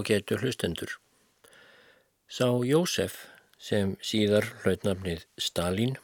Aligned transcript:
á 0.00 0.02
getur 0.06 0.40
hlustendur. 0.40 0.96
Sá 2.30 2.48
Jósef 2.64 3.26
sem 3.60 3.96
síðar 4.00 4.46
hlautnafnið 4.62 5.26
Stalin 5.36 5.98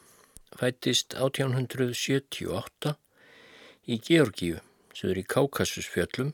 fættist 0.57 1.15
1878 1.17 2.93
í 3.87 3.97
Georgíu, 4.03 4.59
söður 4.93 5.21
í 5.21 5.25
Kákasusfjöllum 5.33 6.33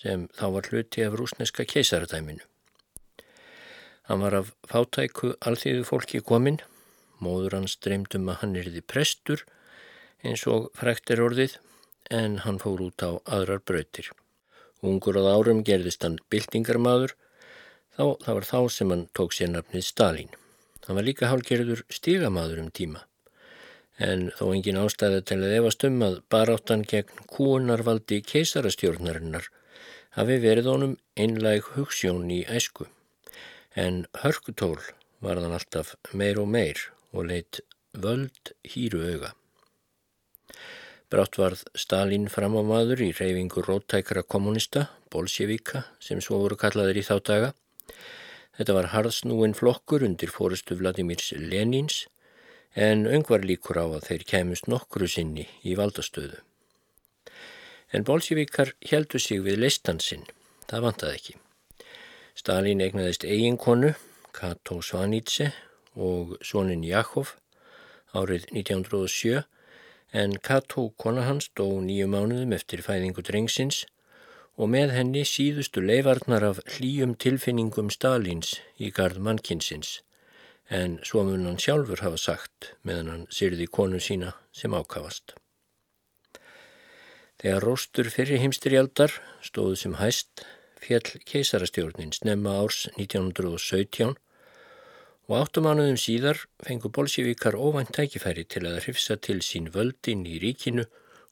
sem 0.00 0.28
þá 0.38 0.46
var 0.56 0.70
hluti 0.70 1.04
af 1.04 1.16
rúsneska 1.18 1.66
keisaradæminu. 1.68 2.44
Hann 4.08 4.24
var 4.24 4.34
af 4.40 4.54
fátæku 4.70 5.34
alþýðu 5.46 5.84
fólki 5.86 6.22
kominn, 6.26 6.58
móður 7.22 7.60
hans 7.60 7.76
dreymdum 7.78 8.30
að 8.32 8.40
hann 8.40 8.56
erði 8.64 8.82
prestur 8.82 9.44
eins 10.22 10.46
og 10.50 10.72
frækt 10.78 11.12
er 11.14 11.22
orðið 11.22 11.58
en 12.10 12.42
hann 12.46 12.58
fór 12.62 12.82
út 12.88 13.04
á 13.04 13.10
aðrar 13.26 13.62
brautir. 13.62 14.10
Ungur 14.82 15.14
á 15.14 15.22
árum 15.30 15.62
gerðist 15.62 16.02
hann 16.02 16.18
byltingarmadur, 16.32 17.14
þá, 17.94 18.04
það 18.24 18.36
var 18.38 18.46
þá 18.48 18.60
sem 18.76 18.92
hann 18.94 19.04
tók 19.14 19.34
sér 19.36 19.52
nafnið 19.52 19.84
Stalin. 19.86 20.32
Hann 20.86 20.98
var 20.98 21.06
líka 21.06 21.30
hálgerður 21.30 21.84
stigamadur 21.92 22.58
um 22.64 22.70
tíma, 22.74 23.04
en 24.02 24.30
þó 24.38 24.48
engin 24.50 24.80
ástæði 24.82 25.20
til 25.30 25.38
að 25.38 25.54
efast 25.60 25.86
um 25.86 26.00
að 26.02 26.16
baráttan 26.34 26.82
gegn 26.92 27.26
kúunarvaldi 27.30 28.18
keisarastjórnarinnar 28.26 29.46
hafi 30.16 30.40
verið 30.42 30.70
honum 30.72 30.96
einlæg 31.14 31.70
hugssjón 31.76 32.26
í 32.34 32.42
æsku, 32.50 32.88
en 33.78 34.02
hörkutól 34.24 34.80
var 35.22 35.38
þann 35.38 35.54
alltaf 35.60 35.94
meir 36.10 36.42
og 36.42 36.50
meir 36.50 36.88
og 37.12 37.30
leitt 37.30 37.62
völd 37.94 38.52
hýru 38.66 39.06
auga. 39.12 39.32
Brátt 41.12 41.36
varð 41.36 41.60
Stalin 41.76 42.30
fram 42.32 42.54
á 42.56 42.64
maður 42.64 43.02
í 43.04 43.10
reyfingu 43.12 43.60
róttækara 43.66 44.22
kommunista, 44.24 44.86
bolsjevika, 45.12 45.82
sem 46.00 46.22
svo 46.24 46.38
voru 46.40 46.56
kallaðir 46.56 47.02
í 47.02 47.04
þá 47.04 47.16
daga. 47.28 47.50
Þetta 48.56 48.76
var 48.78 48.88
harðsnúin 48.94 49.52
flokkur 49.52 50.06
undir 50.06 50.32
fórustu 50.32 50.78
Vladimirs 50.80 51.34
Lenins, 51.36 52.06
en 52.72 53.04
öngvar 53.04 53.44
líkur 53.44 53.76
á 53.76 53.84
að 53.92 54.08
þeir 54.08 54.26
kemust 54.32 54.72
nokkru 54.72 55.04
sinni 55.04 55.44
í 55.60 55.76
valdastöðu. 55.76 56.40
En 57.92 58.08
bolsjevikar 58.08 58.72
heldu 58.80 59.20
sig 59.20 59.44
við 59.44 59.60
leistansinn, 59.66 60.24
það 60.64 60.88
vantaði 60.88 61.20
ekki. 61.20 61.38
Stalin 62.40 62.80
egnaðist 62.80 63.28
eiginkonu, 63.28 63.92
Kato 64.32 64.80
Svanitse 64.80 65.52
og 65.92 66.38
sonin 66.40 66.88
Jakov 66.88 67.36
árið 68.16 68.48
1907 68.56 69.42
en 70.12 70.36
Kato 70.44 70.90
kona 71.00 71.24
hans 71.26 71.48
dó 71.56 71.66
nýju 71.80 72.06
mánuðum 72.12 72.52
eftir 72.56 72.84
fæðingu 72.84 73.24
drengsins 73.24 73.82
og 74.60 74.68
með 74.74 74.92
henni 74.98 75.24
síðustu 75.24 75.80
leifarnar 75.80 76.44
af 76.44 76.60
hlýjum 76.74 77.14
tilfinningum 77.16 77.88
Stalins 77.90 78.58
í 78.76 78.92
gard 78.92 79.16
mannkinsins 79.16 80.00
en 80.68 80.98
svo 81.04 81.24
mun 81.24 81.46
hann 81.48 81.60
sjálfur 81.60 82.04
hafa 82.04 82.20
sagt 82.20 82.72
meðan 82.84 83.10
hann 83.12 83.24
syrði 83.32 83.66
konu 83.68 84.00
sína 84.00 84.34
sem 84.52 84.72
ákavast. 84.72 85.34
Þegar 87.42 87.64
róstur 87.66 88.08
fyrir 88.12 88.40
heimstyrjaldar 88.40 89.16
stóðu 89.42 89.78
sem 89.80 89.96
hæst 89.98 90.44
fjall 90.82 91.22
keisarastjórnin 91.28 92.12
snemma 92.14 92.54
árs 92.62 92.84
1917 92.94 94.14
og 95.32 95.38
áttumánuðum 95.46 95.96
síðar 95.96 96.42
fengu 96.60 96.90
bolsjevíkar 96.92 97.54
óvænt 97.56 97.94
tækifæri 97.96 98.42
til 98.52 98.66
að 98.68 98.82
hrifsa 98.82 99.14
til 99.16 99.38
sín 99.40 99.70
völdin 99.72 100.26
í 100.28 100.34
ríkinu 100.42 100.82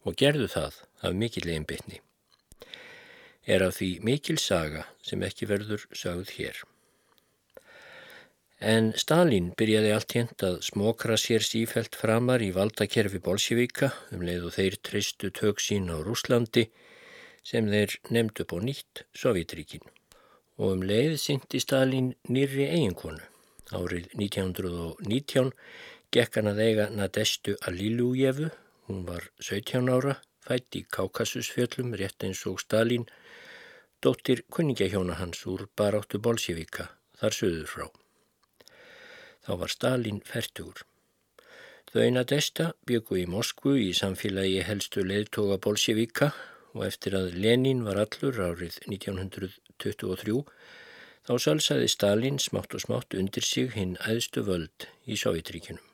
og 0.08 0.14
gerðu 0.16 0.46
það 0.48 0.78
af 1.04 1.16
mikillegin 1.20 1.66
bytni. 1.68 1.98
Er 3.44 3.60
af 3.66 3.76
því 3.76 3.90
mikil 4.08 4.38
saga 4.40 4.86
sem 5.04 5.20
ekki 5.26 5.48
verður 5.50 5.84
sagð 5.92 6.32
hér. 6.38 6.62
En 8.72 8.88
Stalin 9.02 9.50
byrjaði 9.60 9.90
allt 9.92 10.14
hérnt 10.16 10.44
að 10.48 10.56
smokra 10.64 11.18
sér 11.20 11.44
sífælt 11.44 11.98
framar 12.00 12.40
í 12.40 12.54
valdakerfi 12.56 13.20
bolsjevíka 13.20 13.90
um 14.16 14.24
leið 14.24 14.46
og 14.48 14.56
þeir 14.56 14.78
treystu 14.88 15.28
tök 15.28 15.60
sín 15.60 15.92
á 15.92 16.00
Rúslandi 16.00 16.70
sem 17.44 17.68
þeir 17.68 17.98
nefndu 18.08 18.48
á 18.48 18.56
nýtt 18.64 19.04
Sovjetríkin 19.12 19.84
og 20.56 20.78
um 20.78 20.88
leið 20.88 21.18
syndi 21.20 21.60
Stalin 21.60 22.14
nýri 22.32 22.64
eiginkonu 22.70 23.28
Árið 23.70 24.08
1919 24.18 25.52
gekk 26.10 26.40
hann 26.40 26.50
að 26.50 26.62
eiga 26.64 26.88
Nadestu 26.90 27.54
Alilujevu, 27.70 28.48
hún 28.88 29.04
var 29.06 29.28
17 29.38 29.86
ára, 29.94 30.16
fætt 30.42 30.74
í 30.74 30.82
Kaukasusfjöllum 30.90 31.94
rétt 32.00 32.26
eins 32.26 32.42
og 32.50 32.58
Stalin, 32.58 33.06
dóttir 34.02 34.42
kunningahjóna 34.50 35.20
hans 35.20 35.44
úr 35.46 35.68
baráttu 35.78 36.18
Bolsjevika, 36.18 36.88
þar 37.20 37.36
söður 37.36 37.70
frá. 37.70 37.86
Þá 39.46 39.52
var 39.62 39.74
Stalin 39.76 40.20
færtugur. 40.26 40.82
Þau 41.90 42.10
Nadesta 42.14 42.72
byggu 42.86 43.22
í 43.22 43.28
Moskvu 43.30 43.76
í 43.78 43.90
samfélagi 43.94 44.64
helstu 44.66 45.06
leðtoga 45.06 45.60
Bolsjevika 45.62 46.32
og 46.74 46.84
eftir 46.86 47.16
að 47.18 47.34
Lenin 47.38 47.84
var 47.86 47.98
allur 48.02 48.42
árið 48.50 48.82
1923 48.86 50.42
Þá 51.26 51.34
salsaði 51.44 51.88
Stalin 51.92 52.38
smátt 52.40 52.74
og 52.74 52.84
smátt 52.84 53.14
undir 53.14 53.44
sig 53.44 53.74
hinn 53.76 53.98
æðstu 54.08 54.42
völd 54.46 54.88
í 55.04 55.18
Sovjetríkunum. 55.20 55.84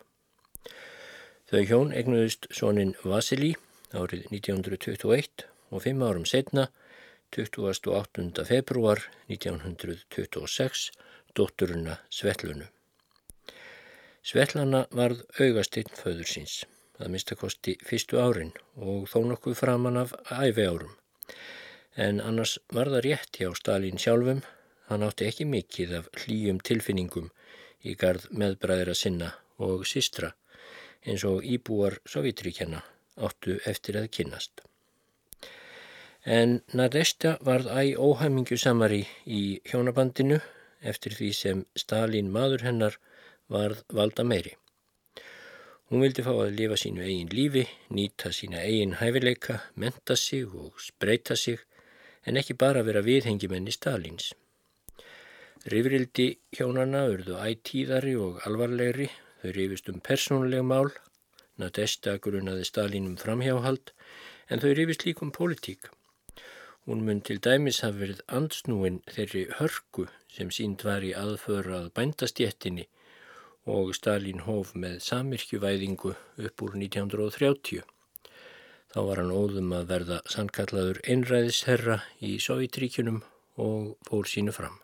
Þau 1.50 1.62
hjón 1.66 1.92
egnuðust 1.94 2.46
sonin 2.54 2.94
Vasili 3.02 3.54
árið 3.94 4.26
1921 4.30 5.46
og 5.70 5.82
fimm 5.82 6.02
árum 6.02 6.26
setna, 6.26 6.68
28. 7.34 8.44
februar 8.46 9.02
1926, 9.28 10.90
dótturuna 11.34 11.98
Svetlunu. 12.10 12.68
Svetlana 14.26 14.86
varð 14.90 15.24
augastinn 15.42 15.90
föður 15.94 16.30
síns, 16.30 16.60
að 16.98 17.12
minnstakosti 17.14 17.76
fyrstu 17.86 18.18
árin 18.22 18.54
og 18.78 19.06
þó 19.10 19.20
nokkuð 19.32 19.58
framann 19.58 20.00
af 20.00 20.14
æfi 20.30 20.66
árum. 20.66 20.94
En 21.94 22.22
annars 22.22 22.58
var 22.74 22.90
það 22.90 23.04
rétt 23.06 23.38
hjá 23.40 23.50
Stalin 23.58 24.02
sjálfum 24.02 24.42
Hann 24.86 25.02
átti 25.02 25.26
ekki 25.26 25.46
mikið 25.50 25.94
af 26.00 26.10
hlýjum 26.22 26.60
tilfinningum 26.62 27.30
í 27.82 27.94
gard 27.98 28.28
meðbræðra 28.30 28.94
sinna 28.94 29.32
og 29.62 29.86
sistra 29.86 30.32
eins 31.06 31.24
og 31.26 31.44
íbúar 31.46 31.98
Sovjetríkjana 32.06 32.82
áttu 33.16 33.58
eftir 33.70 33.98
að 34.00 34.10
kynnast. 34.18 34.62
En 36.26 36.60
Nadesta 36.74 37.36
varð 37.46 37.70
æg 37.70 37.98
óhæmingu 38.02 38.58
samari 38.58 39.04
í 39.26 39.60
hjónabandinu 39.70 40.40
eftir 40.82 41.14
því 41.14 41.32
sem 41.40 41.66
Stalin 41.78 42.32
maður 42.34 42.66
hennar 42.66 42.98
varð 43.52 43.84
valda 43.94 44.24
meiri. 44.26 44.56
Hún 45.86 46.02
vildi 46.02 46.24
fá 46.26 46.32
að 46.34 46.56
lifa 46.58 46.78
sínu 46.82 47.04
eigin 47.06 47.30
lífi, 47.30 47.62
nýta 47.94 48.32
sína 48.34 48.64
eigin 48.66 48.96
hæfileika, 48.98 49.60
menta 49.78 50.16
sig 50.18 50.50
og 50.50 50.74
spreita 50.82 51.36
sig 51.38 51.62
en 52.26 52.36
ekki 52.40 52.58
bara 52.58 52.82
vera 52.82 53.04
viðhengimenni 53.06 53.70
Stalins. 53.70 54.32
Rifrildi 55.66 56.28
hjónana 56.54 57.00
urðu 57.10 57.40
ætíðari 57.42 58.12
og 58.22 58.36
alvarlegri, 58.46 59.08
þau 59.42 59.50
rifist 59.56 59.88
um 59.90 59.96
persónuleg 59.98 60.62
mál, 60.62 60.92
Nadesta 61.58 62.12
grunaði 62.22 62.68
Stalínum 62.68 63.16
framhjáhald, 63.18 63.90
en 64.46 64.62
þau 64.62 64.68
rifist 64.78 65.02
líkum 65.08 65.32
politík. 65.34 65.88
Hún 66.86 67.02
mun 67.08 67.24
til 67.26 67.40
dæmis 67.42 67.82
hafa 67.82 67.98
verið 68.04 68.22
ansnúin 68.38 69.00
þeirri 69.10 69.42
hörku 69.58 70.06
sem 70.36 70.54
sínd 70.54 70.86
var 70.86 71.02
í 71.02 71.10
aðförað 71.18 71.90
bændastjettinni 71.98 72.86
og 73.66 73.90
Stalin 73.98 74.46
hóf 74.46 74.70
með 74.78 75.00
samirkjuvæðingu 75.08 76.14
upp 76.46 76.66
úr 76.68 76.78
1930. 76.78 77.82
Þá 78.94 79.00
var 79.10 79.24
hann 79.24 79.34
óðum 79.34 79.74
að 79.74 79.90
verða 79.90 80.22
sannkallaður 80.30 81.02
einræðisherra 81.02 82.04
í 82.22 82.36
Sovjetríkunum 82.38 83.24
og 83.58 83.96
fór 84.06 84.30
sínu 84.30 84.54
fram. 84.54 84.78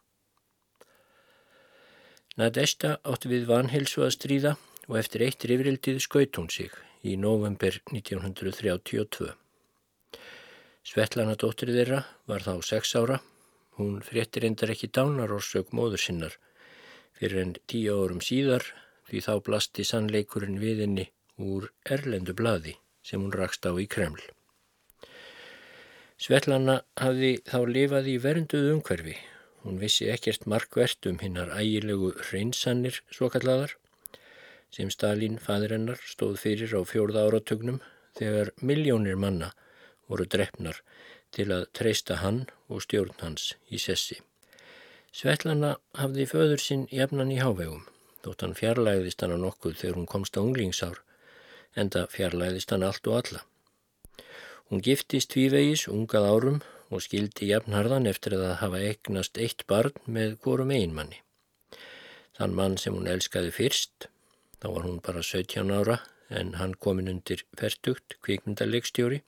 Nadesta 2.41 2.95
átti 3.05 3.29
við 3.29 3.43
vanhilsu 3.45 4.07
að 4.07 4.15
stríða 4.15 4.51
og 4.89 4.95
eftir 4.97 5.25
eitt 5.27 5.45
rifrildið 5.51 5.99
skaut 6.01 6.39
hún 6.41 6.47
sig 6.49 6.73
í 7.05 7.19
november 7.21 7.75
1932. 7.93 9.27
Svetlana 10.81 11.35
dóttir 11.37 11.75
þeirra 11.77 11.99
var 12.31 12.41
þá 12.47 12.55
sex 12.65 12.95
ára. 12.97 13.19
Hún 13.77 14.01
fréttir 14.07 14.47
endar 14.49 14.73
ekki 14.73 14.89
dánarorsök 14.89 15.75
móður 15.77 16.01
sinnar 16.01 16.39
fyrir 17.19 17.43
enn 17.43 17.53
tíu 17.69 17.99
árum 18.01 18.25
síðar 18.25 18.65
því 19.11 19.21
þá 19.27 19.33
blasti 19.51 19.85
sannleikurinn 19.85 20.57
við 20.63 20.81
henni 20.87 21.07
úr 21.37 21.69
erlendu 21.85 22.33
bladi 22.33 22.79
sem 23.05 23.21
hún 23.21 23.37
rakst 23.37 23.69
á 23.69 23.77
í 23.77 23.85
Kreml. 23.85 24.25
Svetlana 26.17 26.81
hafði 26.97 27.35
þá 27.45 27.59
lifað 27.77 28.09
í 28.09 28.17
vernduðu 28.25 28.73
umhverfi 28.79 29.19
Hún 29.63 29.79
vissi 29.79 30.09
ekkert 30.11 30.47
markvert 30.51 31.07
um 31.07 31.21
hinnar 31.23 31.53
ægilegu 31.55 32.13
hreinsanir 32.29 32.99
svokallaðar 33.15 33.77
sem 34.73 34.89
Stalin, 34.91 35.37
fadir 35.39 35.75
hennar, 35.75 36.01
stóð 36.01 36.39
fyrir 36.41 36.73
á 36.73 36.81
fjórða 36.89 37.27
áratögnum 37.29 37.83
þegar 38.17 38.53
miljónir 38.65 39.19
manna 39.21 39.53
voru 40.09 40.25
drefnar 40.25 40.81
til 41.33 41.49
að 41.53 41.69
treysta 41.77 42.19
hann 42.23 42.45
og 42.69 42.83
stjórn 42.85 43.15
hans 43.21 43.53
í 43.69 43.81
sessi. 43.81 44.19
Svetlana 45.13 45.77
hafði 46.01 46.27
föður 46.29 46.61
sinn 46.65 46.85
jafnan 46.93 47.33
í 47.33 47.39
hávegum, 47.41 47.85
þótt 48.25 48.45
hann 48.47 48.57
fjarlæðist 48.57 49.21
hann 49.21 49.37
á 49.37 49.39
nokkuð 49.45 49.79
þegar 49.81 49.99
hún 50.01 50.09
komst 50.09 50.37
á 50.37 50.41
unglingsár, 50.41 51.01
enda 51.77 52.07
fjarlæðist 52.13 52.73
hann 52.73 52.87
allt 52.89 53.09
og 53.13 53.19
alla. 53.21 53.43
Hún 54.73 54.81
giftist 54.81 55.35
tvívegis 55.35 55.85
ungað 55.93 56.29
árum 56.33 56.63
og 56.93 57.05
skildi 57.05 57.49
jafnharðan 57.51 58.09
eftir 58.11 58.37
að 58.39 58.59
hafa 58.61 58.81
eignast 58.91 59.41
eitt 59.41 59.65
barn 59.71 59.97
með 60.07 60.37
górum 60.45 60.75
einmanni. 60.77 61.23
Þann 62.37 62.57
mann 62.59 62.77
sem 62.81 62.97
hún 62.97 63.11
elskaði 63.11 63.53
fyrst, 63.57 64.09
þá 64.61 64.69
var 64.75 64.87
hún 64.89 65.01
bara 65.05 65.25
17 65.25 65.73
ára 65.73 65.99
en 66.31 66.55
hann 66.61 66.77
komin 66.77 67.11
undir 67.13 67.45
ferdugt 67.59 68.17
kvikmyndalegstjóri, 68.25 69.23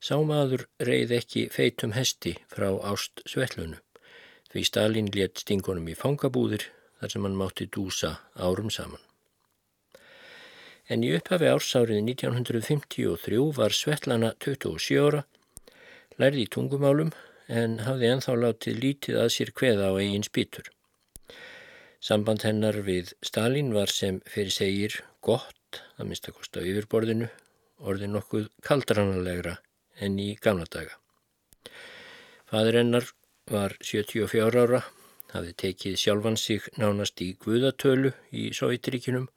sá 0.00 0.16
maður 0.22 0.68
reið 0.78 1.18
ekki 1.18 1.48
feitum 1.54 1.94
hesti 1.98 2.36
frá 2.50 2.70
ást 2.92 3.22
svellunu 3.26 3.78
því 4.52 4.64
Stalin 4.64 5.10
létt 5.12 5.42
stingunum 5.42 5.88
í 5.92 5.96
fangabúðir 5.98 6.64
þar 7.00 7.12
sem 7.12 7.26
hann 7.26 7.36
mátti 7.38 7.68
dúsa 7.68 8.14
árum 8.34 8.70
saman. 8.72 9.02
En 10.88 11.04
í 11.04 11.10
upphafi 11.12 11.50
ársárið 11.52 12.00
1953 12.00 13.42
var 13.58 13.76
Svetlana 13.76 14.32
27 14.40 15.02
ára, 15.04 15.26
lærði 16.18 16.44
í 16.44 16.50
tungumálum 16.54 17.12
en 17.48 17.78
hafði 17.86 18.10
enþá 18.12 18.34
látið 18.42 18.82
lítið 18.82 19.20
að 19.22 19.30
sér 19.34 19.52
kveða 19.56 19.90
á 19.90 19.92
eigin 19.98 20.26
spýtur. 20.26 20.68
Samband 21.98 22.44
hennar 22.46 22.76
við 22.86 23.14
Stalin 23.26 23.72
var 23.74 23.90
sem 23.90 24.20
fyrir 24.28 24.54
segir 24.54 24.98
gott, 25.24 25.80
að 25.98 26.10
mista 26.12 26.32
kosta 26.32 26.62
yfirborðinu, 26.62 27.28
orðið 27.78 28.12
nokkuð 28.12 28.46
kaldranalegra 28.66 29.56
enn 29.98 30.18
í 30.22 30.28
gamla 30.42 30.68
daga. 30.70 30.94
Fadur 32.48 32.78
hennar 32.78 33.08
var 33.50 33.74
74 33.82 34.62
ára, 34.62 34.82
hafði 35.32 35.54
tekið 35.62 35.98
sjálfan 36.00 36.38
sig 36.40 36.68
nánast 36.80 37.20
í 37.24 37.32
guðatölu 37.42 38.14
í 38.32 38.48
Sovjetiríkinum 38.56 39.28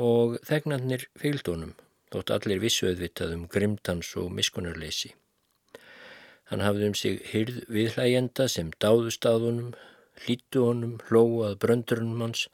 og 0.00 0.38
þegnarnir 0.46 1.08
fylgdónum, 1.20 1.74
þótt 2.12 2.32
allir 2.36 2.62
vissuðvitað 2.62 3.34
um 3.36 3.48
grimtans 3.50 4.14
og 4.20 4.30
miskunarleysi. 4.36 5.12
Hann 6.50 6.64
hafði 6.66 6.90
um 6.90 6.94
sig 6.98 7.20
hyrð 7.30 7.60
viðhlægjenda 7.70 8.48
sem 8.50 8.70
dáðust 8.82 9.26
að 9.30 9.44
honum, 9.46 9.74
hlítu 10.24 10.64
honum, 10.66 10.96
hlóað 11.06 11.58
bröndurunum 11.62 12.24
hans, 12.26 12.48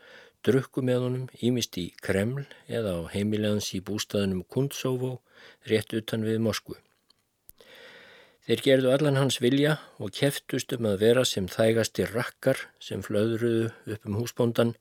drukku 0.45 0.83
með 0.85 1.05
honum, 1.07 1.29
ímist 1.41 1.79
í 1.81 1.87
Kreml 2.05 2.45
eða 2.69 2.93
á 3.01 3.01
heimilegans 3.15 3.71
í 3.73 3.81
bústaðunum 3.87 4.45
Kundsófó, 4.53 5.15
rétt 5.71 5.97
utan 5.97 6.27
við 6.29 6.43
Moskvu. 6.45 6.77
Þeir 8.47 8.61
gerðu 8.63 8.91
allan 8.95 9.17
hans 9.19 9.41
vilja 9.43 9.79
og 9.99 10.13
keftust 10.15 10.77
um 10.77 10.87
að 10.87 11.01
vera 11.01 11.25
sem 11.27 11.49
þægasti 11.51 12.05
rakkar 12.13 12.61
sem 12.79 13.01
flöðruðu 13.03 13.73
upp 13.97 14.05
um 14.07 14.19
húsbóndan, 14.21 14.75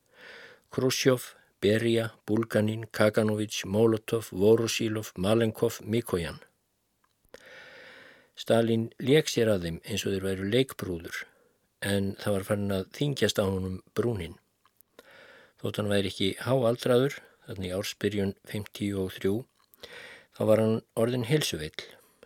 Khrushchev, 0.75 1.31
Beria, 1.63 2.11
Bulganin, 2.27 2.83
Kaganovich, 2.91 3.63
Molotov, 3.65 4.27
Voroshilov, 4.35 5.15
Malenkov, 5.15 5.79
Mikojan. 5.81 6.43
Stalin 8.35 8.89
leik 8.99 9.29
sér 9.31 9.53
að 9.53 9.65
þeim 9.65 9.77
eins 9.87 10.03
og 10.03 10.11
þeir 10.11 10.25
væru 10.25 10.49
leikbrúður 10.51 11.21
en 11.85 12.15
það 12.19 12.35
var 12.35 12.45
farin 12.49 12.75
að 12.75 12.87
þingjast 12.97 13.39
á 13.39 13.45
honum 13.45 13.77
brúnin. 13.95 14.35
Þótt 15.61 15.79
hann 15.79 15.91
væri 15.91 16.11
ekki 16.11 16.29
háaldraður, 16.43 17.19
þannig 17.47 17.75
ársbyrjun 17.77 18.33
53, 18.51 19.33
þá 20.35 20.41
var 20.49 20.61
hann 20.63 20.81
orðin 20.99 21.27
helsuveill 21.29 21.85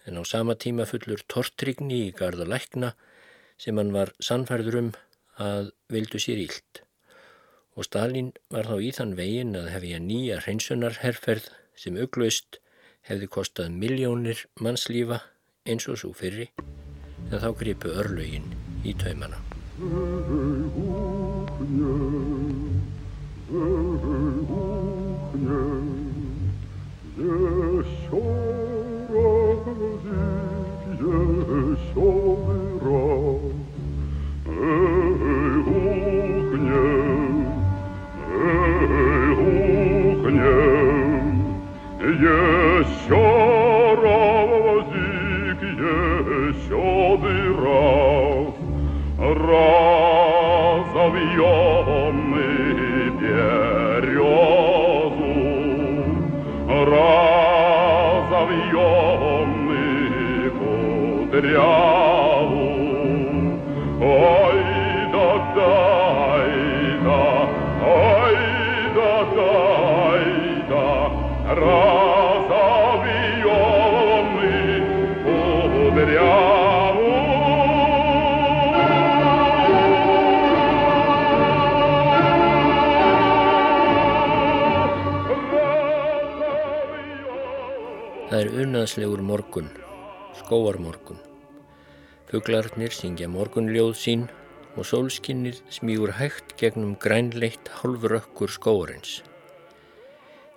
en 0.10 0.18
á 0.18 0.24
sama 0.26 0.56
tíma 0.58 0.88
fullur 0.90 1.22
tortrygni 1.30 2.06
í 2.08 2.14
garda 2.16 2.48
lækna 2.48 2.96
sem 3.62 3.78
hann 3.78 3.94
var 3.94 4.16
sannfærður 4.24 4.80
um 4.82 4.92
að 5.40 5.74
vildu 5.94 6.22
sér 6.22 6.42
ílt. 6.42 6.82
Og 7.78 7.86
Stalin 7.86 8.32
var 8.52 8.68
þá 8.68 8.82
í 8.82 8.94
þann 8.96 9.18
vegin 9.20 9.58
að 9.60 9.70
hefja 9.76 10.00
nýja 10.04 10.40
hreinsunarherrferð 10.44 11.52
sem 11.80 12.00
uglust 12.02 12.58
hefði 13.08 13.30
kostað 13.36 13.76
miljónir 13.78 14.48
mannslífa 14.60 15.22
eins 15.69 15.88
og 15.92 16.00
svo 16.01 16.12
fyrri 16.18 16.48
en 17.30 17.38
þá 17.44 17.50
gripu 17.60 17.94
örlögin 18.01 18.48
í 18.83 18.95
taumana. 18.98 19.38
совьем 51.09 52.35
и 52.35 53.09
березу, 53.19 54.30
разовьем 57.89 58.71
и 59.71 60.49
кудряву. 61.30 61.89
Ой, 64.01 64.63
да 65.11 65.30
да, 65.56 65.56
дай, 65.56 66.51
да, 67.04 67.23
ой, 67.85 68.37
да 68.95 69.13
дай, 69.35 70.25
да, 70.69 70.87
раз. 71.56 72.08
Unaðslegur 88.90 89.22
morgun, 89.22 89.69
skóarmorgun. 90.34 91.22
Fuglarnir 92.26 92.90
syngja 92.90 93.30
morgunljóð 93.30 93.94
sín 93.94 94.26
og 94.74 94.81
sólskinnið 94.90 95.62
smígur 95.69 96.18
hægt 96.18 96.58
gegnum 96.58 96.98
grænleitt 96.98 97.69
hálfrökkur 97.69 98.50
skóarins. 98.50 99.22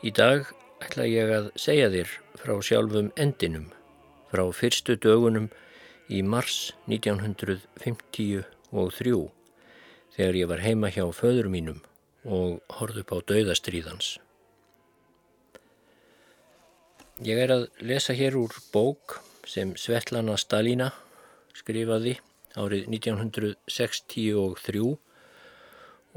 Í 0.00 0.16
dag 0.16 0.48
ætla 0.80 1.04
ég 1.04 1.28
að 1.28 1.52
segja 1.60 1.92
þér 1.92 2.08
frá 2.40 2.56
sjálfum 2.64 3.12
endinum, 3.20 3.68
frá 4.32 4.48
fyrstu 4.48 4.96
dögunum 4.96 5.52
í 6.08 6.24
mars 6.24 6.72
1953 6.88 9.28
þegar 10.16 10.34
ég 10.40 10.48
var 10.48 10.64
heima 10.64 10.88
hjá 10.88 11.04
föður 11.12 11.52
mínum 11.52 11.84
og 12.24 12.64
horfði 12.80 13.04
upp 13.04 13.12
á 13.12 13.28
dauðastríðans. 13.28 14.16
Ég 17.22 17.38
er 17.38 17.52
að 17.54 17.68
lesa 17.86 18.16
hér 18.18 18.34
úr 18.34 18.50
bók 18.74 19.20
sem 19.46 19.76
Svetlana 19.78 20.34
Stalina 20.40 20.88
skrifaði 21.54 22.16
árið 22.58 22.88
1963 22.96 24.80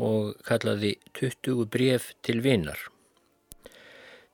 og 0.02 0.32
kallaði 0.48 0.96
20 1.20 1.68
bref 1.76 2.08
til 2.26 2.42
vinnar. 2.42 2.80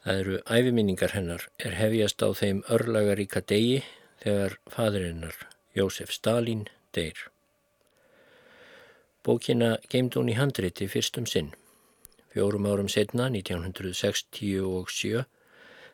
Það 0.05 0.21
eru 0.21 0.37
æfiminningar 0.47 1.15
hennar 1.17 1.43
er 1.59 1.75
hefjast 1.75 2.23
á 2.23 2.31
þeim 2.39 2.63
örlagaríka 2.71 3.43
degi 3.43 3.83
þegar 4.23 4.55
fadrinnar 4.71 5.35
Jósef 5.75 6.15
Stalin 6.15 6.63
deyr. 6.95 7.19
Bókina 9.27 9.75
geimd 9.91 10.15
hún 10.15 10.31
í 10.31 10.39
handriti 10.39 10.87
fyrstum 10.87 11.27
sinn. 11.27 11.51
Fjórum 12.31 12.71
árum 12.71 12.87
setna, 12.87 13.27
1967, 13.27 15.27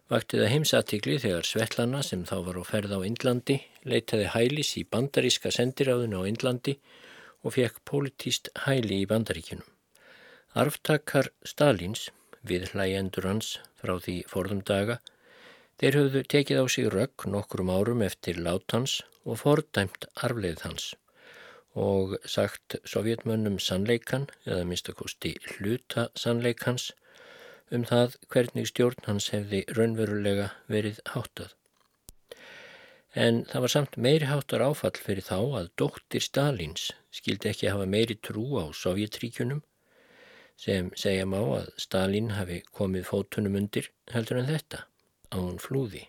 Vakti 0.07 0.37
það 0.39 0.51
heimsatikli 0.53 1.15
þegar 1.19 1.47
Svetlana 1.47 1.99
sem 2.05 2.21
þá 2.27 2.35
var 2.45 2.57
á 2.59 2.63
ferð 2.63 2.93
á 2.95 2.99
Indlandi 3.03 3.57
leitaði 3.83 4.29
hælis 4.31 4.69
í 4.79 4.85
bandaríska 4.87 5.51
sendiráðinu 5.51 6.21
á 6.23 6.29
Indlandi 6.29 6.77
og 7.43 7.57
fekk 7.57 7.81
politíst 7.91 8.47
hæli 8.63 9.01
í 9.03 9.09
bandaríkinum. 9.09 9.67
Arftakar 10.55 11.27
Stalins, 11.43 12.05
við 12.39 12.69
hlæjendur 12.71 13.27
hans 13.27 13.57
frá 13.81 13.97
því 13.99 14.15
forðum 14.31 14.61
daga, 14.69 15.01
þeir 15.75 15.99
höfðu 15.99 16.21
tekið 16.35 16.61
á 16.63 16.65
sig 16.71 16.87
rögg 16.93 17.27
nokkrum 17.27 17.73
árum 17.75 18.05
eftir 18.07 18.39
látans 18.39 19.01
og 19.27 19.41
fordæmt 19.43 20.07
arfleð 20.23 20.63
hans 20.63 20.93
og 21.77 22.15
sagt 22.25 22.79
sovjetmönnum 22.89 23.59
sannleikan 23.61 24.25
eða 24.47 24.63
minnstakosti 24.65 25.35
hluta 25.51 26.07
sannleikans 26.17 26.93
um 27.74 27.83
það 27.88 28.15
hvernig 28.31 28.67
stjórn 28.69 29.07
hans 29.07 29.29
hefði 29.33 29.63
raunverulega 29.77 30.51
verið 30.71 31.00
háttað. 31.13 31.53
En 33.17 33.41
það 33.50 33.63
var 33.65 33.74
samt 33.74 33.97
meiri 33.97 34.27
háttar 34.29 34.63
áfall 34.63 34.95
fyrir 34.95 35.25
þá 35.25 35.38
að 35.59 35.71
dóttir 35.81 36.24
Stalins 36.24 36.91
skildi 37.12 37.50
ekki 37.51 37.71
hafa 37.71 37.88
meiri 37.89 38.17
trú 38.21 38.45
á 38.62 38.65
Sovjetríkunum 38.77 39.63
sem 40.57 40.91
segja 40.97 41.25
má 41.29 41.39
að 41.39 41.71
Stalin 41.81 42.36
hafi 42.38 42.62
komið 42.77 43.07
fótunum 43.09 43.57
undir 43.59 43.89
heldur 44.13 44.41
en 44.41 44.50
þetta 44.51 44.86
á 45.33 45.38
hún 45.38 45.59
flúði. 45.62 46.07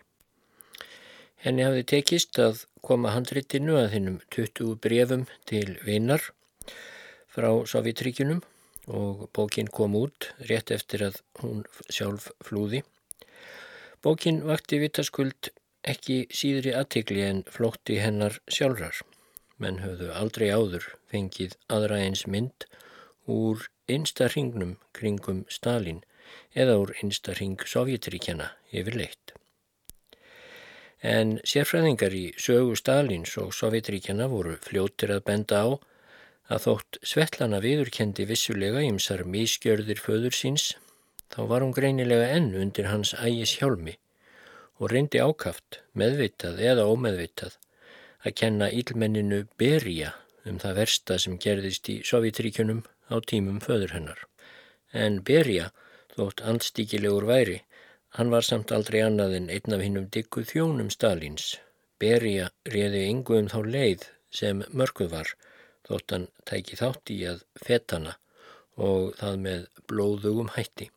Henni 1.39 1.63
hafði 1.63 1.85
tekist 1.93 2.39
að 2.41 2.65
koma 2.83 3.13
handritinu 3.15 3.77
að 3.79 3.93
þinnum 3.93 4.17
20 4.35 4.79
brefum 4.83 5.25
til 5.49 5.77
vinnar 5.85 6.23
frá 7.31 7.51
Sovjetríkunum 7.69 8.41
og 8.89 9.29
bókin 9.37 9.69
kom 9.69 9.95
út 9.95 10.31
rétt 10.49 10.73
eftir 10.73 11.05
að 11.09 11.21
hún 11.41 11.63
sjálf 11.89 12.31
flúði. 12.45 12.83
Bókin 14.01 14.41
vakti 14.47 14.79
vitaskuld 14.81 15.51
ekki 15.87 16.25
síðri 16.33 16.73
aðtikli 16.75 17.23
en 17.27 17.43
flótti 17.47 17.99
hennar 18.01 18.39
sjálfrar 18.51 19.01
menn 19.59 19.81
höfðu 19.83 20.11
aldrei 20.15 20.47
áður 20.49 20.85
fengið 21.11 21.55
aðra 21.75 21.99
eins 22.05 22.25
mynd 22.27 22.65
úr 23.29 23.67
einsta 23.91 24.29
hringnum 24.31 24.77
kringum 24.95 25.43
Stalin 25.51 26.01
eða 26.55 26.77
úr 26.83 26.93
einsta 27.01 27.35
hring 27.35 27.59
Sovjetríkjana 27.67 28.53
yfirleitt. 28.71 29.33
En 30.99 31.37
sérfræðingar 31.47 32.15
í 32.15 32.25
sögu 32.35 32.75
Stalins 32.79 33.35
og 33.39 33.53
Sovjetríkjana 33.55 34.27
voru 34.31 34.57
fljóttir 34.63 35.13
að 35.15 35.25
benda 35.29 35.61
á 35.63 35.67
að 36.49 36.63
þótt 36.65 36.99
Svetlana 37.05 37.59
viðurkendi 37.63 38.25
vissulega 38.29 38.81
ymsar 38.85 39.25
mískjörðir 39.25 40.01
föður 40.01 40.35
síns, 40.35 40.71
þá 41.29 41.41
var 41.51 41.65
hún 41.65 41.75
greinilega 41.77 42.29
enn 42.35 42.55
undir 42.57 42.89
hans 42.89 43.13
ægis 43.13 43.59
hjálmi 43.59 43.97
og 44.79 44.93
reyndi 44.93 45.19
ákaft, 45.19 45.81
meðvitað 45.93 46.61
eða 46.63 46.87
ómeðvitað, 46.87 47.57
að 48.23 48.35
kenna 48.41 48.69
ílmenninu 48.71 49.43
Beria 49.59 50.13
um 50.47 50.59
það 50.61 50.77
versta 50.81 51.17
sem 51.19 51.35
gerðist 51.41 51.89
í 51.91 51.99
Sovjetríkunum 52.07 52.81
á 53.11 53.15
tímum 53.31 53.59
föður 53.63 53.95
hennar. 53.97 54.21
En 54.93 55.19
Beria, 55.27 55.69
þótt 56.15 56.41
andstíkilegur 56.47 57.27
væri, 57.29 57.59
hann 58.17 58.31
var 58.33 58.47
samt 58.47 58.71
aldrei 58.75 59.01
annað 59.03 59.35
en 59.37 59.51
einn 59.53 59.75
af 59.75 59.83
hinnum 59.83 60.07
diggu 60.15 60.45
þjónum 60.47 60.89
Stalins. 60.95 61.57
Beria 61.99 62.49
réði 62.65 63.05
yngu 63.11 63.37
um 63.41 63.51
þá 63.51 63.59
leið 63.67 64.07
sem 64.31 64.63
mörguð 64.71 65.11
var, 65.13 65.35
þótt 65.89 66.15
hann 66.15 66.27
tæki 66.45 66.79
þátt 66.79 67.13
í 67.13 67.19
að 67.29 67.43
fetana 67.65 68.13
og 68.79 69.15
það 69.19 69.35
með 69.45 69.61
blóðugum 69.89 70.53
hætti. 70.55 70.89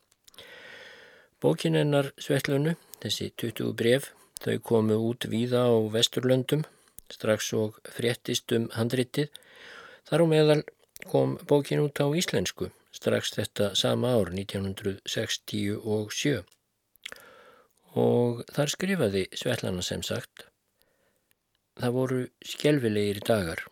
Bókin 1.43 1.75
hennar 1.75 2.13
Svetlunu, 2.23 2.77
þessi 3.03 3.33
20 3.41 3.73
bref, 3.79 4.13
þau 4.45 4.57
komu 4.63 4.97
út 5.09 5.27
víða 5.33 5.61
á 5.67 5.75
Vesturlöndum 5.91 6.63
strax 7.13 7.51
og 7.59 7.81
fréttist 7.97 8.53
um 8.57 8.69
handritið. 8.77 9.29
Þar 10.09 10.23
á 10.23 10.27
meðal 10.31 10.63
kom 11.11 11.31
bókin 11.49 11.83
út 11.83 11.99
á 11.99 12.07
íslensku 12.15 12.71
strax 12.93 13.33
þetta 13.35 13.75
sama 13.79 14.09
ár 14.15 14.31
1967 14.31 16.45
og 17.99 18.45
þar 18.53 18.69
skrifaði 18.73 19.27
Svetlana 19.37 19.83
sem 19.85 20.03
sagt 20.07 20.47
Það 21.73 21.95
voru 21.97 22.21
skjelvilegir 22.45 23.23
dagar. 23.25 23.63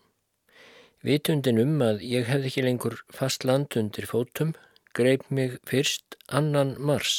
Vitundin 1.00 1.57
um 1.62 1.78
að 1.80 2.02
ég 2.04 2.26
hefði 2.28 2.50
ekki 2.50 2.62
lengur 2.66 2.95
fast 3.16 3.47
land 3.49 3.73
undir 3.80 4.04
fótum 4.09 4.50
greip 4.92 5.23
mig 5.33 5.54
fyrst 5.69 6.19
annan 6.28 6.75
mars 6.76 7.14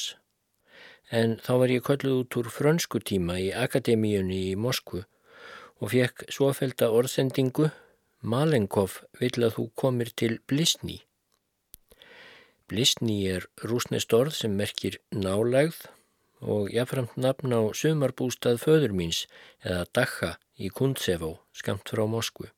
en 1.20 1.34
þá 1.42 1.54
var 1.64 1.74
ég 1.74 1.86
kolluð 1.88 2.20
út 2.20 2.38
úr 2.40 2.50
frönsku 2.54 3.02
tíma 3.10 3.40
í 3.42 3.48
Akademíunni 3.64 4.38
í 4.52 4.60
Moskvu 4.66 5.02
og 5.82 5.94
fekk 5.96 6.28
svofelda 6.30 6.92
orðsendingu 6.94 7.72
Malenkov 8.22 9.00
vill 9.18 9.34
að 9.42 9.56
þú 9.58 9.66
komir 9.82 10.12
til 10.14 10.38
Blisni. 10.46 11.00
Blisni 12.70 13.18
er 13.34 13.50
rúsnest 13.66 14.14
orð 14.14 14.38
sem 14.38 14.54
merkir 14.62 15.00
nálægð 15.10 15.88
og 16.54 16.70
jáframt 16.70 17.18
nafn 17.18 17.58
á 17.58 17.62
sumarbústað 17.74 18.62
föður 18.62 18.94
míns 18.94 19.26
eða 19.66 19.88
Dakha 19.90 20.36
í 20.62 20.70
Kuntsevó 20.70 21.40
skamt 21.50 21.90
frá 21.90 22.06
Moskvu 22.06 22.54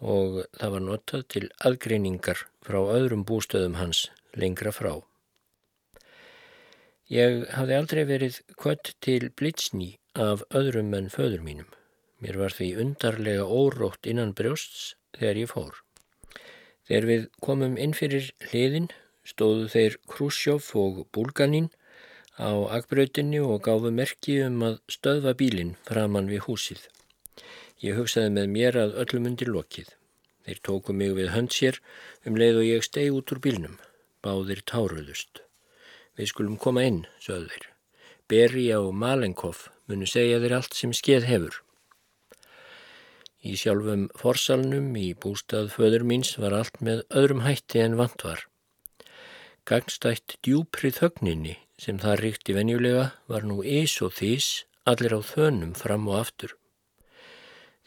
og 0.00 0.40
það 0.56 0.74
var 0.74 0.84
notað 0.86 1.26
til 1.34 1.44
aðgreiningar 1.68 2.46
frá 2.64 2.80
öðrum 2.80 3.24
bústöðum 3.28 3.76
hans 3.80 4.08
lengra 4.34 4.72
frá. 4.72 5.00
Ég 7.10 7.44
hafði 7.56 7.74
aldrei 7.76 8.04
verið 8.06 8.40
kvött 8.56 8.94
til 9.02 9.32
Blitsni 9.34 9.98
af 10.14 10.44
öðrum 10.54 10.94
en 10.94 11.10
föður 11.10 11.42
mínum. 11.42 11.68
Mér 12.20 12.38
var 12.38 12.54
því 12.54 12.68
undarlega 12.84 13.44
órótt 13.44 14.06
innan 14.06 14.34
brjósts 14.36 14.94
þegar 15.18 15.40
ég 15.40 15.50
fór. 15.50 15.80
Þegar 16.86 17.06
við 17.08 17.26
komum 17.42 17.76
inn 17.80 17.96
fyrir 17.96 18.30
hliðin 18.50 18.90
stóðu 19.26 19.68
þeir 19.72 19.98
Krusjov 20.10 20.70
og 20.78 21.04
Bulganin 21.14 21.70
á 22.38 22.50
akbrautinni 22.78 23.40
og 23.42 23.62
gáfu 23.66 23.92
merki 23.92 24.38
um 24.46 24.62
að 24.68 24.80
stöðva 24.88 25.34
bílinn 25.36 25.76
framann 25.88 26.30
við 26.30 26.46
húsið. 26.46 26.86
Ég 27.80 27.96
hugsaði 27.96 28.34
með 28.36 28.50
mér 28.54 28.76
að 28.76 28.96
öllum 29.04 29.30
undir 29.30 29.48
lokið. 29.48 29.94
Þeir 30.44 30.58
tóku 30.66 30.92
mig 30.96 31.14
við 31.16 31.30
hönd 31.32 31.54
sér 31.56 31.80
um 32.28 32.36
leið 32.36 32.60
og 32.60 32.66
ég 32.68 32.84
steg 32.84 33.14
út 33.16 33.32
úr 33.32 33.40
bílnum. 33.40 33.78
Báðir 34.20 34.60
táruðust. 34.68 35.40
Við 36.16 36.28
skulum 36.32 36.58
koma 36.60 36.84
inn, 36.84 37.06
sögðu 37.24 37.48
þeir. 37.54 37.66
Berja 38.28 38.82
og 38.84 38.92
Malenkov 38.94 39.64
munu 39.88 40.06
segja 40.06 40.42
þeir 40.42 40.58
allt 40.58 40.76
sem 40.76 40.92
skeið 40.94 41.26
hefur. 41.30 41.56
Í 43.40 43.56
sjálfum 43.56 44.04
forsalnum 44.20 44.92
í 45.00 45.08
bústað 45.16 45.72
föður 45.72 46.04
míns 46.04 46.34
var 46.36 46.52
allt 46.58 46.76
með 46.84 47.06
öðrum 47.16 47.46
hætti 47.46 47.80
en 47.80 47.96
vant 47.96 48.26
var. 48.26 48.44
Gangstætt 49.64 50.36
djúprið 50.44 51.00
högninni 51.00 51.56
sem 51.80 51.96
það 52.02 52.20
ríkti 52.26 52.56
venjulega 52.56 53.10
var 53.32 53.48
nú 53.48 53.62
ís 53.64 53.96
og 54.04 54.12
þís 54.20 54.66
allir 54.84 55.16
á 55.16 55.20
þönum 55.24 55.72
fram 55.78 56.08
og 56.12 56.20
aftur. 56.20 56.59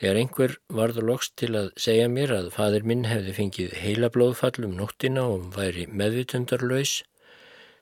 Þegar 0.02 0.18
einhver 0.20 0.54
varður 0.74 1.06
lokst 1.12 1.36
til 1.38 1.52
að 1.58 1.68
segja 1.80 2.08
mér 2.10 2.34
að 2.34 2.48
fadir 2.56 2.86
minn 2.90 3.06
hefði 3.06 3.36
fengið 3.38 3.76
heila 3.78 4.10
blóðfall 4.14 4.66
um 4.66 4.74
nóttina 4.80 5.26
og 5.30 5.52
væri 5.54 5.86
meðvitundarlaus, 6.02 6.96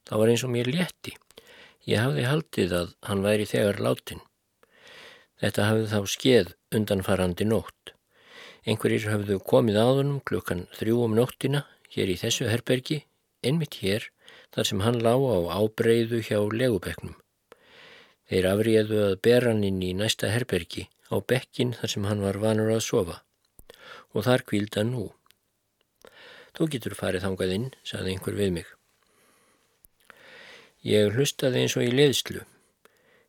þá 0.08 0.14
var 0.20 0.34
eins 0.34 0.44
og 0.44 0.52
mér 0.56 0.70
létti. 0.74 1.16
Ég 1.88 2.04
hafði 2.04 2.28
haldið 2.28 2.76
að 2.82 2.92
hann 3.08 3.24
væri 3.26 3.48
þegar 3.50 3.82
látin. 3.88 4.22
Þetta 5.42 5.70
hafði 5.70 5.88
þá 5.94 6.14
skeð 6.14 6.54
undanfarandi 6.78 7.48
nótt. 7.48 7.96
Einhverjir 8.68 9.08
hafðu 9.10 9.40
komið 9.42 9.80
aðunum 9.82 10.22
klukkan 10.28 10.68
þrjú 10.78 11.02
um 11.08 11.18
nóttina 11.18 11.66
hér 11.96 12.12
í 12.12 12.20
þessu 12.22 12.52
herbergi, 12.52 13.02
einmitt 13.42 13.80
hér, 13.82 14.12
þar 14.54 14.68
sem 14.68 14.84
hann 14.86 15.00
lá 15.02 15.16
á 15.16 15.64
ábreyðu 15.64 16.22
hjá 16.28 16.38
legubeknum. 16.54 17.16
Þeir 18.30 18.52
afriðu 18.52 19.06
að 19.08 19.22
bera 19.26 19.56
hann 19.56 19.66
inn 19.66 19.82
í 19.82 19.96
næsta 19.98 20.30
herbergi 20.30 20.86
á 21.12 21.16
bekkin 21.20 21.76
þar 21.78 21.94
sem 21.94 22.08
hann 22.10 22.24
var 22.24 22.40
vanur 22.42 22.72
að 22.74 22.86
sofa 22.88 23.18
og 24.12 24.26
þar 24.28 24.44
kvílda 24.48 24.84
nú. 24.88 25.10
Þú 26.56 26.68
getur 26.74 26.96
farið 27.00 27.26
þangað 27.26 27.54
inn, 27.56 27.68
saði 27.88 28.14
einhver 28.16 28.36
við 28.36 28.56
mig. 28.58 28.72
Ég 30.84 31.14
hlustaði 31.16 31.62
eins 31.64 31.78
og 31.78 31.86
í 31.86 31.92
leðslu. 31.94 32.44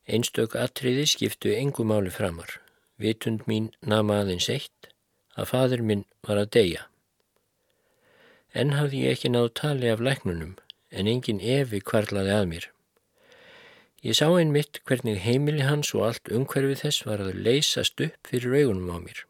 Einstök 0.08 0.56
atriði 0.58 1.04
skiptu 1.06 1.52
engu 1.54 1.84
máli 1.86 2.10
framar. 2.10 2.58
Vitund 2.98 3.46
mín 3.46 3.70
nama 3.80 4.22
aðeins 4.22 4.48
eitt 4.50 4.90
að 5.38 5.50
fadur 5.52 5.84
minn 5.86 6.04
var 6.26 6.40
að 6.40 6.50
deyja. 6.56 6.86
En 8.52 8.74
hafði 8.76 9.06
ég 9.06 9.16
ekki 9.16 9.30
náð 9.32 9.52
tali 9.60 9.88
af 9.92 10.02
læknunum 10.02 10.56
en 10.90 11.08
engin 11.08 11.40
evi 11.40 11.80
kvarlaði 11.80 12.34
að 12.36 12.48
mér. 12.50 12.66
Ég 14.02 14.16
sá 14.18 14.26
einn 14.34 14.50
mitt 14.50 14.80
hvernig 14.88 15.20
heimili 15.22 15.62
hans 15.62 15.92
og 15.94 16.08
allt 16.08 16.30
umhverfið 16.34 16.80
þess 16.80 17.04
var 17.06 17.20
að 17.22 17.36
leysast 17.46 18.00
upp 18.02 18.30
fyrir 18.30 18.56
augunum 18.62 18.90
á 18.90 18.98
mér. 18.98 19.20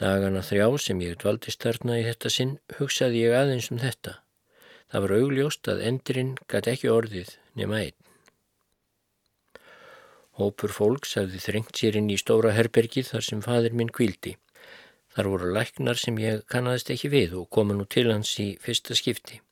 Dagana 0.00 0.40
þrjá 0.46 0.68
sem 0.80 1.02
ég 1.04 1.18
dvaldist 1.20 1.60
þarna 1.66 1.98
í 2.00 2.06
þetta 2.06 2.32
sinn 2.32 2.56
hugsaði 2.78 3.26
ég 3.26 3.36
aðeins 3.36 3.68
um 3.74 3.82
þetta. 3.82 4.16
Það 4.88 5.04
var 5.04 5.14
augljóst 5.18 5.68
að 5.68 5.84
endurinn 5.90 6.34
gæti 6.48 6.72
ekki 6.72 6.92
orðið 6.94 7.36
nema 7.60 7.82
einn. 7.84 7.98
Hópur 10.38 10.72
fólks 10.72 11.16
hafði 11.18 11.44
þrengt 11.44 11.76
sér 11.76 11.98
inn 12.00 12.08
í 12.14 12.16
stóra 12.16 12.54
herbergið 12.56 13.10
þar 13.12 13.28
sem 13.28 13.44
fadir 13.44 13.74
minn 13.76 13.92
kvildi. 13.92 14.38
Þar 15.12 15.32
voru 15.34 15.52
læknar 15.52 16.00
sem 16.00 16.16
ég 16.22 16.46
kannadist 16.48 16.92
ekki 16.94 17.10
við 17.12 17.34
og 17.42 17.50
koma 17.52 17.76
nú 17.76 17.84
til 17.84 18.06
hans 18.08 18.38
í 18.40 18.54
fyrsta 18.62 18.96
skipti. 18.96 19.42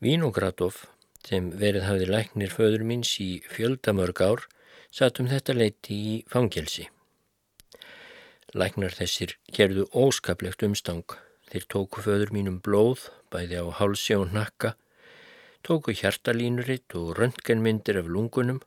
Vínogradov, 0.00 0.86
sem 1.28 1.50
verið 1.62 1.84
hafði 1.86 2.08
læknir 2.08 2.54
föður 2.54 2.84
minns 2.88 3.12
í 3.20 3.30
fjöldamörg 3.52 4.22
ár, 4.24 4.46
satt 4.90 5.20
um 5.20 5.28
þetta 5.28 5.56
leiti 5.56 5.98
í 6.12 6.14
fangelsi. 6.32 6.88
Læknar 8.56 8.96
þessir 8.96 9.36
gerðu 9.52 9.84
óskaplegt 9.92 10.64
umstang. 10.64 11.04
Þeir 11.52 11.68
tóku 11.72 12.04
föður 12.04 12.32
mínum 12.32 12.58
blóð, 12.64 13.10
bæði 13.32 13.60
á 13.60 13.66
hálsi 13.76 14.16
og 14.16 14.32
nakka, 14.32 14.74
tóku 15.64 15.92
hjartalínuritt 15.96 16.96
og 16.96 17.14
röntgenmyndir 17.20 18.00
af 18.00 18.08
lungunum 18.08 18.64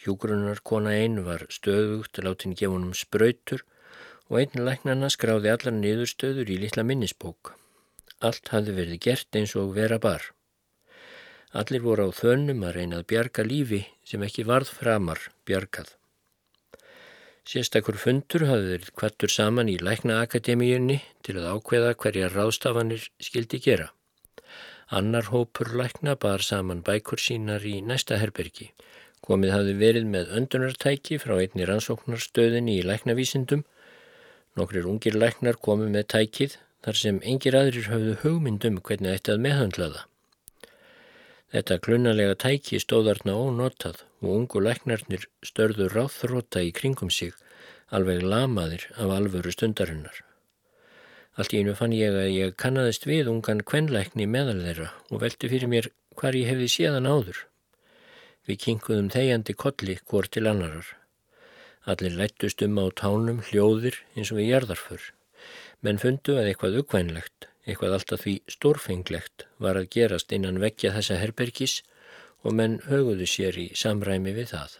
Hjúgrunnar 0.00 0.62
kona 0.64 0.94
einu 0.96 1.26
var 1.26 1.42
stöðugt 1.52 2.18
látin 2.24 2.54
gefunum 2.56 2.94
spröytur 2.96 3.66
og 4.30 4.38
einn 4.40 4.62
læknarna 4.64 5.10
skráði 5.12 5.50
allar 5.52 5.74
niðurstöður 5.76 6.48
í 6.54 6.56
litla 6.62 6.84
minnisbók. 6.88 7.52
Allt 8.24 8.48
hafði 8.54 8.76
verið 8.78 9.02
gert 9.06 9.36
eins 9.36 9.52
og 9.60 9.74
vera 9.76 9.98
bar. 10.00 10.24
Allir 11.50 11.82
voru 11.82 12.06
á 12.06 12.10
þönnum 12.14 12.62
að 12.66 12.76
reyna 12.76 13.00
að 13.00 13.08
bjarga 13.10 13.44
lífi 13.46 13.80
sem 14.06 14.22
ekki 14.22 14.44
varð 14.46 14.70
framar 14.80 15.22
bjargað. 15.48 15.96
Sérstakur 17.50 17.98
fundur 17.98 18.44
hafði 18.46 18.74
verið 18.74 18.92
kvartur 19.00 19.32
saman 19.34 19.72
í 19.72 19.78
læknaakademíunni 19.82 21.00
til 21.26 21.40
að 21.40 21.48
ákveða 21.56 21.96
hverja 21.98 22.30
ráðstafanir 22.30 23.08
skildi 23.18 23.58
gera. 23.64 23.90
Annar 24.90 25.30
hópur 25.32 25.72
lækna 25.78 26.14
bar 26.14 26.42
saman 26.46 26.84
bækur 26.86 27.18
sínar 27.18 27.66
í 27.66 27.80
næsta 27.82 28.20
herbergi. 28.22 28.70
Komið 29.26 29.54
hafði 29.56 29.74
verið 29.82 30.06
með 30.14 30.32
öndunartæki 30.38 31.18
frá 31.22 31.36
einni 31.40 31.66
rannsóknarstöðinni 31.66 32.78
í 32.78 32.86
læknavísindum 32.86 33.66
Nokkrir 34.58 34.86
ungir 34.90 35.14
læknar 35.14 35.58
komu 35.62 35.86
með 35.94 36.08
tækið 36.14 36.56
þar 36.84 36.96
sem 37.00 37.18
engir 37.32 37.56
aðrir 37.58 37.86
höfðu 37.92 38.14
hugmyndum 38.24 38.80
hvernig 38.86 39.18
ætti 39.18 39.34
að 39.34 39.44
meðhandla 39.46 39.90
það. 39.92 40.06
Þetta 41.50 41.80
klunnalega 41.82 42.36
tæki 42.38 42.78
stóðarna 42.78 43.34
ónotað 43.34 44.04
og 44.22 44.34
ungu 44.36 44.60
læknarnir 44.62 45.24
störðu 45.42 45.88
ráþróta 45.90 46.62
í 46.62 46.70
kringum 46.70 47.10
sig, 47.10 47.34
alveg 47.90 48.22
lamaðir 48.22 48.86
af 48.94 49.10
alvöru 49.16 49.50
stundarinnar. 49.50 50.20
Allt 51.34 51.56
í 51.56 51.58
einu 51.58 51.74
fann 51.74 51.96
ég 51.96 52.14
að 52.14 52.30
ég 52.36 52.54
kannadist 52.54 53.08
við 53.08 53.32
ungan 53.32 53.64
kvenlækni 53.66 54.28
meðal 54.30 54.60
þeirra 54.62 54.88
og 55.10 55.24
veldi 55.24 55.50
fyrir 55.50 55.72
mér 55.74 55.90
hvar 56.20 56.38
ég 56.38 56.52
hefði 56.52 56.70
séðan 56.70 57.10
áður. 57.10 57.42
Við 58.46 58.62
kinkuðum 58.68 59.10
þegjandi 59.10 59.58
kolli 59.58 59.98
hvort 60.06 60.30
til 60.36 60.46
annarar. 60.46 60.86
Allir 61.90 62.14
lættust 62.14 62.62
um 62.62 62.78
á 62.78 62.86
tánum 62.94 63.42
hljóðir 63.50 63.98
eins 64.14 64.30
og 64.30 64.38
við 64.38 64.52
jarðarfur. 64.52 65.02
Menn 65.82 65.98
fundu 65.98 66.38
að 66.38 66.52
eitthvað 66.52 66.82
uppvænlegt, 66.84 67.49
eitthvað 67.70 67.96
alltaf 67.96 68.24
því 68.24 68.34
stórfenglegt 68.50 69.46
var 69.62 69.78
að 69.78 69.90
gerast 69.96 70.32
innan 70.36 70.60
vekja 70.62 70.92
þessa 70.96 71.18
herbergis 71.22 71.80
og 72.44 72.56
menn 72.56 72.78
höguðu 72.86 73.28
sér 73.28 73.58
í 73.60 73.66
samræmi 73.76 74.34
við 74.36 74.52
það. 74.54 74.78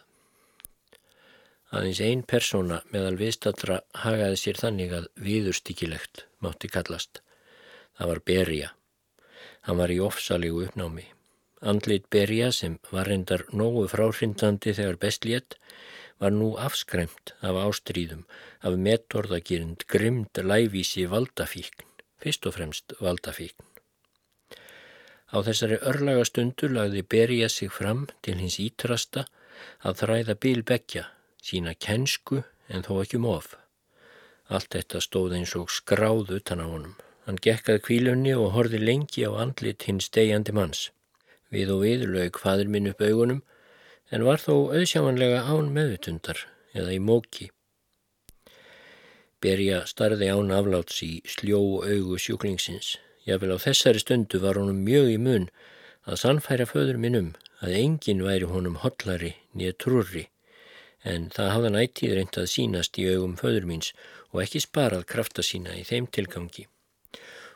Aðeins 1.71 2.01
einn 2.03 2.23
persóna 2.27 2.81
meðal 2.91 3.15
viðstatra 3.19 3.79
hagaði 4.03 4.39
sér 4.41 4.57
þannig 4.59 4.95
að 4.97 5.07
viðurstíkilegt 5.23 6.25
mátti 6.43 6.67
kallast. 6.67 7.21
Það 7.95 8.11
var 8.11 8.21
Berja. 8.27 8.71
Hann 9.67 9.79
var 9.79 9.93
í 9.93 10.01
ofsalígu 10.03 10.65
uppnámi. 10.67 11.05
Andlit 11.61 12.09
Berja 12.11 12.49
sem 12.51 12.79
var 12.91 13.07
reyndar 13.07 13.45
nógu 13.53 13.85
fráhrindandi 13.87 14.73
þegar 14.73 14.99
best 14.99 15.27
létt 15.29 15.55
var 16.21 16.33
nú 16.33 16.51
afskremt 16.57 17.33
af 17.41 17.57
ástríðum, 17.57 18.25
af 18.65 18.75
metorðagirind, 18.77 19.85
grimd, 19.89 20.41
lævísi, 20.41 21.07
valdafíkn, 21.09 21.85
fyrst 22.21 22.47
og 22.47 22.57
fremst 22.57 22.95
valdafíkn. 22.99 23.67
Á 25.31 25.37
þessari 25.47 25.79
örlaga 25.87 26.25
stundu 26.27 26.67
lagði 26.67 27.05
Berja 27.07 27.49
sig 27.49 27.71
fram 27.71 28.07
til 28.21 28.35
hins 28.41 28.59
ítrasta 28.59 29.25
að 29.85 30.03
þræða 30.03 30.35
bílbeggja, 30.43 31.05
sína 31.41 31.73
kennsku 31.73 32.43
en 32.67 32.83
þó 32.83 33.01
ekki 33.03 33.21
móf. 33.21 33.53
Um 33.55 33.61
Allt 34.51 34.73
þetta 34.75 34.99
stóð 34.99 35.37
eins 35.37 35.53
og 35.55 35.69
skráð 35.71 36.33
utan 36.35 36.59
á 36.59 36.67
honum. 36.67 36.95
Hann 37.23 37.39
gekkað 37.45 37.83
kvílunni 37.85 38.33
og 38.35 38.51
horfi 38.55 38.81
lengi 38.81 39.23
á 39.23 39.31
andlit 39.39 39.85
hins 39.87 40.09
degjandi 40.11 40.51
manns. 40.57 40.89
Við 41.53 41.71
og 41.71 41.85
við 41.85 42.03
lög 42.11 42.39
hvaður 42.41 42.71
minn 42.73 42.89
upp 42.91 43.03
augunum 43.05 43.39
en 44.11 44.25
var 44.27 44.43
þó 44.43 44.73
auðsjámanlega 44.75 45.45
án 45.47 45.71
meðutundar 45.71 46.43
eða 46.75 46.97
í 46.97 46.99
móki. 46.99 47.47
Berja 49.41 49.83
starði 49.89 50.27
án 50.29 50.51
afláts 50.53 50.99
í 51.05 51.13
sljó 51.25 51.61
augu 51.81 52.17
sjúklingsins. 52.21 52.97
Jáfnvel 53.25 53.55
á 53.57 53.63
þessari 53.63 54.01
stundu 54.01 54.41
var 54.43 54.59
honum 54.61 54.83
mjög 54.85 55.09
í 55.13 55.17
mun 55.21 55.47
að 56.05 56.19
sannfæra 56.23 56.67
föður 56.69 56.99
minnum 57.01 57.31
að 57.61 57.77
enginn 57.79 58.21
væri 58.25 58.49
honum 58.49 58.77
hotlari 58.83 59.35
nýja 59.57 59.77
trúri 59.77 60.27
en 61.05 61.29
það 61.33 61.51
hafði 61.55 61.71
nættið 61.75 62.13
reynd 62.17 62.37
að 62.37 62.51
sínast 62.53 62.99
í 63.01 63.07
augum 63.09 63.33
föður 63.39 63.65
míns 63.69 63.93
og 64.31 64.43
ekki 64.43 64.61
sparað 64.61 65.07
krafta 65.13 65.45
sína 65.45 65.73
í 65.77 65.83
þeim 65.87 66.09
tilgangi 66.17 66.67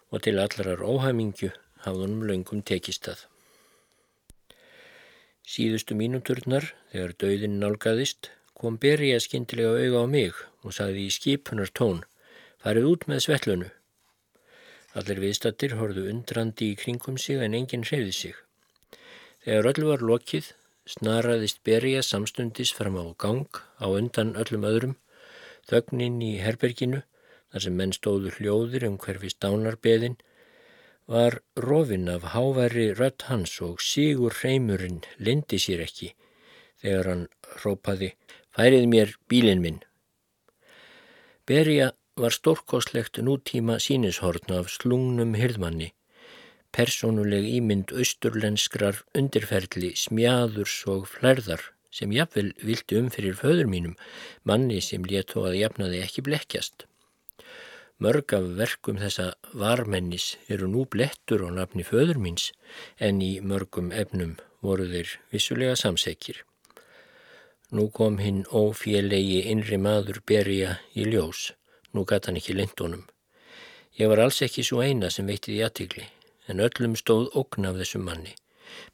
og 0.10 0.24
til 0.26 0.38
allarar 0.41 0.82
óhæmingju 0.82 1.52
hafði 1.86 2.06
honum 2.06 2.26
löngum 2.30 2.62
tekist 2.65 3.10
að. 3.12 3.26
Síðustu 5.45 5.93
mínúturnar, 5.98 6.71
þegar 6.89 7.12
dauðin 7.21 7.60
nálgæðist, 7.62 8.32
kom 8.59 8.77
Berja 8.81 9.19
skindilega 9.19 9.79
auga 9.83 10.03
á 10.03 10.07
mig 10.07 10.35
og 10.63 10.75
sagði 10.77 11.05
í 11.05 11.13
skipunar 11.13 11.71
tón, 11.75 12.03
farið 12.63 12.89
út 12.91 13.07
með 13.11 13.23
svellunu. 13.25 13.69
Allir 14.95 15.19
viðstattir 15.23 15.75
horðu 15.75 16.05
undrandi 16.11 16.71
í 16.71 16.77
kringum 16.79 17.17
sig 17.19 17.41
en 17.43 17.57
enginn 17.57 17.83
hreyði 17.87 18.13
sig. 18.15 18.35
Þegar 19.43 19.71
öllu 19.73 19.89
var 19.91 20.05
lokið, 20.09 20.53
snaraðist 20.87 21.59
Berja 21.67 22.03
samstundis 22.05 22.71
fram 22.77 22.95
á 22.95 23.05
gang 23.19 23.59
á 23.83 23.85
undan 23.91 24.35
öllum 24.39 24.63
öðrum, 24.69 24.95
þögninn 25.67 26.21
í 26.23 26.37
herberginu, 26.39 27.03
þar 27.51 27.65
sem 27.65 27.75
menn 27.75 27.93
stóðu 27.95 28.31
hljóðir 28.37 28.87
um 28.87 28.95
hverfi 29.01 29.33
stánarbeðin, 29.35 30.15
var 31.05 31.41
rofinn 31.55 32.07
af 32.09 32.31
háværi 32.33 32.93
rött 32.97 33.27
hans 33.29 33.59
og 33.61 33.81
sígur 33.83 34.33
hreimurinn 34.39 35.03
lindi 35.19 35.59
sér 35.61 35.83
ekki 35.85 36.15
þegar 36.81 37.09
hann 37.11 37.25
rópaði 37.63 38.11
færið 38.55 38.87
mér 38.91 39.13
bílinn 39.29 39.61
minn. 39.63 39.83
Berja 41.45 41.91
var 42.15 42.31
stórkoslegt 42.31 43.19
nútíma 43.19 43.75
sínishorn 43.83 44.55
af 44.55 44.71
slungnum 44.71 45.35
hyrðmanni, 45.35 45.91
personuleg 46.75 47.45
ímynd 47.57 47.91
austurlenskrar 47.91 49.03
undirferðli 49.19 49.91
smjáðurs 49.99 50.77
og 50.91 51.05
flærðar 51.11 51.69
sem 51.95 52.11
jafnvel 52.15 52.51
vildi 52.63 52.99
um 52.99 53.11
fyrir 53.11 53.37
föður 53.39 53.69
mínum, 53.71 53.93
manni 54.43 54.81
sem 54.83 55.03
létó 55.07 55.45
að 55.47 55.59
jafnaði 55.61 56.01
ekki 56.07 56.23
blekkjast. 56.25 56.87
Mörg 58.03 58.33
af 58.35 58.49
verkum 58.57 58.97
þessa 58.99 59.29
varmennis 59.55 60.33
eru 60.51 60.67
nú 60.71 60.83
blettur 60.91 61.45
á 61.47 61.49
nafni 61.59 61.85
föður 61.87 62.19
míns 62.19 62.49
en 62.99 63.21
í 63.23 63.37
mörgum 63.39 63.93
efnum 63.95 64.35
voru 64.59 64.89
þeir 64.91 65.15
vissulega 65.31 65.77
samsekir. 65.79 66.43
Nú 67.75 67.89
kom 67.91 68.21
hinn 68.23 68.45
ófélegi 68.55 69.41
innri 69.51 69.75
maður 69.81 70.21
berja 70.29 70.77
í 70.95 71.03
ljós, 71.09 71.49
nú 71.91 72.05
gata 72.07 72.29
hann 72.29 72.39
ekki 72.39 72.55
lindunum. 72.55 73.01
Ég 73.99 74.07
var 74.11 74.21
alls 74.23 74.39
ekki 74.45 74.63
svo 74.63 74.79
eina 74.85 75.09
sem 75.11 75.27
veittið 75.27 75.57
í 75.57 75.63
aðtigli, 75.65 76.05
en 76.47 76.63
öllum 76.63 76.95
stóð 76.95 77.27
okn 77.41 77.67
af 77.67 77.81
þessum 77.81 78.05
manni. 78.07 78.31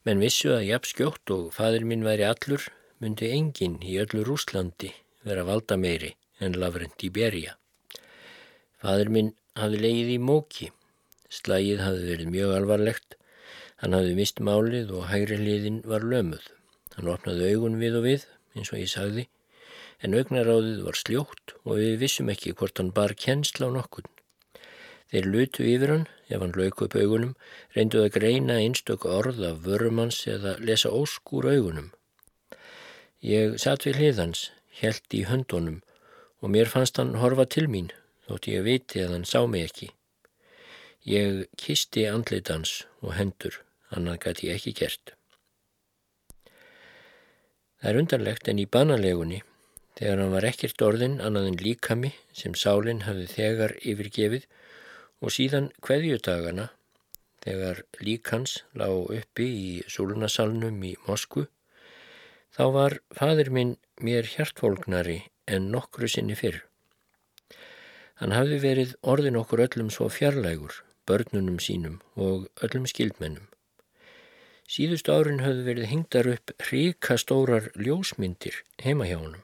Menn 0.02 0.22
vissu 0.24 0.50
að 0.56 0.66
jafn 0.70 0.90
skjótt 0.90 1.34
og 1.36 1.52
fadur 1.54 1.86
minn 1.86 2.02
væri 2.06 2.26
allur, 2.26 2.66
myndi 2.98 3.30
enginn 3.36 3.78
í 3.86 4.00
öllu 4.02 4.24
Rúslandi 4.26 4.90
vera 5.26 5.46
valda 5.46 5.78
meiri 5.78 6.12
en 6.42 6.58
lafrend 6.58 7.06
í 7.06 7.10
berja. 7.14 7.54
Fadur 8.82 9.14
minn 9.14 9.32
hafði 9.58 9.82
leið 9.86 10.14
í 10.16 10.20
móki. 10.30 10.70
Slægið 11.30 11.86
hafði 11.86 12.08
verið 12.10 12.34
mjög 12.34 12.54
alvarlegt. 12.58 13.18
Hann 13.78 13.94
hafði 13.94 14.18
mist 14.18 14.42
málið 14.42 14.90
og 14.98 15.08
hægri 15.10 15.38
hliðin 15.38 15.82
var 15.86 16.02
lömuð. 16.02 16.44
Hann 16.96 17.10
opnaði 17.14 17.54
augun 17.54 17.78
við 17.80 17.98
og 18.00 18.08
við, 18.10 18.26
eins 18.56 18.72
og 18.72 18.80
ég 18.80 18.90
sagði, 18.92 19.26
en 20.02 20.16
augnaráðið 20.18 20.82
var 20.86 20.98
sljótt 20.98 21.54
og 21.62 21.78
við 21.78 21.94
vissum 22.02 22.32
ekki 22.32 22.54
hvort 22.58 22.80
hann 22.80 22.92
bar 22.96 23.14
kennsla 23.14 23.70
á 23.70 23.76
nokkurn. 23.76 24.10
Þeir 25.12 25.28
lutu 25.28 25.64
yfir 25.68 25.90
hann, 25.92 26.06
ef 26.32 26.40
hann 26.40 26.54
lauku 26.56 26.86
upp 26.86 26.96
augunum, 26.96 27.34
reynduð 27.76 28.06
að 28.06 28.14
greina 28.16 28.58
einstök 28.58 29.04
orð 29.04 29.42
af 29.44 29.64
vörumanns 29.66 30.22
eða 30.26 30.56
lesa 30.64 30.88
óskur 30.88 31.50
augunum. 31.52 31.90
Ég 33.22 33.58
satt 33.60 33.84
við 33.86 34.00
hliðans, 34.00 34.50
helt 34.80 35.14
í 35.14 35.26
höndunum 35.28 35.82
og 36.42 36.50
mér 36.50 36.70
fannst 36.72 36.96
hann 36.98 37.18
horfa 37.20 37.44
til 37.46 37.68
mín 37.70 37.92
þótt 38.26 38.48
ég 38.50 38.64
viti 38.66 39.02
að 39.04 39.16
hann 39.16 39.28
sá 39.28 39.44
mig 39.46 39.68
ekki. 39.68 39.90
Ég 41.06 41.44
kisti 41.58 42.06
andleitans 42.08 42.82
og 43.02 43.16
hendur, 43.18 43.60
annan 43.90 44.20
gæti 44.22 44.48
ég 44.48 44.60
ekki 44.60 44.74
gert. 44.80 45.14
Það 47.82 47.90
er 47.90 47.96
undarlegt 47.98 48.46
en 48.46 48.60
í 48.62 48.64
banalegunni, 48.70 49.40
þegar 49.98 50.20
hann 50.22 50.34
var 50.36 50.44
ekkert 50.46 50.82
orðin 50.86 51.16
annað 51.18 51.48
en 51.48 51.56
líkami 51.58 52.12
sem 52.30 52.54
sálinn 52.54 53.00
hafði 53.08 53.24
þegar 53.32 53.74
yfirgefið 53.82 54.44
og 55.18 55.34
síðan 55.34 55.66
hverjutagana, 55.82 56.68
þegar 57.42 57.80
líkans 57.98 58.60
lág 58.78 59.10
uppi 59.16 59.48
í 59.50 59.72
Súlunasalnum 59.90 60.78
í 60.86 60.92
Moskvu, 61.08 61.48
þá 62.54 62.64
var 62.78 62.98
fadur 63.18 63.50
minn 63.50 63.74
mér 63.98 64.30
hjartfólknari 64.30 65.18
en 65.50 65.66
nokkru 65.74 66.06
sinni 66.06 66.38
fyrr. 66.38 66.62
Hann 68.22 68.30
hafði 68.30 68.62
verið 68.62 68.94
orðin 69.02 69.42
okkur 69.42 69.66
öllum 69.66 69.90
svo 69.90 70.06
fjarlægur, 70.06 70.84
börnunum 71.10 71.58
sínum 71.58 71.98
og 72.14 72.46
öllum 72.62 72.86
skildmennum. 72.86 73.50
Síðustu 74.70 75.12
árin 75.12 75.42
höfðu 75.42 75.64
verið 75.66 75.88
hingdar 75.90 76.28
upp 76.32 76.52
ríkastórar 76.68 77.70
ljósmyndir 77.76 78.62
heima 78.82 79.08
hjá 79.08 79.18
honum. 79.18 79.42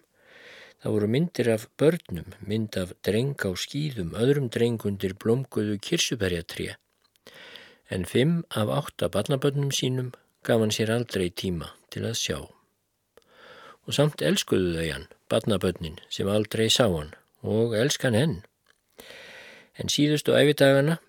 Það 0.78 0.94
voru 0.94 1.08
myndir 1.10 1.48
af 1.50 1.64
börnum, 1.80 2.34
mynd 2.46 2.76
af 2.78 2.92
dreng 3.02 3.34
á 3.42 3.50
skýðum, 3.58 4.12
öðrum 4.14 4.46
drengundir 4.54 5.16
blomguðu 5.18 5.74
kirsuberjatrija. 5.82 6.76
En 7.90 8.06
fimm 8.06 8.44
af 8.54 8.70
átta 8.70 9.08
barnabönnum 9.10 9.72
sínum 9.74 10.12
gaf 10.46 10.62
hann 10.62 10.74
sér 10.74 10.92
aldrei 10.94 11.32
tíma 11.34 11.72
til 11.90 12.04
að 12.06 12.14
sjá. 12.20 12.38
Og 13.88 13.96
samt 13.96 14.22
elskuðu 14.22 14.76
þau 14.76 14.86
hann, 14.92 15.08
barnabönnin, 15.32 15.98
sem 16.12 16.30
aldrei 16.30 16.68
sá 16.70 16.86
hann, 16.86 17.10
og 17.42 17.74
elskan 17.74 18.14
henn. 18.14 18.38
En 19.80 19.90
síðustu 19.90 20.36
æfidagana, 20.38 21.00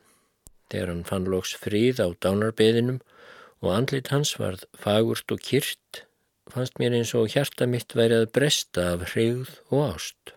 þegar 0.71 0.93
hann 0.95 1.05
fann 1.05 1.29
loks 1.29 1.53
frið 1.61 2.01
á 2.01 2.07
dánarbeðinum 2.25 3.03
og 3.63 3.75
andlit 3.75 4.11
hans 4.13 4.35
varð 4.39 4.65
fagurt 4.79 5.31
og 5.33 5.41
kyrt, 5.43 6.03
fannst 6.49 6.79
mér 6.81 6.95
eins 6.97 7.13
og 7.17 7.29
hjarta 7.33 7.67
mitt 7.69 7.95
væri 7.95 8.21
að 8.21 8.31
bresta 8.35 8.91
af 8.95 9.09
hreyð 9.13 9.55
og 9.69 9.85
ást. 9.93 10.35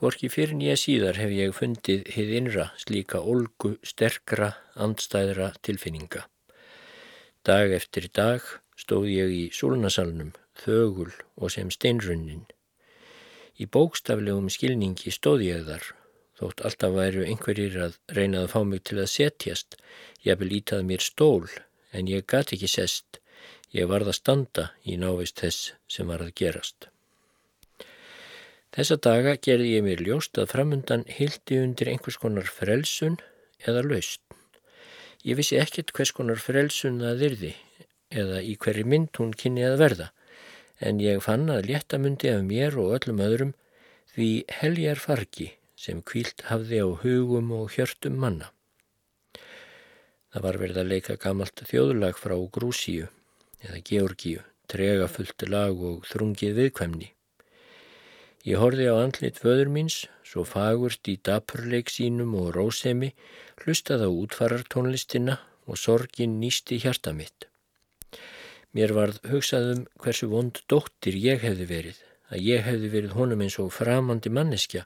Gorki 0.00 0.30
fyrir 0.32 0.54
nýja 0.56 0.78
síðar 0.80 1.18
hef 1.20 1.32
ég 1.36 1.52
fundið 1.52 2.06
hið 2.14 2.30
innra 2.38 2.70
slíka 2.80 3.20
olgu 3.20 3.74
sterkra 3.84 4.54
andstæðra 4.80 5.50
tilfinninga. 5.60 6.22
Dag 7.44 7.72
eftir 7.76 8.08
dag 8.16 8.44
stóð 8.80 9.10
ég 9.12 9.34
í 9.36 9.42
súlunasalunum, 9.52 10.32
þögul 10.56 11.12
og 11.36 11.52
sem 11.52 11.68
steinrunnin. 11.72 12.46
Í 13.60 13.68
bókstaflegum 13.68 14.48
skilningi 14.52 15.12
stóð 15.12 15.44
ég 15.50 15.66
þar, 15.68 15.84
þótt 16.40 16.62
alltaf 16.66 16.94
væru 16.96 17.24
einhverjir 17.26 17.76
að 17.86 17.98
reynað 18.16 18.46
að 18.46 18.52
fá 18.54 18.60
mig 18.66 18.84
til 18.88 18.98
að 18.98 19.10
setjast. 19.14 19.76
Ég 20.24 20.34
hef 20.34 20.44
lítið 20.44 20.86
mér 20.88 21.04
stól, 21.04 21.48
en 21.92 22.08
ég 22.08 22.26
gati 22.26 22.56
ekki 22.56 22.70
sest. 22.72 23.20
Ég 23.76 23.90
varð 23.90 24.10
að 24.10 24.18
standa 24.18 24.64
í 24.82 24.96
návist 24.98 25.38
þess 25.44 25.74
sem 25.86 26.08
var 26.10 26.24
að 26.24 26.34
gerast. 26.40 26.88
Þessa 28.74 28.96
daga 29.02 29.34
gerði 29.36 29.74
ég 29.76 29.84
mér 29.86 30.02
ljóst 30.06 30.38
að 30.38 30.52
framundan 30.52 31.04
hildi 31.10 31.58
undir 31.58 31.90
einhvers 31.90 32.18
konar 32.22 32.46
frelsun 32.46 33.18
eða 33.66 33.82
laust. 33.86 34.22
Ég 35.26 35.36
vissi 35.36 35.58
ekkert 35.60 35.92
hvers 35.92 36.14
konar 36.16 36.40
frelsun 36.40 37.02
það 37.02 37.26
yrði 37.28 37.52
eða 38.10 38.40
í 38.42 38.56
hverju 38.58 38.86
mynd 38.88 39.18
hún 39.20 39.34
kynni 39.36 39.66
að 39.66 39.78
verða 39.82 40.08
en 40.80 41.00
ég 41.02 41.20
fann 41.22 41.50
að 41.52 41.68
léttamundi 41.68 42.30
af 42.32 42.42
mér 42.46 42.78
og 42.80 42.94
öllum 42.96 43.20
öðrum 43.22 43.52
því 44.14 44.30
heljar 44.60 45.02
fargi 45.02 45.50
sem 45.80 46.02
kvílt 46.04 46.44
hafði 46.50 46.82
á 46.84 46.88
hugum 47.02 47.52
og 47.56 47.72
hjörtum 47.76 48.18
manna. 48.20 48.50
Það 50.30 50.44
var 50.46 50.58
verið 50.62 50.80
að 50.82 50.90
leika 50.92 51.16
gamalt 51.22 51.62
þjóðlag 51.66 52.18
frá 52.20 52.36
Grúsíu 52.54 53.08
eða 53.64 53.80
Georgíu, 53.88 54.42
tregafullt 54.70 55.46
lag 55.48 55.80
og 55.90 56.04
þrungið 56.10 56.58
viðkvæmni. 56.60 57.08
Ég 58.46 58.60
horfi 58.60 58.86
á 58.88 58.94
andlit 58.96 59.40
föður 59.40 59.68
míns, 59.72 60.04
svo 60.24 60.46
fagurst 60.48 61.08
í 61.12 61.18
dapurleik 61.28 61.90
sínum 61.92 62.36
og 62.40 62.52
rósemi, 62.56 63.10
hlustað 63.64 64.06
á 64.06 64.08
útfarartónlistina 64.08 65.40
og 65.66 65.80
sorgin 65.80 66.38
nýsti 66.40 66.78
hjarta 66.80 67.12
mitt. 67.16 67.48
Mér 68.72 68.94
varð 68.96 69.18
hugsaðum 69.28 69.84
hversu 70.00 70.30
vond 70.30 70.62
dóttir 70.70 71.18
ég 71.18 71.42
hefði 71.42 71.66
verið, 71.68 71.98
að 72.30 72.44
ég 72.46 72.62
hefði 72.66 72.90
verið 72.94 73.16
honum 73.18 73.42
eins 73.44 73.56
og 73.62 73.72
framandi 73.74 74.30
manneskja, 74.32 74.84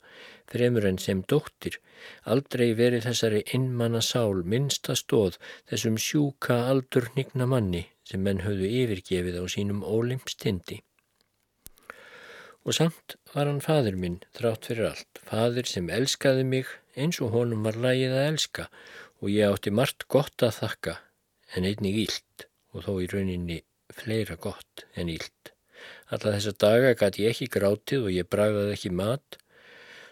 fremur 0.50 0.86
en 0.88 0.98
sem 1.02 1.20
dóttir, 1.30 1.78
aldrei 2.24 2.72
verið 2.78 3.06
þessari 3.08 3.42
innmanna 3.56 4.00
sál 4.04 4.42
minnsta 4.54 4.96
stóð 4.98 5.38
þessum 5.70 6.00
sjúka 6.00 6.58
aldur 6.70 7.10
nigna 7.18 7.48
manni 7.50 7.84
sem 8.08 8.24
menn 8.24 8.42
höfðu 8.44 8.70
yfirgefið 8.82 9.40
á 9.40 9.44
sínum 9.54 9.84
ólimpstindi. 9.84 10.80
Og 12.64 12.76
samt 12.76 13.18
var 13.34 13.48
hann 13.50 13.60
fadur 13.64 13.96
minn 14.00 14.22
þrátt 14.36 14.70
fyrir 14.70 14.90
allt, 14.94 15.20
fadur 15.28 15.68
sem 15.68 15.90
elskaði 15.92 16.46
mig 16.48 16.70
eins 16.96 17.20
og 17.20 17.34
honum 17.36 17.64
var 17.66 17.76
lægið 17.76 18.16
að 18.16 18.28
elska 18.30 18.68
og 19.20 19.32
ég 19.32 19.52
átti 19.52 19.72
margt 19.72 20.08
gott 20.08 20.44
að 20.46 20.56
þakka 20.62 20.96
en 21.56 21.68
einnig 21.68 22.00
ílt 22.06 22.48
og 22.72 22.86
þó 22.86 22.92
í 23.04 23.10
rauninni 23.12 23.60
fleira 23.94 24.36
gott 24.40 24.86
en 24.96 25.12
ílt. 25.12 25.53
Alla 26.12 26.34
þessa 26.36 26.52
daga 26.64 26.92
gæti 27.00 27.24
ég 27.24 27.34
ekki 27.34 27.50
grátið 27.56 28.06
og 28.08 28.14
ég 28.14 28.28
bragaði 28.30 28.76
ekki 28.76 28.92
mat. 29.00 29.38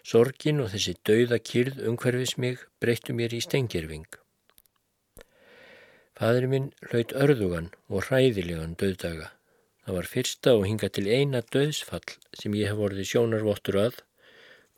Sorgin 0.03 0.59
og 0.63 0.73
þessi 0.73 0.97
dauða 1.07 1.39
kyrð 1.39 1.79
umhverfis 1.89 2.35
mig 2.37 2.65
breyttu 2.83 3.15
mér 3.15 3.35
í 3.37 3.39
stengirving. 3.45 4.09
Fadri 6.19 6.49
minn 6.51 6.69
hlaut 6.89 7.13
örðugan 7.25 7.71
og 7.89 8.09
hræðilegan 8.09 8.75
dauðdaga. 8.79 9.31
Það 9.83 9.97
var 9.97 10.09
fyrsta 10.11 10.53
og 10.55 10.67
hinga 10.67 10.89
til 10.95 11.07
eina 11.09 11.41
döðsfall 11.55 12.17
sem 12.39 12.53
ég 12.55 12.69
hef 12.71 12.79
vorið 12.79 13.09
sjónarvottur 13.09 13.79
að. 13.81 13.97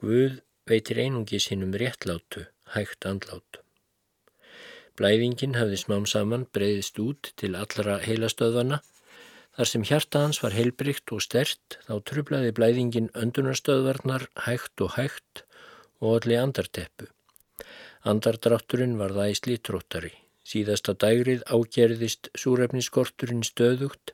Guð 0.02 0.40
veitir 0.70 1.02
einungi 1.04 1.42
sinnum 1.42 1.76
réttlátu, 1.78 2.48
hægt 2.74 3.06
andlátu. 3.06 3.62
Blæðingin 4.96 5.58
hafði 5.60 5.78
smám 5.82 6.08
saman 6.08 6.48
breyðist 6.56 6.98
út 7.04 7.34
til 7.42 7.54
allra 7.60 8.00
heilastöðvana. 8.06 8.80
Þar 9.56 9.70
sem 9.72 9.84
hjarta 9.88 10.22
hans 10.26 10.42
var 10.44 10.56
heilbrygt 10.56 11.12
og 11.16 11.22
stert 11.24 11.78
þá 11.88 11.94
trublaði 12.10 12.52
blæðingin 12.58 13.08
öndunarstöðvarnar 13.16 14.28
hægt 14.48 14.84
og 14.84 14.98
hægt 14.98 15.46
og 16.04 16.18
allir 16.18 16.42
andarteppu. 16.42 17.08
Andardrátturinn 18.04 18.98
var 19.00 19.16
það 19.16 19.32
í 19.32 19.38
slítróttari. 19.40 20.12
Síðasta 20.46 20.94
dægrið 21.02 21.42
ágerðist 21.50 22.30
súrefniskorturinn 22.38 23.42
stöðugt, 23.48 24.12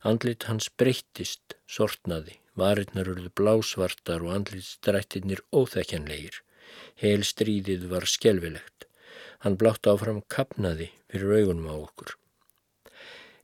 andlit 0.00 0.46
hans 0.48 0.70
breyttist, 0.80 1.58
sortnaði, 1.68 2.38
varirnar 2.56 3.10
urðu 3.12 3.34
blásvartar 3.36 4.24
og 4.24 4.32
andlitstrættirnir 4.38 5.42
óþekjanlegir. 5.52 6.40
Hel 7.02 7.26
stríðið 7.26 7.90
var 7.90 8.08
skelvilegt. 8.08 8.86
Hann 9.44 9.58
blátt 9.60 9.90
áfram 9.90 10.22
kapnaði 10.32 10.92
fyrir 11.10 11.42
augunum 11.42 11.68
á 11.68 11.76
okkur. 11.76 12.14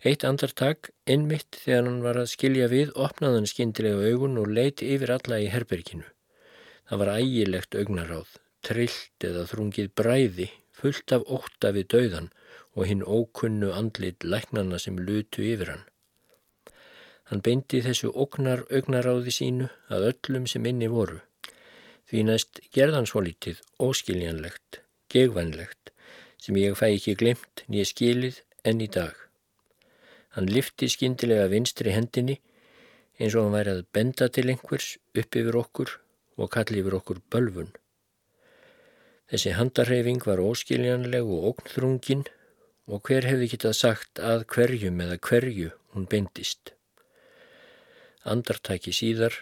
Eitt 0.00 0.24
andartak, 0.24 0.94
innmitt 1.04 1.58
þegar 1.60 1.82
hann 1.84 1.98
var 2.00 2.16
að 2.16 2.30
skilja 2.32 2.70
við, 2.72 2.94
opnaði 2.96 3.36
hann 3.36 3.50
skindilega 3.50 4.06
augun 4.08 4.38
og 4.40 4.48
leiti 4.48 4.88
yfir 4.94 5.12
alla 5.18 5.40
í 5.44 5.50
herberginu. 5.52 6.06
Það 6.88 7.02
var 7.02 7.10
ægilegt 7.18 7.76
augnaráð, 7.76 8.30
trillt 8.64 9.26
eða 9.28 9.44
þrungið 9.50 9.92
bræði, 10.00 10.48
fullt 10.72 11.12
af 11.12 11.28
ótta 11.28 11.74
við 11.76 11.90
dauðan 11.92 12.32
og 12.72 12.88
hinn 12.88 13.04
ókunnu 13.04 13.74
andlit 13.76 14.24
læknana 14.24 14.80
sem 14.80 14.96
lutu 14.96 15.44
yfir 15.44 15.74
hann. 15.74 15.86
Hann 17.28 17.44
beindi 17.44 17.84
þessu 17.84 18.08
oknar 18.24 18.64
augnaráði 18.72 19.36
sínu 19.36 19.68
að 19.92 20.10
öllum 20.14 20.48
sem 20.48 20.64
inni 20.66 20.88
voru. 20.88 21.20
Því 22.08 22.24
næst 22.26 22.64
gerðan 22.72 23.06
svo 23.06 23.20
lítið 23.22 23.60
óskiljanlegt, 23.78 24.80
gegvænlegt, 25.12 25.92
sem 26.40 26.56
ég 26.56 26.80
fæ 26.80 26.88
ekki 26.88 27.20
glimt 27.20 27.68
nýja 27.68 27.92
skilið 27.92 28.40
enn 28.64 28.80
í 28.80 28.88
dag. 28.88 29.14
Hann 30.36 30.46
lifti 30.46 30.88
skindilega 30.90 31.48
vinstri 31.50 31.94
hendinni 31.94 32.38
eins 33.20 33.34
og 33.34 33.46
hann 33.46 33.56
væri 33.58 33.76
að 33.76 33.86
benda 33.96 34.28
til 34.32 34.48
einhvers 34.52 34.94
upp 35.22 35.36
yfir 35.36 35.58
okkur 35.60 35.94
og 36.40 36.50
kalli 36.54 36.80
yfir 36.80 36.96
okkur 37.00 37.22
bölfun. 37.32 37.72
Þessi 39.30 39.54
handarhefing 39.54 40.22
var 40.26 40.42
óskiljanleg 40.42 41.26
og 41.26 41.50
ógnþrungin 41.52 42.24
og 42.90 43.06
hver 43.06 43.28
hefði 43.28 43.50
getað 43.52 43.76
sagt 43.78 44.22
að 44.32 44.46
hverjum 44.54 45.02
eða 45.04 45.18
hverju 45.28 45.70
hún 45.94 46.08
beindist. 46.10 46.72
Andartæki 48.26 48.92
síðar, 48.92 49.36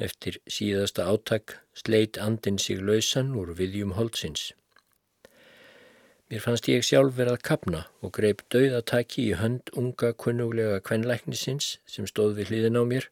eftir 0.00 0.40
síðasta 0.50 1.06
áttak, 1.10 1.58
sleit 1.76 2.18
andin 2.18 2.58
sig 2.58 2.80
lausan 2.80 3.34
úr 3.38 3.52
viðjum 3.58 3.94
holdsins. 3.98 4.52
Mér 6.34 6.42
fannst 6.42 6.66
ég 6.66 6.82
sjálf 6.82 7.12
verið 7.14 7.36
að 7.36 7.42
kapna 7.46 7.80
og 8.02 8.10
greip 8.16 8.40
dauðataki 8.50 9.22
í 9.22 9.34
hönd 9.38 9.70
unga 9.78 10.08
kunnuglega 10.18 10.80
kvenlæknisins 10.82 11.68
sem 11.86 12.08
stóð 12.10 12.32
við 12.40 12.48
hliðin 12.50 12.78
á 12.82 12.82
mér. 12.90 13.04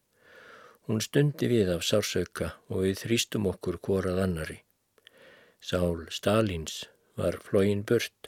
Hún 0.89 0.99
stundi 0.99 1.47
við 1.47 1.71
af 1.71 1.85
sársauka 1.87 2.49
og 2.67 2.81
við 2.83 2.97
þrýstum 2.99 3.47
okkur 3.53 3.77
hvorað 3.87 4.19
annari. 4.25 4.57
Sál 5.63 6.03
Stalins 6.11 6.81
var 7.15 7.37
flógin 7.45 7.85
burt. 7.87 8.27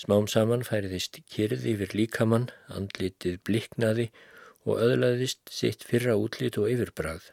Smám 0.00 0.30
saman 0.32 0.64
færiðist 0.64 1.20
kyrði 1.28 1.76
yfir 1.76 1.92
líkamann, 1.92 2.48
andlitið 2.72 3.36
bliknaði 3.44 4.08
og 4.64 4.80
öðlaðist 4.80 5.52
sitt 5.52 5.84
fyrra 5.84 6.16
útlit 6.16 6.56
og 6.56 6.72
yfirbrað. 6.72 7.28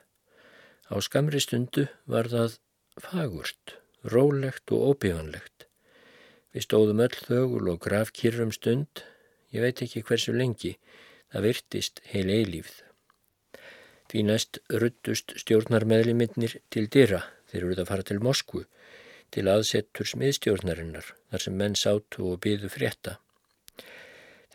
Á 0.92 1.00
skamri 1.00 1.40
stundu 1.40 1.88
var 2.04 2.28
það 2.28 2.60
fagurt, 3.08 3.78
rólegt 4.04 4.76
og 4.76 4.92
óbívanlegt. 4.92 5.69
Við 6.56 6.66
stóðum 6.66 7.02
öll 7.06 7.16
þögul 7.16 7.66
og 7.70 7.82
graf 7.84 8.12
kyrrum 8.16 8.52
stund, 8.56 9.04
ég 9.54 9.62
veit 9.62 9.84
ekki 9.86 10.02
hversu 10.06 10.34
lengi, 10.34 10.76
það 11.30 11.46
virtist 11.46 12.02
heil 12.10 12.30
eilífð. 12.34 12.80
Því 14.10 14.24
næst 14.26 14.58
ruttust 14.82 15.36
stjórnarmeðliminnir 15.38 16.56
til 16.74 16.88
dyrra, 16.90 17.22
þeir 17.52 17.66
eruð 17.68 17.84
að 17.84 17.90
fara 17.92 18.06
til 18.10 18.22
Moskvu, 18.26 18.64
til 19.30 19.46
aðsettur 19.52 20.10
smiðstjórnarinnar, 20.10 21.12
þar 21.30 21.44
sem 21.44 21.60
menn 21.62 21.78
sátu 21.78 22.26
og 22.32 22.40
byðu 22.42 22.72
frétta. 22.74 23.20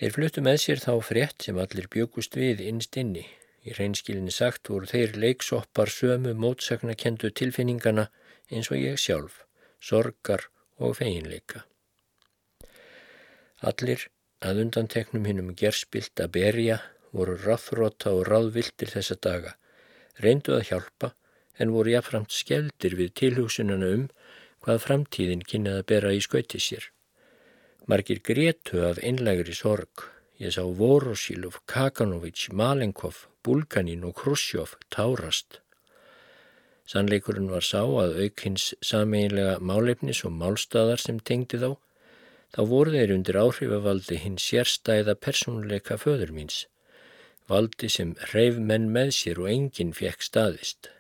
Þeir 0.00 0.14
fluttu 0.16 0.42
með 0.42 0.58
sér 0.64 0.82
þá 0.82 0.92
frétt 1.06 1.46
sem 1.46 1.60
allir 1.62 1.86
bjögust 1.94 2.34
við 2.34 2.64
innst 2.66 2.98
inni. 2.98 3.22
Í 3.62 3.76
reynskilinni 3.78 4.34
sagt 4.34 4.68
voru 4.68 4.90
þeir 4.90 5.14
leiksoppar 5.22 5.92
sömu 5.94 6.34
mótsaknakendu 6.34 7.30
tilfinningana 7.30 8.08
eins 8.50 8.72
og 8.74 8.82
ég 8.82 8.98
sjálf, 8.98 9.44
sorgar 9.78 10.48
og 10.82 10.98
feginleika. 10.98 11.62
Allir 13.64 14.08
að 14.44 14.60
undanteknum 14.66 15.26
hinnum 15.28 15.52
gerspilt 15.56 16.20
að 16.20 16.34
berja 16.36 16.78
voru 17.16 17.36
ráþróta 17.40 18.12
og 18.12 18.26
ráðvildir 18.28 18.90
þessa 18.92 19.16
daga, 19.26 19.54
reyndu 20.20 20.56
að 20.56 20.66
hjálpa 20.70 21.14
en 21.58 21.72
voru 21.72 21.94
jáfnframt 21.94 22.34
skeldir 22.34 22.96
við 22.98 23.14
tilhugsunana 23.20 23.92
um 23.96 24.08
hvað 24.64 24.82
framtíðin 24.86 25.44
kynnaði 25.48 25.82
að 25.82 25.88
bera 25.92 26.12
í 26.16 26.20
skauti 26.24 26.60
sér. 26.60 26.88
Margir 27.86 28.20
gretu 28.24 28.80
af 28.88 29.00
einlægri 29.04 29.54
sorg. 29.56 30.08
Ég 30.40 30.54
sá 30.56 30.64
Vorosilov, 30.64 31.60
Kakanovich, 31.70 32.48
Malenkov, 32.50 33.26
Bulganin 33.44 34.06
og 34.08 34.16
Khrushchev 34.18 34.72
tárast. 34.90 35.60
Sannleikurinn 36.88 37.52
var 37.52 37.64
sá 37.64 37.84
að 37.84 38.18
aukins 38.24 38.72
sameinlega 38.84 39.60
málefnis 39.60 40.24
og 40.26 40.34
málstæðar 40.40 41.00
sem 41.00 41.20
tengdi 41.20 41.60
þá, 41.60 41.76
þá 42.54 42.60
voru 42.70 42.94
þeir 42.94 43.12
undir 43.16 43.40
áhrifavaldi 43.40 44.20
hinn 44.22 44.36
sérstæða 44.38 45.16
persónuleika 45.18 45.98
föður 45.98 46.30
míns, 46.36 46.64
valdi 47.50 47.90
sem 47.90 48.14
reyf 48.32 48.60
menn 48.70 48.92
með 48.94 49.10
sér 49.18 49.40
og 49.42 49.50
enginn 49.50 49.94
fekk 49.96 50.22
staðist. 50.22 50.90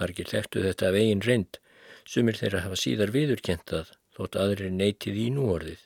Margir 0.00 0.30
þekktu 0.32 0.64
þetta 0.64 0.88
af 0.88 0.98
eigin 0.98 1.24
reynd, 1.26 1.58
sumir 2.08 2.38
þeirra 2.40 2.64
hafa 2.64 2.78
síðar 2.80 3.12
viðurkentað 3.14 3.92
þótt 4.16 4.38
aðrir 4.40 4.72
neytið 4.72 5.20
í 5.26 5.28
núorðið. 5.36 5.82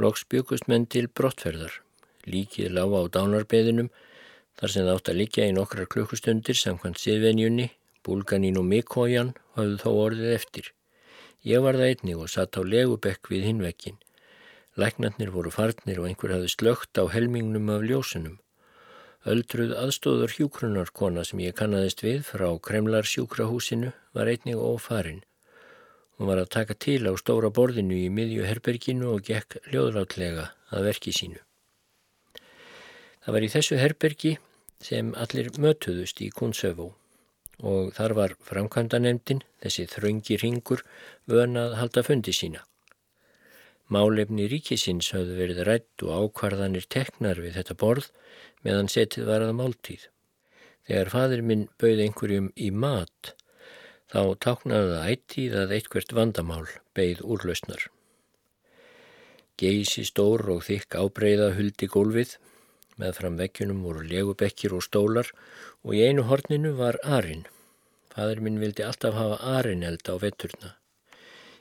Loks 0.00 0.24
byggust 0.30 0.70
menn 0.70 0.86
til 0.86 1.08
brottferðar. 1.10 1.74
Líkið 2.30 2.72
lága 2.76 3.02
á 3.02 3.04
dánarbeðinum 3.16 3.90
þar 4.60 4.72
sem 4.72 4.86
það 4.86 4.94
átt 4.94 5.10
að 5.12 5.20
liggja 5.20 5.48
í 5.50 5.54
nokkrar 5.56 5.90
klukkustundir 5.90 6.56
samkvæmt 6.56 7.02
siðvenjunni, 7.02 7.70
Bulganín 8.06 8.60
og 8.60 8.68
Mikójan 8.70 9.34
hafðu 9.56 9.80
þó 9.82 9.90
orðið 10.06 10.36
eftir. 10.36 10.70
Ég 11.40 11.62
var 11.64 11.78
það 11.78 11.90
einnig 11.94 12.18
og 12.20 12.28
satt 12.28 12.58
á 12.60 12.60
legubekk 12.60 13.30
við 13.32 13.46
hinvekkin. 13.48 13.96
Læknarnir 14.76 15.30
voru 15.32 15.48
farnir 15.52 16.00
og 16.02 16.10
einhver 16.10 16.34
hafði 16.34 16.50
slögt 16.52 17.00
á 17.00 17.08
helmingnum 17.08 17.72
af 17.72 17.86
ljósunum. 17.88 18.36
Öldruð 19.24 19.72
aðstóður 19.76 20.36
hjúkrunarkona 20.36 21.24
sem 21.24 21.40
ég 21.40 21.56
kannadist 21.56 22.04
við 22.04 22.22
frá 22.28 22.46
Kremlar 22.60 23.08
sjúkrahúsinu 23.08 23.94
var 24.12 24.28
einnig 24.28 24.60
ófarin. 24.60 25.24
Hún 26.16 26.28
var 26.28 26.44
að 26.44 26.52
taka 26.52 26.76
til 26.76 27.08
á 27.08 27.16
stóra 27.16 27.48
borðinu 27.48 27.96
í 27.96 28.12
miðju 28.12 28.44
herberginu 28.44 29.08
og 29.14 29.24
gekk 29.24 29.62
hljóðlátlega 29.70 30.50
að 30.68 30.88
verki 30.92 31.16
sínu. 31.16 31.40
Það 33.24 33.32
var 33.32 33.44
í 33.44 33.52
þessu 33.56 33.80
herbergi 33.80 34.36
sem 34.84 35.14
allir 35.16 35.52
mötuðust 35.56 36.20
í 36.20 36.28
Kunsöfó 36.32 36.92
og 37.60 37.92
þar 37.96 38.14
var 38.16 38.34
framkvæmdanemdin, 38.46 39.42
þessi 39.62 39.86
þröngi 39.90 40.38
ringur, 40.40 40.84
vön 41.28 41.58
að 41.60 41.76
halda 41.80 42.04
fundi 42.06 42.34
sína. 42.36 42.64
Málefni 43.90 44.46
ríkisins 44.46 45.10
hafðu 45.10 45.36
verið 45.40 45.64
rætt 45.66 46.04
og 46.06 46.30
ákvarðanir 46.30 46.86
teknar 46.86 47.40
við 47.42 47.56
þetta 47.58 47.74
borð 47.74 48.10
meðan 48.62 48.90
setið 48.92 49.26
var 49.26 49.42
að 49.42 49.56
máltíð. 49.58 50.04
Þegar 50.86 51.10
fadur 51.14 51.42
minn 51.46 51.64
bauð 51.80 52.02
einhverjum 52.04 52.50
í 52.54 52.68
mat, 52.70 53.32
þá 54.10 54.20
táknaði 54.46 54.92
það 54.92 55.10
ættið 55.14 55.56
að 55.62 55.74
eitthvert 55.76 56.14
vandamál 56.18 56.66
beigð 56.94 57.24
úrlausnar. 57.26 57.88
Geysi 59.60 60.06
stór 60.08 60.46
og 60.54 60.62
þykk 60.68 60.96
ábreyða 61.02 61.50
huldi 61.58 61.90
gólfið, 61.90 62.36
með 63.00 63.16
fram 63.20 63.38
vekkjunum 63.40 63.80
voru 63.86 64.04
legubekkir 64.06 64.74
og 64.76 64.84
stólar 64.86 65.30
og 65.82 65.96
í 65.96 66.04
einu 66.06 66.26
horninu 66.28 66.74
var 66.78 67.00
arinn. 67.18 67.46
Fadur 68.12 68.42
minn 68.44 68.60
vildi 68.62 68.84
alltaf 68.86 69.16
hafa 69.16 69.40
arinneld 69.58 70.04
á 70.06 70.14
vetturna. 70.20 70.74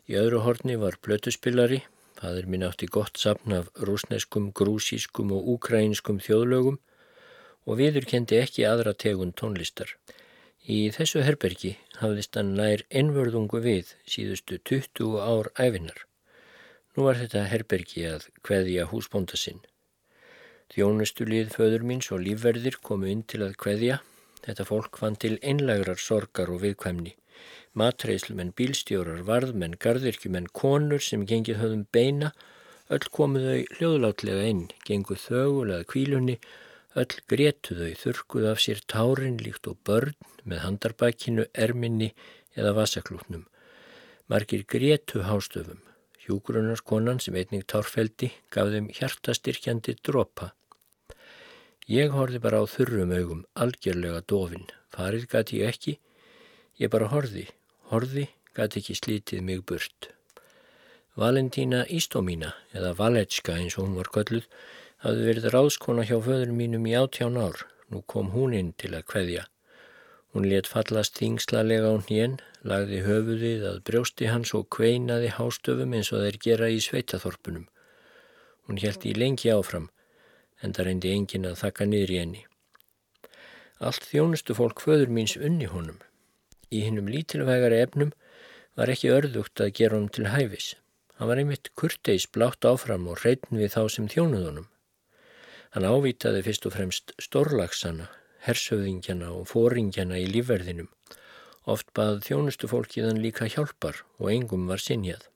Í 0.09 0.17
öðru 0.19 0.43
horni 0.45 0.75
var 0.81 0.97
blötuspillari 1.05 1.83
Fadur 2.19 2.47
minn 2.51 2.65
átti 2.67 2.87
gott 2.91 3.15
sapn 3.15 3.53
af 3.55 3.67
rúsneskum, 3.87 4.49
grúsískum 4.51 5.29
og 5.31 5.45
úkræinskum 5.53 6.17
þjóðlögum 6.25 6.75
og 7.63 7.77
viðurkendi 7.79 8.41
ekki 8.41 8.65
aðra 8.67 8.91
tegun 9.03 9.31
tónlistar. 9.31 9.93
Í 10.67 10.91
þessu 10.91 11.23
herbergi 11.23 11.77
hafðist 12.01 12.35
hann 12.35 12.51
nær 12.59 12.83
ennvörðungu 13.01 13.61
við 13.63 13.93
síðustu 14.03 14.59
20 14.71 15.15
ár 15.23 15.47
æfinar. 15.55 16.03
Nú 16.97 17.07
var 17.07 17.21
þetta 17.21 17.47
herbergi 17.53 18.03
að 18.11 18.27
kveðja 18.43 18.89
húsbónda 18.91 19.39
sinn. 20.69 20.75
Þjónustu 20.75 21.25
lið 21.25 21.55
föður 21.57 21.83
míns 21.83 22.11
og 22.13 22.21
lífverðir 22.23 22.79
komu 22.81 23.09
inn 23.09 23.23
til 23.23 23.41
að 23.43 23.57
kveðja. 23.57 24.01
Þetta 24.45 24.65
fólk 24.65 24.97
fann 25.01 25.17
til 25.19 25.39
einlægrar 25.41 25.99
sorgar 25.99 26.49
og 26.53 26.61
viðkvæmni 26.63 27.15
matreyslumenn, 27.77 28.53
bílstjórar, 28.57 29.21
varðmenn, 29.27 29.77
gardirkjumenn, 29.81 30.49
konur 30.53 31.03
sem 31.03 31.25
gengið 31.29 31.59
höfðum 31.61 31.85
beina, 31.93 32.31
öll 32.89 33.05
komuðu 33.13 33.53
þau 33.53 33.77
hljóðlátlega 33.77 34.47
inn, 34.49 34.63
genguð 34.87 35.21
þögulega 35.27 35.87
kvílunni, 35.91 36.39
öll 36.99 37.19
gretuðu 37.31 37.91
þau, 37.91 38.01
þurkuð 38.03 38.49
af 38.51 38.63
sér 38.63 38.81
tárin 38.89 39.37
líkt 39.43 39.69
og 39.69 39.77
börn 39.85 40.15
með 40.43 40.63
handarbækinu, 40.65 41.45
erminni 41.53 42.13
eða 42.57 42.73
vasaklúknum. 42.79 43.45
Margir 44.29 44.65
gretu 44.69 45.23
hástöfum. 45.25 45.83
Hjúgrunarskonan 46.25 47.21
sem 47.23 47.37
einning 47.39 47.63
tárfeldi 47.65 48.29
gaf 48.53 48.69
þeim 48.69 48.89
hjartastyrkjandi 48.93 49.95
dropa. 50.05 50.51
Ég 51.89 52.11
horfi 52.13 52.37
bara 52.37 52.61
á 52.61 52.65
þurrum 52.69 53.15
augum, 53.17 53.45
algjörlega 53.57 54.21
dofin. 54.29 54.67
Farið 54.93 55.23
gæti 55.31 55.63
ég 55.63 55.71
ekki, 55.73 55.95
ég 56.77 56.91
bara 56.93 57.09
horfi 57.09 57.47
Horði 57.89 58.27
gæti 58.53 58.83
ekki 58.83 58.95
slítið 58.97 59.41
mig 59.41 59.63
burt. 59.65 60.11
Valentína 61.17 61.79
Ístómína, 61.89 62.51
eða 62.77 62.91
Valetska 62.99 63.55
eins 63.57 63.79
og 63.79 63.87
hún 63.87 63.95
var 63.97 64.11
kölluð, 64.13 64.45
hafði 65.01 65.25
verið 65.31 65.47
ráðskona 65.55 66.05
hjá 66.05 66.19
föður 66.21 66.53
mínum 66.53 66.85
í 66.85 66.93
áttján 66.99 67.39
ár. 67.41 67.65
Nú 67.89 68.03
kom 68.05 68.29
hún 68.35 68.53
inn 68.53 68.75
til 68.77 68.93
að 68.93 69.07
kveðja. 69.09 69.47
Hún 70.29 70.45
let 70.45 70.69
fallast 70.69 71.17
þingslalega 71.17 71.89
á 71.89 71.97
hnén, 72.05 72.37
lagði 72.61 73.01
höfuðið 73.07 73.65
að 73.71 73.83
brjósti 73.89 74.29
hans 74.29 74.53
og 74.53 74.69
kveinaði 74.77 75.33
hástöfum 75.39 75.97
eins 75.97 76.13
og 76.13 76.21
þeir 76.27 76.37
gera 76.45 76.69
í 76.69 76.77
sveitaþorpunum. 76.85 77.65
Hún 78.69 78.77
held 78.77 79.09
í 79.09 79.17
lengi 79.17 79.49
áfram, 79.49 79.89
en 80.61 80.75
það 80.75 80.89
reyndi 80.89 81.13
engin 81.15 81.47
að 81.49 81.59
þakka 81.63 81.87
niður 81.89 82.13
í 82.13 82.19
henni. 82.19 82.43
Allt 83.79 84.07
þjónustu 84.09 84.55
fólk 84.57 84.81
föður 84.83 85.11
míns 85.15 85.37
unni 85.39 85.69
honum. 85.71 85.99
Í 86.67 86.83
hinnum 86.83 87.07
lítilvægari 87.07 87.79
efnum 87.85 88.11
var 88.75 88.91
ekki 88.91 89.13
örðugt 89.15 89.61
að 89.63 89.73
gera 89.79 89.95
honum 89.95 90.11
til 90.11 90.27
hæfis. 90.33 90.73
Hann 91.15 91.31
var 91.31 91.39
einmitt 91.41 91.71
kurteis 91.79 92.27
blátt 92.27 92.67
áfram 92.67 93.07
og 93.11 93.23
reytn 93.23 93.59
við 93.59 93.73
þá 93.75 93.81
sem 93.95 94.11
þjónuðunum. 94.11 94.67
Hann 95.75 95.85
ávitaði 95.85 96.43
fyrst 96.45 96.67
og 96.67 96.75
fremst 96.75 97.11
stórlagsana, 97.21 98.07
hersöðingjana 98.43 99.31
og 99.35 99.49
fóringjana 99.51 100.19
í 100.19 100.29
lífverðinum. 100.31 100.87
Oft 101.69 101.91
bað 101.93 102.23
þjónustu 102.25 102.69
fólkiðan 102.71 103.19
líka 103.21 103.49
hjálpar 103.51 103.99
og 104.17 104.31
engum 104.33 104.65
var 104.71 104.81
sinjað. 104.81 105.27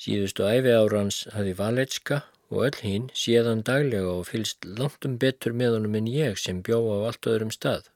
Síðustu 0.00 0.46
æfi 0.48 0.72
árans 0.72 1.26
hafi 1.34 1.52
Valetska 1.58 2.22
og 2.50 2.66
öll 2.66 2.82
hinn 2.82 3.08
séðan 3.14 3.62
daglega 3.66 4.10
og 4.18 4.26
fylst 4.28 4.66
langt 4.66 5.06
um 5.06 5.16
betur 5.22 5.54
með 5.54 5.78
honum 5.78 5.96
en 6.00 6.10
ég 6.10 6.38
sem 6.38 6.62
bjó 6.66 6.82
á 6.90 6.96
allt 7.08 7.28
öðrum 7.30 7.52
stað. 7.54 7.88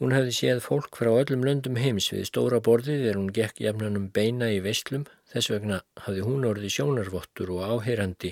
Hún 0.00 0.14
hefði 0.16 0.32
séð 0.32 0.62
fólk 0.64 0.96
frá 0.96 1.10
öllum 1.12 1.42
löndum 1.44 1.76
heims 1.76 2.06
við 2.14 2.22
stóra 2.30 2.60
borðið 2.64 3.02
þegar 3.02 3.18
hún 3.18 3.34
gekk 3.36 3.58
jafnanum 3.60 4.06
beina 4.16 4.46
í 4.48 4.62
veslum, 4.64 5.02
þess 5.28 5.50
vegna 5.52 5.82
hafði 6.06 6.22
hún 6.24 6.46
orðið 6.48 6.72
sjónarvottur 6.76 7.52
og 7.52 7.74
áheyrandi 7.74 8.30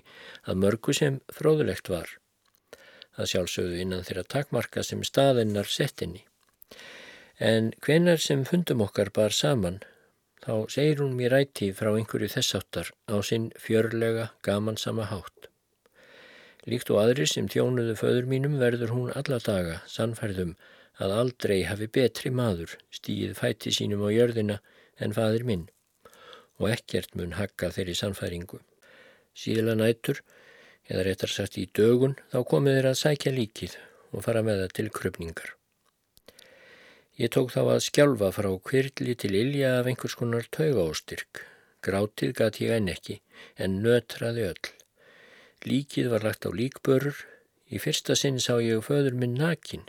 að 0.48 0.62
mörgu 0.62 0.94
sem 0.96 1.18
fróðulegt 1.28 1.90
var. 1.92 2.14
Það 3.18 3.30
sjálfsögðu 3.34 3.82
innan 3.82 4.06
þeirra 4.06 4.24
takmarka 4.32 4.86
sem 4.86 5.04
staðinnar 5.04 5.68
settinni. 5.68 6.24
En 7.38 7.72
hvenar 7.84 8.22
sem 8.22 8.46
fundum 8.48 8.86
okkar 8.86 9.12
bar 9.12 9.36
saman, 9.36 9.82
þá 10.48 10.64
segir 10.72 11.02
hún 11.02 11.12
mér 11.12 11.34
ætti 11.42 11.66
frá 11.76 11.90
einhverju 11.92 12.30
þessáttar 12.32 12.88
á 13.04 13.20
sinn 13.20 13.50
fjörlega 13.60 14.30
gamansama 14.46 15.04
hátt. 15.10 15.50
Líkt 16.64 16.88
og 16.94 17.02
aðri 17.02 17.26
sem 17.28 17.50
þjónuðu 17.52 17.96
föður 18.00 18.30
mínum 18.30 18.54
verður 18.60 18.94
hún 18.94 19.10
alla 19.12 19.42
daga 19.44 19.82
sannfærðum 19.92 20.54
að 21.04 21.12
aldrei 21.18 21.58
hafi 21.68 21.90
betri 21.98 22.32
maður 22.32 22.78
stíð 22.96 23.36
fæti 23.36 23.74
sínum 23.76 24.06
á 24.08 24.08
jörðina 24.08 24.58
en 24.96 25.12
fadir 25.18 25.44
minn 25.44 25.68
og 26.56 26.72
ekkert 26.72 27.12
mun 27.12 27.36
hakka 27.36 27.68
þeirri 27.76 27.98
sannfæringu. 28.00 28.62
Síðla 29.36 29.76
nættur, 29.78 30.24
eða 30.88 31.04
réttar 31.10 31.30
sagt 31.30 31.60
í 31.60 31.68
dögun, 31.76 32.16
þá 32.32 32.40
komið 32.48 32.80
þeir 32.80 32.90
að 32.94 33.00
sækja 33.04 33.36
líkið 33.36 33.78
og 34.16 34.24
fara 34.24 34.42
með 34.42 34.64
það 34.64 34.76
til 34.80 34.90
krupningar. 34.96 35.57
Ég 37.18 37.32
tók 37.34 37.48
þá 37.50 37.62
að 37.64 37.80
skjálfa 37.82 38.28
frá 38.30 38.46
kvirli 38.62 39.16
til 39.18 39.32
ilja 39.34 39.72
af 39.80 39.88
einhvers 39.90 40.14
konar 40.14 40.44
tauga 40.54 40.84
ástyrk. 40.86 41.40
Grátið 41.82 42.36
gæti 42.38 42.68
ég 42.68 42.76
enn 42.76 42.92
ekki, 42.92 43.16
en 43.58 43.80
nötraði 43.82 44.44
öll. 44.52 44.68
Líkið 45.66 46.12
var 46.12 46.26
lagt 46.28 46.46
á 46.46 46.50
líkbörur. 46.54 47.18
Í 47.74 47.82
fyrsta 47.82 48.14
sinn 48.14 48.38
sá 48.38 48.60
ég 48.62 48.86
föður 48.86 49.18
minn 49.18 49.34
nakin. 49.34 49.82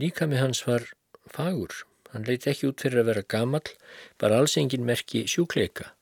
Líka 0.00 0.24
með 0.30 0.42
hans 0.46 0.64
var 0.64 0.88
fagur. 1.28 1.76
Hann 2.14 2.24
leiti 2.24 2.54
ekki 2.54 2.70
út 2.72 2.80
fyrir 2.86 3.04
að 3.04 3.10
vera 3.12 3.26
gamal, 3.36 3.66
bara 4.16 4.40
alls 4.40 4.56
engin 4.56 4.88
merki 4.88 5.26
sjúkleika. 5.28 5.92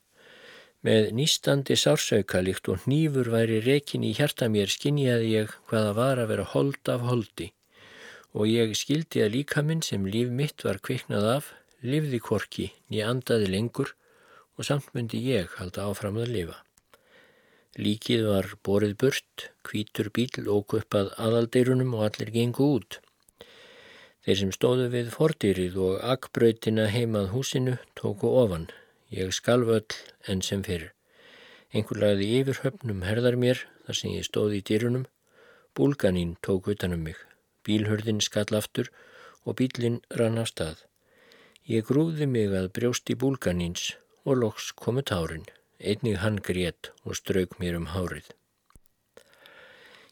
Með 0.87 1.11
nýstandi 1.19 1.75
sársauka 1.75 2.47
líkt 2.47 2.71
og 2.71 2.87
nýfur 2.87 3.35
væri 3.35 3.59
rekin 3.67 4.07
í 4.07 4.15
hjarta 4.15 4.47
mér 4.47 4.71
skinjaði 4.71 5.35
ég 5.35 5.61
hvaða 5.67 5.95
var 5.99 6.23
að 6.23 6.37
vera 6.37 6.51
hold 6.55 6.95
af 6.95 7.09
holdi 7.11 7.51
og 8.39 8.47
ég 8.47 8.77
skildi 8.79 9.25
að 9.25 9.35
líka 9.35 9.65
minn 9.67 9.83
sem 9.83 10.05
líf 10.07 10.31
mitt 10.31 10.63
var 10.63 10.79
kviknað 10.79 11.27
af, 11.33 11.51
lifði 11.83 12.21
korki, 12.23 12.69
nýja 12.87 13.11
andaði 13.11 13.51
lengur 13.51 13.95
og 14.55 14.67
samt 14.69 14.93
myndi 14.95 15.19
ég 15.25 15.51
halda 15.59 15.89
áfram 15.91 16.21
að 16.23 16.33
lifa. 16.37 16.57
Líkið 17.79 18.25
var 18.27 18.49
borið 18.67 18.95
burt, 19.03 19.49
kvítur 19.67 20.11
bíl 20.15 20.47
óg 20.51 20.75
upp 20.79 20.97
að 20.99 21.13
aðaldeirunum 21.27 21.93
og 21.99 22.07
allir 22.09 22.33
gengu 22.35 22.71
út. 22.79 22.99
Þeir 24.27 24.41
sem 24.41 24.51
stóðu 24.55 24.89
við 24.95 25.13
fordýrið 25.15 25.79
og 25.83 26.01
akkbröytina 26.15 26.89
heimað 26.95 27.31
húsinu 27.35 27.77
tóku 27.99 28.31
ofan. 28.43 28.67
Ég 29.15 29.31
skalf 29.35 29.71
öll 29.79 29.99
enn 30.27 30.43
sem 30.43 30.67
fyrir. 30.67 30.91
Engur 31.71 32.03
lagði 32.03 32.29
yfir 32.41 32.63
höfnum 32.65 33.07
herðar 33.07 33.39
mér 33.39 33.63
þar 33.87 34.01
sem 34.03 34.15
ég 34.17 34.27
stóði 34.27 34.61
í 34.61 34.67
dýrunum. 34.71 35.09
Búlganín 35.79 36.37
tók 36.43 36.71
utanum 36.75 37.07
mig. 37.07 37.28
Bílhörðin 37.69 38.23
skall 38.25 38.49
aftur 38.57 38.89
og 39.45 39.59
bílinn 39.61 40.01
rann 40.21 40.41
af 40.41 40.51
stað. 40.53 40.83
Ég 41.69 41.85
grúði 41.85 42.27
mig 42.27 42.55
að 42.57 42.71
brjósti 42.79 43.17
búlganíns 43.21 43.91
og 44.25 44.41
loks 44.43 44.73
komu 44.73 45.05
tárin. 45.05 45.45
Einnig 45.79 46.19
hann 46.25 46.41
grét 46.43 46.91
og 47.05 47.19
strauk 47.21 47.59
mér 47.61 47.77
um 47.79 47.91
hárið. 47.93 48.33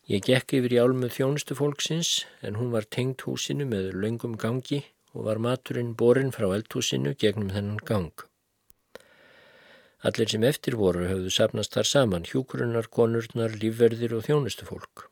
Ég 0.07 0.23
gekk 0.23 0.53
yfir 0.61 0.77
í 0.77 0.79
álmu 0.79 1.09
þjónustu 1.11 1.57
fólksins 1.59 2.11
en 2.47 2.61
hún 2.61 2.71
var 2.71 2.85
tengt 2.87 3.25
húsinu 3.27 3.67
með 3.67 3.89
laungum 4.05 4.37
gangi 4.39 4.85
og 5.17 5.25
var 5.27 5.41
maturinn 5.43 5.97
borin 5.99 6.31
frá 6.37 6.47
eldhúsinu 6.55 7.17
gegnum 7.19 7.51
þennan 7.51 7.83
gang. 7.89 8.13
Allir 10.07 10.31
sem 10.31 10.45
eftir 10.47 10.77
voru 10.79 11.09
höfðu 11.09 11.33
sapnast 11.35 11.75
þar 11.75 11.89
saman, 11.91 12.29
hjúkurunnar, 12.29 12.87
konurnar, 12.93 13.57
lífverðir 13.59 14.15
og 14.15 14.27
þjónustu 14.29 14.69
fólk. 14.69 15.09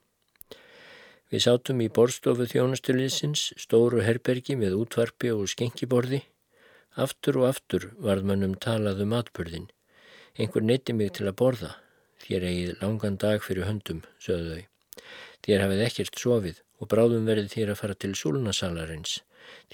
Við 1.35 1.41
sátum 1.43 1.81
í 1.83 1.89
borstofu 1.91 2.45
þjónustuliðsins, 2.47 3.41
stóru 3.59 4.05
herbergi 4.07 4.55
með 4.55 4.77
útvarpi 4.79 5.33
og 5.35 5.49
skenkiborði. 5.51 6.21
Aftur 6.95 7.41
og 7.41 7.47
aftur 7.49 7.87
varð 7.99 8.29
mannum 8.29 8.53
talað 8.63 9.01
um 9.03 9.17
atbyrðin. 9.19 9.65
Einhver 10.39 10.63
neyti 10.63 10.95
mig 10.95 11.11
til 11.17 11.25
að 11.27 11.35
borða. 11.41 11.73
Þér 12.23 12.47
eigið 12.53 12.85
langan 12.85 13.17
dag 13.19 13.43
fyrir 13.43 13.67
höndum, 13.67 14.05
sögðu 14.23 14.61
þau. 14.61 15.01
Þér 15.43 15.65
hafið 15.65 15.83
ekkert 15.89 16.21
sofið 16.23 16.61
og 16.79 16.91
bráðum 16.93 17.27
verðið 17.27 17.57
þér 17.57 17.73
að 17.73 17.81
fara 17.81 17.97
til 17.99 18.13
súlunasalarins. 18.21 19.17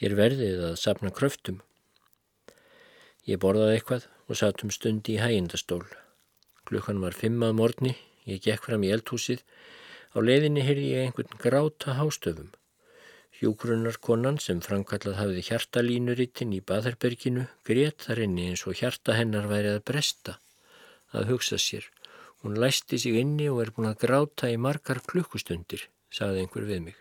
Þér 0.00 0.16
verðið 0.16 0.62
að 0.70 0.78
sapna 0.80 1.12
kröftum. 1.12 1.58
Ég 3.28 3.42
borðaði 3.44 3.74
eitthvað 3.76 4.06
og 4.30 4.40
satt 4.40 4.64
um 4.64 4.72
stundi 4.72 5.18
í 5.18 5.20
hægindastól. 5.20 5.84
Klukkan 6.64 7.04
var 7.04 7.12
fimmað 7.12 7.52
morgni, 7.60 7.94
ég 8.24 8.40
gekk 8.48 8.70
fram 8.70 8.88
í 8.88 8.94
eldhúsið. 8.96 9.44
Á 10.10 10.18
leiðinni 10.18 10.64
heyrði 10.66 10.88
ég 10.90 11.04
einhvern 11.06 11.36
gráta 11.38 11.94
hástöfum. 11.94 12.48
Hjúgrunarkonan 13.38 14.40
sem 14.42 14.58
framkallað 14.64 15.20
hafiði 15.20 15.44
hjartalínurittin 15.46 16.54
í 16.56 16.58
Baðherberginu 16.66 17.46
grét 17.64 18.06
þar 18.08 18.24
inni 18.26 18.48
eins 18.50 18.64
og 18.66 18.74
hjarta 18.80 19.14
hennar 19.16 19.46
værið 19.48 19.78
að 19.78 19.84
bresta 19.92 20.34
að 21.14 21.30
hugsa 21.30 21.58
sér. 21.62 21.86
Hún 22.42 22.58
læsti 22.58 22.98
sig 22.98 23.20
inni 23.20 23.46
og 23.52 23.62
er 23.62 23.70
búin 23.76 23.90
að 23.90 24.00
gráta 24.02 24.50
í 24.50 24.58
margar 24.58 25.00
klukkustundir, 25.06 25.86
sagði 26.10 26.42
einhver 26.42 26.66
við 26.66 26.82
mig. 26.88 26.98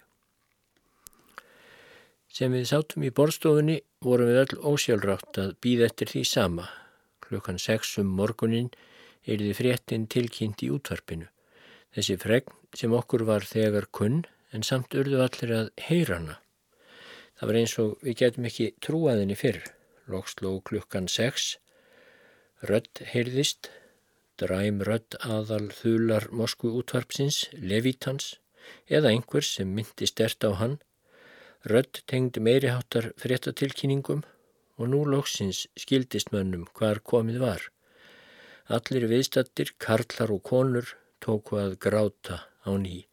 Sem 2.29 2.53
við 2.53 2.69
sátum 2.69 3.07
í 3.07 3.11
borstofunni 3.15 3.79
vorum 4.05 4.29
við 4.29 4.43
öll 4.43 4.61
ósjálfrátt 4.73 5.41
að 5.41 5.55
býða 5.63 5.89
eftir 5.89 6.13
því 6.13 6.23
sama. 6.29 6.69
Klukkan 7.25 7.57
sex 7.57 7.97
um 7.97 8.13
morgunin 8.19 8.69
er 9.25 9.41
því 9.41 9.51
fréttin 9.57 10.05
tilkynnt 10.05 10.61
í 10.63 10.69
útvarpinu. 10.75 11.25
Þessi 11.95 12.19
fregn 12.21 12.53
sem 12.77 12.93
okkur 12.93 13.25
var 13.29 13.47
þegar 13.49 13.89
kunn 13.95 14.21
en 14.53 14.65
samt 14.65 14.93
urðu 14.97 15.23
allir 15.25 15.55
að 15.55 15.71
heyra 15.87 16.19
hana. 16.19 16.37
Það 17.39 17.49
var 17.49 17.59
eins 17.61 17.75
og 17.81 17.97
við 18.05 18.19
getum 18.21 18.47
ekki 18.49 18.71
trúaðinni 18.83 19.37
fyrr. 19.39 19.61
Lóksló 20.09 20.55
klukkan 20.65 21.07
sex, 21.07 21.57
rödd 22.65 23.03
heyrðist 23.13 23.69
dræm 24.39 24.79
rödd 24.87 25.17
aðal 25.19 25.67
þular 25.75 26.29
Moskvu 26.31 26.71
útvarpsins, 26.79 27.47
Levitans, 27.53 28.37
eða 28.87 29.11
einhvers 29.13 29.51
sem 29.57 29.71
myndi 29.75 30.07
stert 30.07 30.45
á 30.47 30.55
hann, 30.61 30.77
rödd 31.67 32.01
tengdi 32.07 32.43
meiriháttar 32.43 33.11
fréttatilkynningum 33.19 34.23
og 34.79 34.91
nú 34.93 35.03
lóksins 35.03 35.65
skildist 35.79 36.31
mönnum 36.35 36.67
hvar 36.77 37.01
komið 37.03 37.41
var. 37.43 37.67
Allir 38.71 39.09
viðstattir, 39.11 39.73
karlar 39.81 40.31
og 40.31 40.43
konur 40.45 40.93
tóku 41.23 41.59
að 41.59 41.77
gráta 41.83 42.43
á 42.63 42.71
ný. 42.75 43.05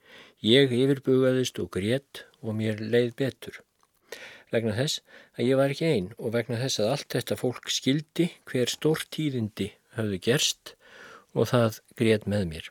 Ég 0.45 0.73
yfirbugaðist 0.73 1.59
og 1.63 1.73
grétt 1.75 2.27
og 2.43 2.55
mér 2.59 2.81
leið 2.81 3.15
betur. 3.19 3.61
Vegna 4.53 4.77
þess 4.77 5.03
að 5.35 5.49
ég 5.49 5.59
var 5.59 5.73
ekki 5.75 5.89
einn 5.91 6.09
og 6.17 6.35
vegna 6.37 6.61
þess 6.61 6.81
að 6.83 6.93
allt 6.93 7.09
þetta 7.17 7.39
fólk 7.41 7.73
skildi 7.73 8.29
hver 8.47 8.71
stór 8.71 9.03
tíðindi 9.11 9.73
hafðu 9.97 10.21
gerst 10.29 10.77
og 11.35 11.51
það 11.51 11.81
grét 11.99 12.29
með 12.31 12.47
mér. 12.53 12.69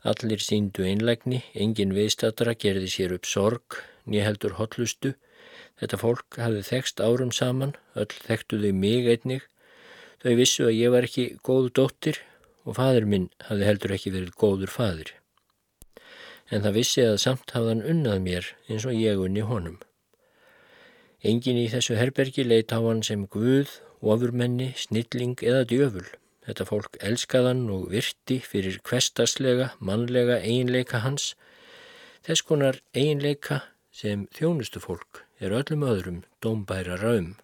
Allir 0.00 0.40
síndu 0.40 0.86
einlægni, 0.86 1.42
engin 1.52 1.92
viðstatara 1.92 2.54
gerði 2.56 2.88
sér 2.88 3.16
upp 3.18 3.26
sorg, 3.28 3.80
nýheldur 4.08 4.56
hotlustu. 4.56 5.12
Þetta 5.80 5.98
fólk 6.00 6.38
hafði 6.40 6.62
þekst 6.70 7.02
árum 7.04 7.32
saman, 7.36 7.74
öll 7.98 8.08
þekktu 8.08 8.62
þau 8.62 8.72
mig 8.76 9.10
einnig. 9.12 9.44
Þau 10.22 10.32
vissu 10.38 10.68
að 10.68 10.78
ég 10.78 10.94
var 10.94 11.08
ekki 11.08 11.26
góð 11.44 11.72
dóttir 11.76 12.22
og 12.64 12.76
fadur 12.78 13.06
minn 13.08 13.28
hafði 13.48 13.68
heldur 13.68 13.94
ekki 13.96 14.12
verið 14.14 14.36
góður 14.40 14.72
fadur. 14.72 15.12
En 16.50 16.64
það 16.64 16.76
vissi 16.80 17.04
að 17.06 17.20
samt 17.22 17.54
hafðan 17.54 17.84
unnað 17.86 18.24
mér 18.24 18.50
eins 18.68 18.86
og 18.88 18.96
ég 18.96 19.20
unni 19.22 19.44
honum. 19.46 19.78
Engin 21.20 21.60
í 21.60 21.68
þessu 21.68 21.98
herbergi 21.98 22.46
leitt 22.46 22.72
á 22.72 22.80
hann 22.80 23.02
sem 23.06 23.26
guð, 23.28 23.68
ofurmenni, 24.00 24.70
snilling 24.76 25.36
eða 25.44 25.66
djöful. 25.68 26.06
Þetta 26.46 26.66
fólk 26.66 26.96
elskaðan 27.04 27.66
og 27.70 27.90
virti 27.92 28.38
fyrir 28.42 28.80
kvestaslega, 28.82 29.74
mannlega 29.78 30.40
eiginleika 30.40 31.02
hans. 31.04 31.34
Þess 32.24 32.46
konar 32.48 32.80
eiginleika 32.96 33.60
sem 33.92 34.24
þjónustu 34.34 34.80
fólk 34.80 35.22
er 35.40 35.54
öllum 35.56 35.84
öðrum 35.86 36.22
dómbæra 36.42 36.96
raum. 37.00 37.34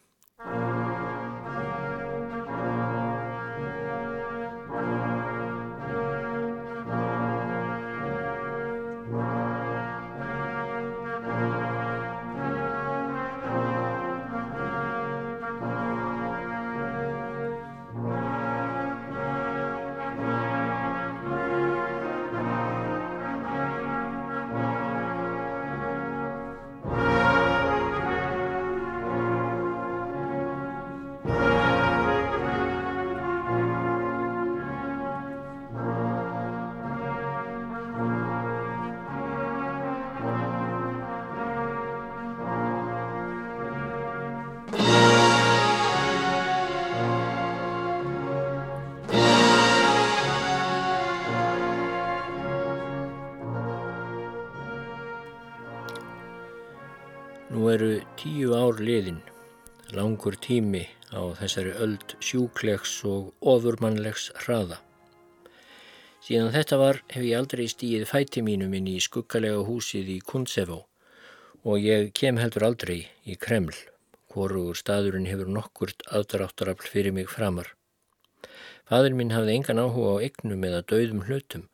Þessari 61.39 61.75
öld 61.85 62.17
sjúklegs 62.21 62.99
og 63.09 63.33
ofurmannlegs 63.41 64.31
hraða. 64.43 64.81
Síðan 66.27 66.53
þetta 66.57 66.81
var 66.81 67.03
hef 67.13 67.23
ég 67.23 67.39
aldrei 67.39 67.67
stíið 67.71 68.09
fæti 68.11 68.43
mínum 68.43 68.75
inn 68.75 68.89
í 68.91 68.97
skuggalega 69.05 69.63
húsið 69.69 70.11
í 70.17 70.19
Kuntsevó 70.27 70.83
og 71.63 71.79
ég 71.83 72.11
kem 72.15 72.41
heldur 72.43 72.67
aldrei 72.67 72.99
í 73.25 73.39
Kreml, 73.39 73.75
hvorugur 74.33 74.79
staðurinn 74.79 75.31
hefur 75.31 75.49
nokkurt 75.51 76.03
aðdráttarafl 76.11 76.91
fyrir 76.91 77.15
mig 77.15 77.31
framar. 77.31 77.73
Fadur 78.87 79.17
minn 79.19 79.35
hafði 79.35 79.57
engan 79.61 79.83
áhuga 79.83 80.19
á 80.19 80.25
egnum 80.29 80.67
eða 80.67 80.85
döðum 80.91 81.25
hlutum, 81.27 81.67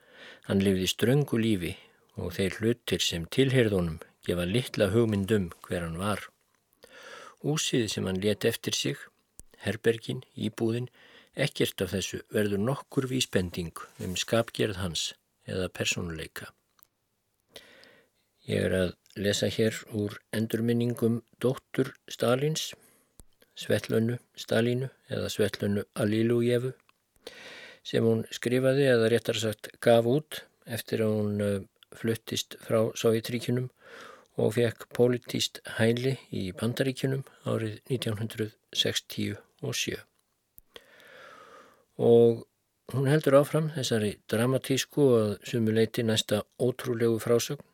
Hann 0.48 0.62
lifði 0.64 0.88
ströngu 0.90 1.38
lífi 1.38 1.76
og 2.18 2.34
þeir 2.36 2.58
hlutir 2.58 3.04
sem 3.04 3.26
tilherðunum 3.36 4.00
gefa 4.26 4.46
litla 4.48 4.88
hugmyndum 4.94 5.50
hver 5.66 5.84
hann 5.86 5.98
var. 6.00 6.24
Húsið 7.42 7.88
sem 7.92 8.06
hann 8.08 8.20
let 8.22 8.46
eftir 8.50 8.76
sig, 8.78 8.98
herbergin, 9.64 10.22
íbúðin, 10.36 10.88
ekkert 11.34 11.80
af 11.84 11.94
þessu 11.94 12.22
verður 12.32 12.60
nokkur 12.66 13.08
vísbending 13.10 13.72
um 14.04 14.16
skapgerð 14.20 14.82
hans 14.82 15.12
eða 15.48 15.70
personuleika. 15.72 16.50
Ég 18.46 18.66
er 18.66 18.74
að 18.74 18.94
lesa 19.16 19.48
hér 19.52 19.76
úr 19.94 20.18
endurminningum 20.34 21.20
dóttur 21.40 21.92
Stalins, 22.10 22.72
Svetlönu 23.54 24.16
Stalínu 24.34 24.88
eða 25.12 25.28
Svetlönu 25.30 25.84
Alilujevu 25.94 26.72
sem 27.86 28.04
hún 28.06 28.24
skrifaði 28.32 28.88
eða 28.88 29.10
réttar 29.12 29.38
sagt 29.38 29.68
gaf 29.84 30.08
út 30.08 30.40
eftir 30.66 31.04
að 31.04 31.14
hún 31.18 31.44
eh, 31.44 31.60
fluttist 31.92 32.56
frá 32.64 32.88
Sovjetríkunum 32.98 33.68
og 34.40 34.54
fekk 34.56 34.88
politíst 34.96 35.60
hæli 35.76 36.16
í 36.32 36.48
Bandaríkunum 36.56 37.26
árið 37.44 37.80
1967. 37.92 39.36
Og 42.02 42.42
hún 42.92 43.08
heldur 43.10 43.38
áfram 43.40 43.70
þessari 43.76 44.16
dramatísku 44.30 45.04
og 45.18 45.48
sumuleiti 45.48 46.04
næsta 46.06 46.42
ótrúlegu 46.58 47.20
frásögn. 47.22 47.64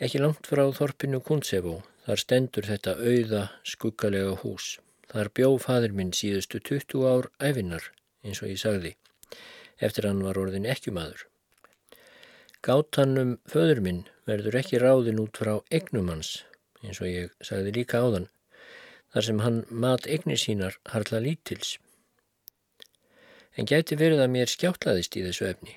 Ekki 0.00 0.22
langt 0.22 0.46
frá 0.48 0.62
Þorpinu 0.72 1.20
Kuntsevó 1.20 1.80
þar 2.06 2.22
stendur 2.22 2.68
þetta 2.70 2.96
auða 2.96 3.42
skuggalega 3.66 4.38
hús. 4.44 4.78
Þar 5.10 5.32
bjó 5.36 5.50
fadur 5.60 5.92
minn 5.92 6.14
síðustu 6.16 6.62
20 6.62 7.04
ár 7.10 7.28
æfinnar 7.42 7.90
eins 8.24 8.40
og 8.40 8.48
ég 8.52 8.60
sagði 8.62 8.94
eftir 9.80 10.06
hann 10.08 10.22
var 10.24 10.38
orðin 10.40 10.68
ekkjumadur. 10.68 11.26
Gátan 12.64 13.16
um 13.20 13.30
föður 13.48 13.80
minn 13.84 14.02
verður 14.28 14.58
ekki 14.60 14.80
ráðin 14.80 15.22
út 15.22 15.40
frá 15.40 15.54
egnum 15.72 16.10
hans, 16.12 16.44
eins 16.84 17.00
og 17.00 17.08
ég 17.08 17.32
sagði 17.44 17.72
líka 17.78 18.02
áðan, 18.04 18.28
þar 19.14 19.26
sem 19.26 19.42
hann 19.44 19.62
mat 19.70 20.06
egnir 20.06 20.38
sínar 20.38 20.78
harla 20.92 21.20
lítils. 21.24 21.78
En 23.58 23.66
gæti 23.66 23.98
verið 23.98 24.22
að 24.24 24.32
mér 24.34 24.52
skjáttlaðist 24.52 25.16
í 25.18 25.24
þessu 25.26 25.48
efni. 25.50 25.74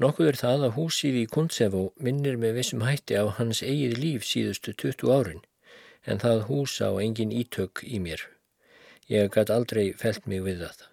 Nokkuð 0.00 0.30
er 0.30 0.38
það 0.40 0.66
að 0.66 0.76
húsið 0.78 1.14
í 1.20 1.28
Kuntsefó 1.30 1.82
minnir 2.00 2.36
með 2.40 2.56
vissum 2.58 2.82
hætti 2.86 3.18
á 3.20 3.24
hans 3.36 3.60
eigið 3.62 3.98
líf 4.00 4.24
síðustu 4.24 4.72
20 4.72 5.12
árin, 5.12 5.42
en 6.08 6.22
það 6.22 6.46
hús 6.48 6.78
á 6.80 6.90
engin 7.04 7.36
ítök 7.36 7.84
í 7.84 8.00
mér. 8.00 8.24
Ég 9.10 9.30
gæti 9.34 9.52
aldrei 9.52 9.92
felt 9.92 10.26
mig 10.26 10.42
við 10.46 10.64
það. 10.64 10.86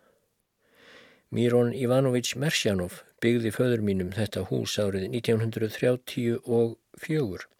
Míron 1.31 1.73
Ivanović 1.75 2.35
Mersjanov 2.39 3.03
byggði 3.23 3.51
föður 3.55 3.81
mínum 3.83 4.11
þetta 4.15 4.45
hús 4.51 4.77
árið 4.79 5.09
1934 5.11 7.56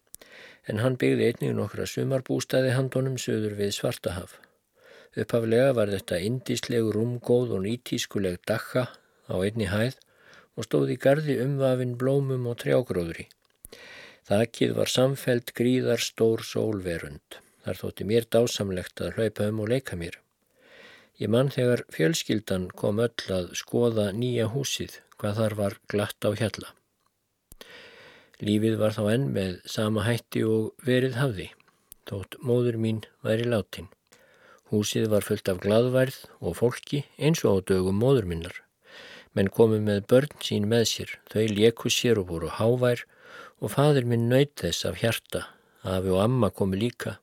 en 0.68 0.82
hann 0.84 0.98
byggði 1.00 1.30
einnig 1.30 1.56
nokkra 1.56 1.86
sumarbústaði 1.88 2.74
handonum 2.76 3.16
söður 3.20 3.56
við 3.58 3.72
Svartahaf. 3.78 4.36
Upphaflega 5.16 5.72
var 5.74 5.90
þetta 5.92 6.20
indíslegu 6.22 6.92
rúmgóð 6.94 7.56
og 7.56 7.64
nýtískuleg 7.64 8.38
dakka 8.46 8.84
á 9.32 9.34
einni 9.40 9.70
hæð 9.72 9.96
og 10.58 10.68
stóði 10.68 10.98
gardi 11.00 11.38
umvafin 11.40 11.96
blómum 11.98 12.46
og 12.50 12.58
trjágróðri. 12.62 13.28
Þakkið 14.28 14.74
var 14.76 14.92
samfelt 14.92 15.54
gríðar 15.56 16.02
stór 16.04 16.44
sólverund. 16.44 17.40
Þar 17.64 17.80
þótti 17.82 18.06
mér 18.08 18.26
dásamlegt 18.28 19.00
að 19.04 19.14
hlaupa 19.16 19.48
um 19.48 19.62
og 19.64 19.70
leika 19.72 19.96
mér. 19.96 20.18
Ég 21.18 21.32
mann 21.32 21.50
þegar 21.50 21.86
fjölskyldan 21.94 22.68
kom 22.78 23.00
öll 23.02 23.32
að 23.34 23.54
skoða 23.58 24.10
nýja 24.14 24.50
húsið 24.52 25.00
hvað 25.18 25.40
þar 25.40 25.56
var 25.62 25.78
glatt 25.90 26.28
á 26.28 26.30
hjalla. 26.30 26.74
Lífið 28.38 28.76
var 28.78 28.94
þá 28.94 29.04
enn 29.12 29.28
með 29.34 29.54
sama 29.66 30.04
hætti 30.06 30.44
og 30.46 30.86
verið 30.86 31.16
hafði, 31.18 31.48
þótt 32.06 32.36
móður 32.38 32.78
mín 32.78 33.00
væri 33.26 33.48
látin. 33.48 33.88
Húsið 34.70 35.08
var 35.10 35.24
fullt 35.26 35.48
af 35.50 35.60
gladværð 35.64 36.18
og 36.38 36.58
fólki 36.60 37.02
eins 37.16 37.42
og 37.42 37.64
á 37.64 37.72
dögum 37.72 37.98
móður 37.98 38.28
minnar, 38.30 38.56
menn 39.34 39.48
komu 39.50 39.80
með 39.82 40.04
börn 40.12 40.34
sín 40.44 40.68
með 40.70 40.84
sér, 40.92 41.14
þau 41.32 41.46
leku 41.50 41.90
sér 41.90 42.20
og 42.22 42.28
voru 42.30 42.52
hávær 42.52 43.02
og 43.58 43.72
fadur 43.74 44.06
minn 44.06 44.28
nöyt 44.30 44.54
þess 44.60 44.86
af 44.86 45.00
hjarta, 45.02 45.46
afi 45.82 46.12
og 46.14 46.22
amma 46.22 46.52
komu 46.54 46.78
líka. 46.78 47.18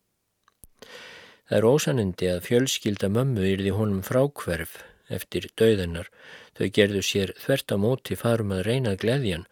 Það 1.45 1.57
er 1.59 1.69
ósanindi 1.69 2.27
að 2.33 2.43
fjölskylda 2.47 3.07
mömmu 3.13 3.45
yrði 3.45 3.71
honum 3.77 4.03
frákverf 4.03 4.79
eftir 5.13 5.45
döðunar. 5.59 6.09
Þau 6.57 6.67
gerðu 6.73 7.01
sér 7.05 7.33
þvert 7.37 7.73
á 7.73 7.77
móti 7.77 8.17
farum 8.17 8.53
að 8.55 8.65
reynað 8.69 9.01
gleðjan. 9.03 9.45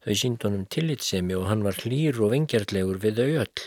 Þau 0.00 0.14
sínd 0.16 0.44
honum 0.46 0.64
tillitsemi 0.72 1.36
og 1.36 1.48
hann 1.50 1.64
var 1.66 1.76
hlýr 1.82 2.16
og 2.24 2.32
vengjarlegur 2.32 3.00
við 3.02 3.18
þau 3.20 3.32
öll. 3.44 3.64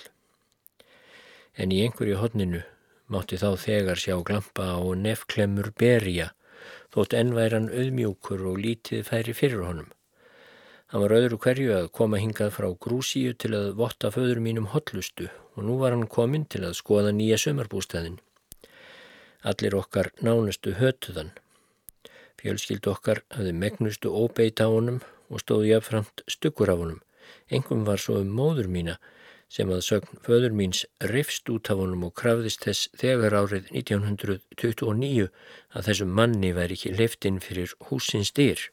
En 1.62 1.74
í 1.74 1.84
einhverju 1.86 2.18
hodninu 2.18 2.64
mátti 3.14 3.38
þá 3.38 3.52
þegar 3.62 4.02
sjá 4.02 4.16
glampa 4.26 4.72
á 4.74 4.82
nefklemmur 4.98 5.70
berja, 5.78 6.32
þótt 6.94 7.14
ennværan 7.20 7.70
auðmjúkur 7.70 8.42
og 8.50 8.58
lítið 8.64 9.06
færi 9.06 9.38
fyrir 9.38 9.62
honum. 9.68 9.92
Hann 10.90 11.02
var 11.06 11.16
öðru 11.18 11.38
hverju 11.42 11.72
að 11.78 11.92
koma 11.98 12.20
hingað 12.22 12.52
frá 12.58 12.68
Grúsíu 12.86 13.38
til 13.38 13.54
að 13.58 13.72
votta 13.78 14.10
föður 14.14 14.42
mínum 14.46 14.70
hotlustu 14.74 15.30
og 15.54 15.66
nú 15.68 15.78
var 15.82 15.94
hann 15.94 16.10
komin 16.10 16.46
til 16.50 16.64
að 16.66 16.78
skoða 16.82 17.14
nýja 17.14 17.38
sömarbústæðin. 17.42 18.20
Allir 19.46 19.78
okkar 19.78 20.10
nánustu 20.22 20.76
hötuðan. 20.78 21.34
Fjölskyld 22.42 22.88
okkar 22.90 23.24
hafði 23.34 23.54
megnustu 23.58 24.14
óbeit 24.14 24.62
á 24.62 24.70
honum 24.70 25.02
og 25.30 25.44
stóði 25.44 25.74
jafnframt 25.74 26.24
stykkur 26.28 26.72
af 26.74 26.82
honum. 26.84 27.02
Engum 27.52 27.84
var 27.88 28.02
svo 28.02 28.20
um 28.22 28.32
móður 28.36 28.70
mína 28.72 28.98
sem 29.54 29.70
að 29.70 29.84
sögn 29.86 30.22
föður 30.26 30.56
míns 30.58 30.80
rifst 31.12 31.50
út 31.54 31.70
af 31.70 31.78
honum 31.78 32.08
og 32.08 32.16
krafðist 32.18 32.64
þess 32.66 32.90
þegar 32.98 33.36
árið 33.38 33.68
1929 33.84 35.28
að 35.78 35.90
þessum 35.90 36.16
manni 36.20 36.54
væri 36.58 36.78
ekki 36.80 36.94
liftinn 36.98 37.38
fyrir 37.44 37.76
húsins 37.90 38.34
dyr. 38.34 38.64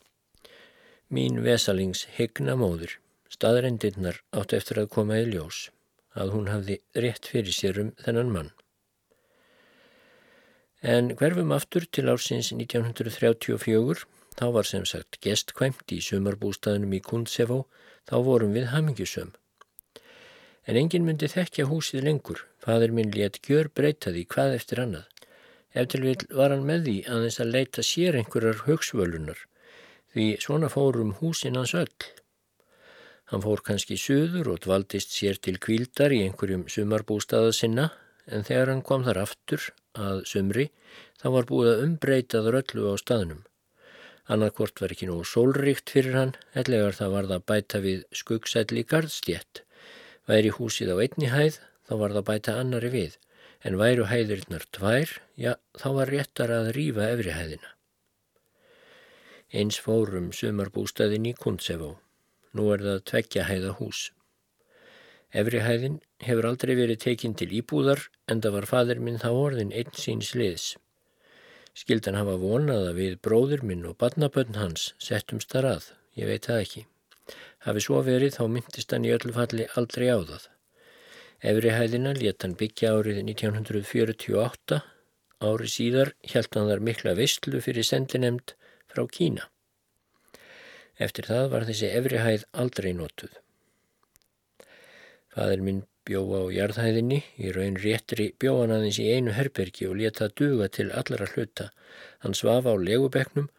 Mín 1.11 1.43
vesalings 1.45 2.07
hegna 2.17 2.55
móður, 2.57 2.97
staðrendirnar 3.29 4.23
átt 4.31 4.55
eftir 4.57 4.81
að 4.81 4.93
koma 4.95 5.19
í 5.21 5.27
ljós, 5.29 5.69
að 6.17 6.33
hún 6.37 6.49
hafði 6.49 6.81
rétt 7.05 7.29
fyrir 7.29 7.57
sér 7.57 7.81
um 7.83 7.93
þennan 8.01 8.33
mann. 8.37 8.53
En 10.81 11.13
hverfum 11.13 11.53
aftur 11.53 11.85
til 11.93 12.09
ársins 12.09 12.55
1934, 12.57 14.07
þá 14.41 14.47
var 14.55 14.65
sem 14.65 14.87
sagt 14.89 15.19
gestkvæmt 15.21 15.93
í 15.93 15.99
sumarbústaðinum 16.01 16.95
í 16.97 17.03
Kundsefó, 17.05 17.67
þá 18.09 18.17
vorum 18.25 18.55
við 18.57 18.71
hamingjusum. 18.73 19.35
En 20.65 20.79
enginn 20.81 21.05
myndi 21.05 21.29
þekkja 21.29 21.67
húsið 21.69 22.07
lengur, 22.07 22.41
fadur 22.65 22.95
minn 22.97 23.13
létt 23.13 23.41
gjör 23.45 23.69
breytaði 23.77 24.25
hvað 24.33 24.57
eftir 24.57 24.81
annað. 24.81 25.27
Eftir 25.77 26.07
vil 26.07 26.17
var 26.39 26.55
hann 26.55 26.65
með 26.67 26.87
því 26.87 26.97
að 27.13 27.27
þess 27.27 27.43
að 27.45 27.53
leita 27.57 27.85
sér 27.85 28.17
einhverjar 28.21 28.65
högsvölunar, 28.65 29.45
því 30.15 30.27
svona 30.43 30.73
fórum 30.73 31.13
húsin 31.21 31.61
hans 31.61 31.77
öll. 31.77 32.09
Hann 33.31 33.45
fór 33.45 33.61
kannski 33.67 34.01
söður 34.01 34.55
og 34.55 34.65
dvaldist 34.65 35.13
sér 35.15 35.37
til 35.39 35.59
kvíldar 35.63 36.17
í 36.17 36.25
einhverjum 36.25 36.65
sumarbústaða 36.73 37.53
sinna, 37.55 37.91
en 38.27 38.49
þegar 38.49 38.73
hann 38.73 38.83
kom 38.89 39.05
þar 39.05 39.23
aftur 39.27 39.69
að 40.01 40.25
sumri 40.33 40.71
þá 41.21 41.29
var 41.37 41.47
búið 41.53 41.73
að 41.75 41.87
umbreyta 41.87 42.41
það 42.41 42.53
röllu 42.57 42.91
á 42.91 42.95
staðnum. 43.05 43.45
Annarkvort 44.31 44.79
var 44.83 44.93
ekki 44.95 45.09
nógu 45.09 45.25
sólríkt 45.27 45.91
fyrir 45.91 46.15
hann, 46.15 46.37
ellegar 46.55 46.95
það 46.95 47.15
var 47.17 47.29
það 47.33 47.47
bæta 47.51 47.81
við 47.83 48.05
skuggsætli 48.21 48.85
gardstjett. 48.93 49.65
Væri 50.31 50.53
húsið 50.55 50.93
á 50.95 50.97
einni 51.03 51.33
hæð, 51.33 51.59
þá 51.89 51.95
var 52.03 52.15
það 52.15 52.27
bæta 52.29 52.55
annari 52.61 52.93
við, 52.95 53.17
en 53.67 53.79
væru 53.81 54.07
hæðirinnar 54.07 54.69
tvær, 54.77 55.17
já, 55.35 55.57
þá 55.81 55.89
var 55.99 56.15
réttar 56.15 56.55
að 56.55 56.71
rýfa 56.77 57.11
efri 57.17 57.35
hæðina. 57.35 57.75
Eins 59.51 59.81
fórum 59.83 60.31
sumarbústaðin 60.31 61.27
í 61.27 61.35
Kundsefó. 61.35 61.97
Nú 62.55 62.71
er 62.71 62.85
það 62.87 63.05
tveggja 63.11 63.49
hæða 63.49 63.75
hús. 63.81 64.05
Efrihæðin 65.31 65.99
hefur 66.27 66.47
aldrei 66.49 66.73
verið 66.79 67.03
tekinn 67.05 67.35
til 67.39 67.51
íbúðar 67.55 68.05
en 68.31 68.41
það 68.43 68.55
var 68.57 68.67
fadur 68.71 69.03
minn 69.03 69.19
þá 69.23 69.29
orðin 69.31 69.75
einn 69.75 69.93
síns 69.95 70.33
liðs. 70.39 70.73
Skildan 71.79 72.19
hafa 72.19 72.37
vonað 72.41 72.89
að 72.91 72.97
við 72.99 73.19
bróður 73.25 73.63
minn 73.67 73.85
og 73.89 73.97
badnabönn 74.03 74.59
hans 74.59 74.91
settumst 74.99 75.53
þar 75.55 75.69
að, 75.75 75.91
ég 76.19 76.31
veit 76.31 76.49
það 76.49 76.63
ekki. 76.65 76.87
Hafi 77.67 77.85
svo 77.85 78.01
verið 78.03 78.35
þá 78.39 78.43
myndist 78.51 78.95
hann 78.95 79.07
í 79.07 79.13
öllu 79.15 79.35
falli 79.37 79.69
aldrei 79.79 80.09
á 80.11 80.19
það. 80.19 80.49
Efrihæðina 81.51 82.15
let 82.19 82.45
hann 82.45 82.57
byggja 82.61 82.95
árið 82.97 83.21
1948, 83.23 84.81
ári 85.41 85.69
síðar 85.73 86.13
hjælt 86.33 86.59
hann 86.59 86.69
þar 86.69 86.83
mikla 86.89 87.15
vistlu 87.17 87.63
fyrir 87.65 87.87
sendinemd 87.87 88.57
frá 88.91 89.07
Kína. 89.09 89.47
Eftir 91.01 91.31
það 91.31 91.47
var 91.55 91.69
þessi 91.69 91.93
efrihæð 91.97 92.45
aldrei 92.61 92.91
notuð. 92.97 93.39
Fadur 95.33 95.63
minn 95.65 95.85
bjóða 96.09 96.43
á 96.43 96.47
jarðhæðinni, 96.57 97.21
í 97.39 97.53
raun 97.55 97.79
réttri 97.83 98.31
bjóðan 98.41 98.77
aðeins 98.77 99.01
í 99.03 99.09
einu 99.13 99.35
herbergi 99.37 99.89
og 99.89 99.99
leta 100.01 100.31
duga 100.41 100.69
til 100.73 100.89
allara 100.91 101.29
hluta. 101.35 101.71
Hann 102.25 102.37
svafa 102.39 102.75
á 102.75 102.77
legubeknum 102.81 103.51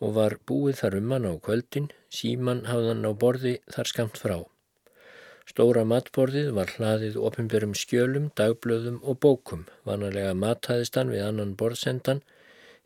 og 0.00 0.16
var 0.16 0.38
búið 0.48 0.80
þar 0.80 0.96
um 1.00 1.12
hann 1.14 1.28
á 1.28 1.34
kvöldin, 1.44 1.90
síman 2.08 2.64
hafðan 2.70 3.04
á 3.04 3.12
borði 3.12 3.58
þar 3.68 3.92
skamt 3.92 4.20
frá. 4.20 4.38
Stóra 5.50 5.82
matborðið 5.88 6.52
var 6.56 6.70
hlaðið 6.76 7.16
ofinbjörgum 7.26 7.72
skjölum, 7.74 8.28
dagblöðum 8.38 9.00
og 9.02 9.18
bókum, 9.24 9.64
vanalega 9.88 10.34
mataðist 10.38 10.98
hann 10.98 11.10
við 11.10 11.24
annan 11.26 11.56
borðsendan 11.58 12.22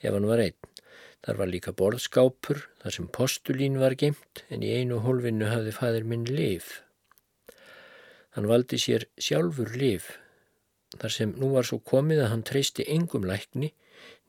ef 0.00 0.12
hann 0.12 0.28
var 0.30 0.42
einn. 0.46 0.56
Þar 1.24 1.38
var 1.40 1.48
líka 1.48 1.72
borðskápur, 1.76 2.64
þar 2.82 2.96
sem 2.96 3.06
postulín 3.08 3.78
var 3.80 3.96
geimt, 4.00 4.44
en 4.52 4.64
í 4.64 4.72
einu 4.76 4.98
hólfinu 5.04 5.48
hafði 5.48 5.72
fæðir 5.76 6.08
minn 6.08 6.26
liv. 6.28 6.83
Hann 8.34 8.48
valdi 8.50 8.78
sér 8.82 9.06
sjálfur 9.22 9.76
liv, 9.78 10.06
þar 10.98 11.12
sem 11.16 11.34
nú 11.38 11.52
var 11.54 11.66
svo 11.68 11.78
komið 11.78 12.24
að 12.24 12.30
hann 12.32 12.46
treysti 12.46 12.86
engum 12.90 13.26
lækni 13.28 13.70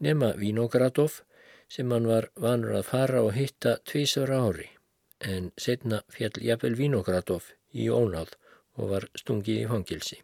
nema 0.06 0.34
Vínogradov 0.38 1.22
sem 1.72 1.90
hann 1.92 2.06
var 2.10 2.30
vanur 2.38 2.78
að 2.78 2.90
fara 2.92 3.24
og 3.26 3.34
hitta 3.34 3.80
tvísar 3.90 4.30
ári, 4.30 4.68
en 5.20 5.50
setna 5.58 6.04
fjall 6.14 6.38
jafnvel 6.38 6.78
Vínogradov 6.78 7.50
í 7.74 7.90
ónáð 7.90 8.36
og 8.78 8.92
var 8.94 9.08
stungið 9.18 9.64
í 9.64 9.68
fangilsi. 9.72 10.20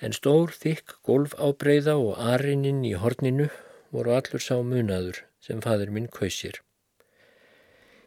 En 0.00 0.14
stór, 0.14 0.54
þykk, 0.54 1.00
golfábreyða 1.04 1.96
og 1.98 2.20
arininn 2.32 2.84
í 2.86 2.94
horninu 3.02 3.48
voru 3.90 4.14
allur 4.14 4.42
sá 4.42 4.54
munaður 4.62 5.24
sem 5.42 5.60
fadur 5.64 5.90
minn 5.90 6.06
kausir. 6.14 6.60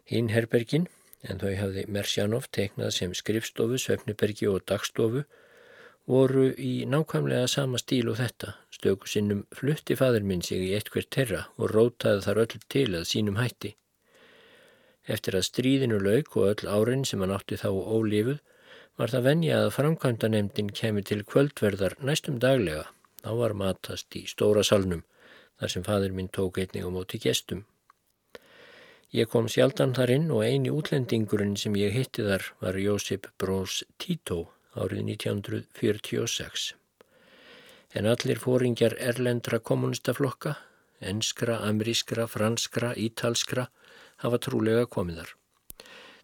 Hinn 0.08 0.32
herbergin, 0.32 0.88
en 1.24 1.40
þau 1.42 1.54
hafði 1.58 1.86
Mersjanov 1.88 2.48
teiknað 2.56 2.94
sem 2.96 3.14
skrifstofu, 3.18 3.78
söfnubergi 3.82 4.48
og 4.50 4.64
dagstofu, 4.70 5.24
voru 6.10 6.48
í 6.58 6.72
nákvæmlega 6.90 7.48
sama 7.48 7.80
stíl 7.82 8.10
og 8.12 8.18
þetta. 8.20 8.56
Stöku 8.74 9.10
sinnum 9.10 9.44
flutti 9.54 9.96
fadur 9.96 10.26
minn 10.26 10.42
sig 10.42 10.66
í 10.66 10.72
eitt 10.76 10.90
hvert 10.94 11.12
terra 11.14 11.46
og 11.58 11.72
rótaði 11.76 12.26
þar 12.26 12.42
öll 12.46 12.64
til 12.68 12.88
að 12.98 13.08
sínum 13.12 13.38
hætti. 13.42 13.76
Eftir 15.08 15.38
að 15.38 15.48
stríðinu 15.50 16.00
lauk 16.02 16.36
og 16.38 16.50
öll 16.52 16.70
árin 16.70 17.06
sem 17.06 17.22
hann 17.22 17.34
átti 17.36 17.58
þá 17.58 17.70
ólífuð 17.70 18.42
var 19.00 19.14
það 19.14 19.28
venja 19.30 19.62
að 19.62 19.74
framkvæmdanemdin 19.78 20.74
kemi 20.78 21.04
til 21.06 21.24
kvöldverðar 21.26 21.98
næstum 22.06 22.38
daglega. 22.42 22.86
Þá 23.22 23.32
var 23.38 23.58
matast 23.58 24.18
í 24.18 24.26
stóra 24.30 24.66
salnum 24.66 25.06
þar 25.62 25.74
sem 25.74 25.86
fadur 25.86 26.14
minn 26.18 26.30
tók 26.34 26.58
einnig 26.58 26.86
á 26.86 26.90
móti 26.90 27.22
gestum. 27.22 27.66
Ég 29.12 29.28
kom 29.28 29.50
sjaldan 29.52 29.92
þar 29.92 30.12
inn 30.14 30.30
og 30.32 30.46
eini 30.48 30.72
útlendingurinn 30.72 31.58
sem 31.60 31.74
ég 31.76 31.92
hitti 31.92 32.24
þar 32.24 32.46
var 32.64 32.78
Jósip 32.80 33.28
Brós 33.42 33.82
Tito 34.00 34.46
árið 34.72 35.02
1946. 35.18 36.70
En 37.92 38.08
allir 38.08 38.40
fóringjar 38.40 38.96
erlendra 38.96 39.60
kommunistaflokka, 39.60 40.56
enskra, 41.04 41.60
amerískra, 41.68 42.30
franskra, 42.32 42.94
ítalskra 42.96 43.68
hafa 44.24 44.40
trúlega 44.48 44.88
komið 44.88 45.20
þar. 45.20 45.36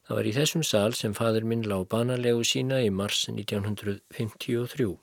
Það 0.08 0.20
var 0.22 0.32
í 0.32 0.36
þessum 0.40 0.64
sal 0.64 0.96
sem 0.96 1.16
fadur 1.18 1.44
minn 1.44 1.68
lág 1.68 1.90
banalegu 1.92 2.48
sína 2.48 2.80
í 2.88 2.88
mars 2.88 3.26
1953. 3.28 4.94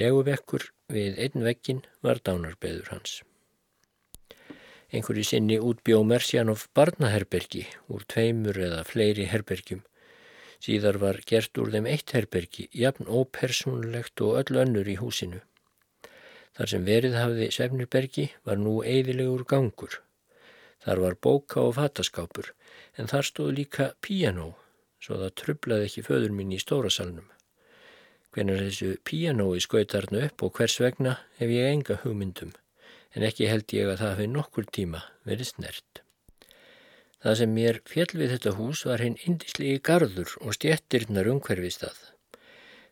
Leguvekkur 0.00 0.70
við 0.88 1.20
einn 1.26 1.44
vekkin 1.44 1.84
var 2.00 2.24
dánarbeður 2.24 2.94
hans. 2.94 3.20
Einhverju 4.90 5.22
sinni 5.22 5.54
útbjó 5.62 6.00
Mersjanov 6.02 6.64
barnaherbergi 6.74 7.60
úr 7.94 8.02
tveimur 8.10 8.56
eða 8.58 8.80
fleiri 8.82 9.28
herbergjum. 9.30 9.84
Síðar 10.58 10.96
var 10.98 11.20
gert 11.30 11.58
úr 11.62 11.68
þeim 11.70 11.86
eitt 11.86 12.10
herbergi, 12.10 12.64
jafn 12.74 13.06
ópersonlegt 13.06 14.18
og 14.26 14.40
öll 14.40 14.58
önnur 14.64 14.88
í 14.90 14.96
húsinu. 14.98 15.38
Þar 16.58 16.72
sem 16.72 16.88
verið 16.88 17.14
hafði 17.14 17.46
Svefnirbergi 17.54 18.24
var 18.42 18.58
nú 18.58 18.80
eidilegur 18.82 19.44
gangur. 19.52 20.00
Þar 20.82 21.02
var 21.04 21.16
bóka 21.22 21.62
og 21.62 21.76
fataskápur 21.78 22.50
en 22.98 23.06
þar 23.12 23.28
stóð 23.28 23.52
líka 23.60 23.86
piano 24.02 24.56
svo 24.98 25.20
það 25.20 25.36
trublaði 25.38 25.86
ekki 25.86 26.04
föður 26.08 26.34
mín 26.34 26.56
í 26.56 26.58
stórasalunum. 26.58 27.30
Hvernig 28.34 28.58
þessu 28.64 28.90
pianoi 29.06 29.62
skautarnu 29.62 30.24
upp 30.26 30.42
og 30.42 30.58
hvers 30.58 30.76
vegna 30.82 31.14
hef 31.38 31.54
ég 31.54 31.70
enga 31.70 32.00
hugmyndum 32.02 32.50
en 33.14 33.26
ekki 33.26 33.48
held 33.50 33.74
ég 33.76 33.90
að 33.90 34.02
það 34.02 34.12
hafi 34.14 34.28
nokkur 34.34 34.68
tíma 34.78 35.02
verið 35.28 35.52
snert. 35.52 36.02
Það 37.20 37.38
sem 37.40 37.56
mér 37.56 37.80
fjell 37.88 38.12
við 38.14 38.36
þetta 38.36 38.56
hús 38.56 38.84
var 38.88 39.02
hinn 39.04 39.18
indislegi 39.28 39.80
gardur 39.84 40.36
og 40.40 40.56
stjettirnar 40.56 41.28
umhverfist 41.34 41.84
að. 41.88 41.98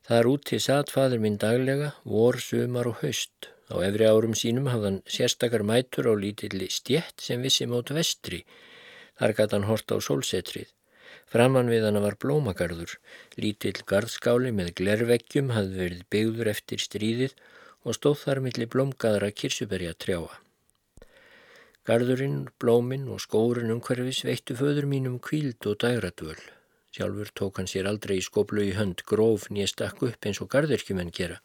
Þar 0.08 0.32
úti 0.32 0.58
satt 0.60 0.90
fadur 0.92 1.20
minn 1.20 1.38
daglega, 1.40 1.94
vor, 2.04 2.36
sumar 2.40 2.88
og 2.88 3.00
haust 3.02 3.52
Á 3.68 3.76
efri 3.84 4.06
árum 4.08 4.32
sínum 4.40 4.68
hafðan 4.72 5.02
sérstakar 5.14 5.62
mætur 5.70 6.08
á 6.08 6.14
lítilli 6.16 6.70
stjett 6.72 7.20
sem 7.20 7.42
vissi 7.44 7.66
mót 7.68 7.92
vestri. 7.92 8.40
Þar 9.20 9.34
gæti 9.36 9.56
hann 9.56 9.68
hort 9.68 9.92
á 9.92 9.96
sólsetrið. 10.00 10.70
Framan 11.28 11.68
við 11.68 11.84
hann 11.84 12.00
var 12.00 12.16
blómagarður. 12.22 12.94
Lítill 13.36 13.76
garðskáli 13.90 14.54
með 14.56 14.72
glerveggjum 14.80 15.52
hafði 15.52 15.82
verið 15.82 16.06
byggður 16.14 16.50
eftir 16.54 16.80
stríðið 16.80 17.34
og 17.88 17.96
stóð 17.96 18.20
þar 18.26 18.42
millir 18.44 18.68
blómgaðra 18.74 19.32
kirsuberja 19.32 19.96
trjáa. 19.96 20.36
Garðurinn, 21.88 22.50
blóminn 22.60 23.08
og 23.08 23.22
skórin 23.24 23.72
umhverfis 23.72 24.20
veittu 24.28 24.58
föður 24.60 24.84
mínum 24.90 25.16
kvíld 25.24 25.64
og 25.64 25.80
dægradvöl. 25.80 26.38
Sjálfur 26.92 27.32
tók 27.32 27.60
hann 27.60 27.70
sér 27.70 27.88
aldrei 27.88 28.18
í 28.20 28.24
skoblu 28.24 28.66
í 28.68 28.74
hönd 28.76 29.06
gróf 29.08 29.48
nýja 29.48 29.72
stakk 29.72 30.04
upp 30.04 30.28
eins 30.28 30.42
og 30.44 30.52
garðirkjumenn 30.52 31.14
gera 31.16 31.40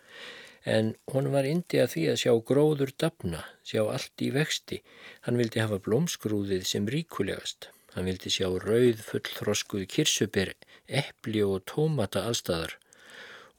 en 0.64 0.94
hún 1.12 1.30
var 1.34 1.48
indi 1.48 1.80
að 1.84 1.92
því 1.94 2.04
að 2.12 2.20
sjá 2.22 2.34
gróður 2.48 2.92
dapna, 3.00 3.42
sjá 3.68 3.84
allt 3.84 4.24
í 4.24 4.30
vexti. 4.32 4.80
Hann 5.28 5.40
vildi 5.40 5.62
hafa 5.64 5.80
blómskrúðið 5.84 6.64
sem 6.68 6.88
ríkulegast. 6.88 7.70
Hann 7.94 8.08
vildi 8.08 8.32
sjá 8.34 8.48
rauð 8.48 9.04
fullþroskuð 9.06 9.86
kirsubir, 9.92 10.54
eppli 10.88 11.44
og 11.46 11.66
tómata 11.70 12.26
allstæðar 12.30 12.80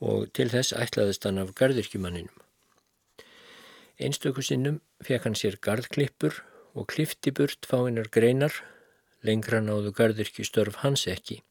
og 0.04 0.26
til 0.36 0.48
þess 0.50 0.74
ætlaðist 0.76 1.24
hann 1.24 1.38
af 1.40 1.54
gardirkjumanninum. 1.56 2.43
Einstökusinnum 4.00 4.80
fekk 5.04 5.28
hann 5.28 5.38
sér 5.38 5.58
gardklippur 5.62 6.40
og 6.74 6.88
klifti 6.90 7.30
burt 7.30 7.68
fáinnar 7.68 8.10
greinar, 8.10 8.54
lengra 9.22 9.60
náðu 9.62 9.94
gardirkjustörf 9.94 10.82
hans 10.82 11.06
ekki. 11.10 11.42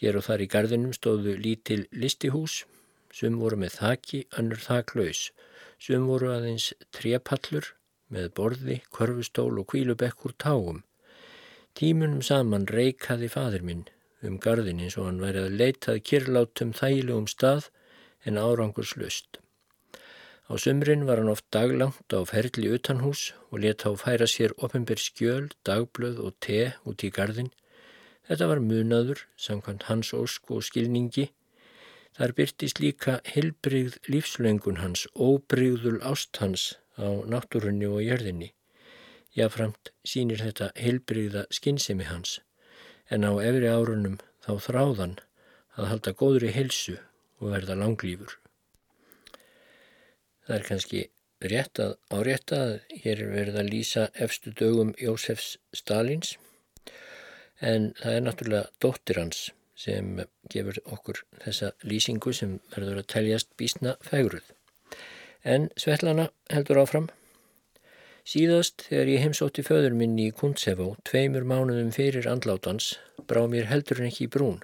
Hér 0.00 0.16
og 0.20 0.26
þar 0.28 0.44
í 0.44 0.48
gardinum 0.52 0.96
stóðu 0.96 1.36
lítil 1.40 1.84
listihús 1.92 2.64
Sum 3.16 3.38
voru 3.40 3.56
með 3.56 3.78
þaki, 3.78 4.18
önnur 4.38 4.60
þaklaus. 4.60 5.20
Sum 5.80 6.04
voru 6.10 6.34
aðeins 6.34 6.66
trépallur 6.92 7.70
með 8.12 8.26
borði, 8.36 8.76
korfustól 8.92 9.54
og 9.62 9.70
kvílubekkur 9.72 10.34
táum. 10.42 10.82
Tímunum 11.76 12.20
saman 12.24 12.66
reikaði 12.68 13.30
fadir 13.32 13.64
minn 13.64 13.86
um 14.26 14.36
gardin 14.42 14.82
eins 14.82 14.96
og 14.98 15.08
hann 15.08 15.22
væri 15.22 15.42
að 15.46 15.56
leitað 15.60 16.02
kyrlátum 16.10 16.72
þægilegum 16.76 17.28
stað 17.30 17.70
en 18.28 18.40
árangur 18.40 18.88
slust. 18.88 19.40
Á 20.46 20.54
sumrin 20.62 21.06
var 21.06 21.18
hann 21.18 21.32
oft 21.32 21.46
daglangt 21.50 22.14
á 22.14 22.20
ferli 22.26 22.68
utanhús 22.76 23.32
og 23.50 23.62
leta 23.64 23.90
á 23.90 23.94
færa 23.98 24.28
sér 24.30 24.54
oppenbyr 24.62 25.00
skjöl, 25.02 25.50
dagblöð 25.66 26.20
og 26.22 26.36
te 26.40 26.74
út 26.86 27.02
í 27.02 27.10
gardin. 27.10 27.50
Þetta 28.26 28.50
var 28.50 28.62
munaður, 28.62 29.26
samkvæmt 29.36 29.88
hans 29.90 30.12
ósk 30.14 30.50
og 30.54 30.62
skilningi, 30.66 31.30
Þar 32.16 32.32
byrtist 32.32 32.78
líka 32.80 33.18
hilbrigð 33.28 33.98
lífslöngun 34.08 34.78
hans, 34.80 35.02
óbrigðul 35.12 35.98
ást 36.00 36.38
hans 36.40 36.62
á 36.96 37.12
náttúrunni 37.28 37.90
og 37.90 38.00
jörðinni. 38.00 38.54
Jáframt 39.36 39.90
sínir 40.00 40.40
þetta 40.40 40.70
hilbrigða 40.80 41.44
skinnsemi 41.52 42.08
hans, 42.08 42.38
en 43.12 43.28
á 43.28 43.36
efri 43.36 43.68
árunum 43.68 44.16
þá 44.46 44.52
þráðan 44.68 45.14
að 45.76 45.90
halda 45.90 46.16
góðri 46.16 46.54
helsu 46.56 46.96
og 47.36 47.52
verða 47.52 47.76
langlýfur. 47.82 48.38
Það 50.46 50.56
er 50.56 50.66
kannski 50.68 51.00
rétt 51.42 51.80
að 51.82 51.96
árétta 52.14 52.58
að 52.62 52.74
hér 53.02 53.22
er 53.24 53.30
verið 53.34 53.60
að 53.60 53.70
lýsa 53.72 54.08
efstu 54.14 54.52
dögum 54.56 54.92
Jósefs 55.02 55.56
Stalins, 55.74 56.36
en 57.60 57.92
það 57.98 58.14
er 58.14 58.24
náttúrulega 58.24 58.70
dóttir 58.84 59.18
hans 59.20 59.48
sem 59.76 60.20
gefur 60.52 60.78
okkur 60.86 61.20
þessa 61.42 61.72
lýsingu 61.84 62.32
sem 62.32 62.56
verður 62.72 63.02
að 63.02 63.08
teljast 63.12 63.50
bísna 63.60 63.96
fegruð. 64.06 64.46
En 65.44 65.68
Svetlana 65.78 66.30
heldur 66.52 66.80
áfram. 66.82 67.10
Síðast 68.26 68.86
þegar 68.88 69.10
ég 69.12 69.22
heimsótti 69.22 69.62
föður 69.66 69.94
minn 69.98 70.16
í 70.18 70.30
Kuntsevó 70.34 70.94
tveimur 71.06 71.44
mánuðum 71.46 71.92
fyrir 71.94 72.26
andlátans 72.30 72.96
brá 73.28 73.44
mér 73.50 73.68
heldur 73.70 74.00
en 74.00 74.08
ekki 74.08 74.26
í 74.26 74.32
brún. 74.32 74.62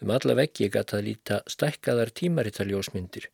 Um 0.00 0.12
alla 0.14 0.36
veggi 0.38 0.70
gæti 0.72 0.96
að 0.96 1.06
líta 1.08 1.40
stækkaðar 1.50 2.12
tímaritaljósmyndir 2.20 3.28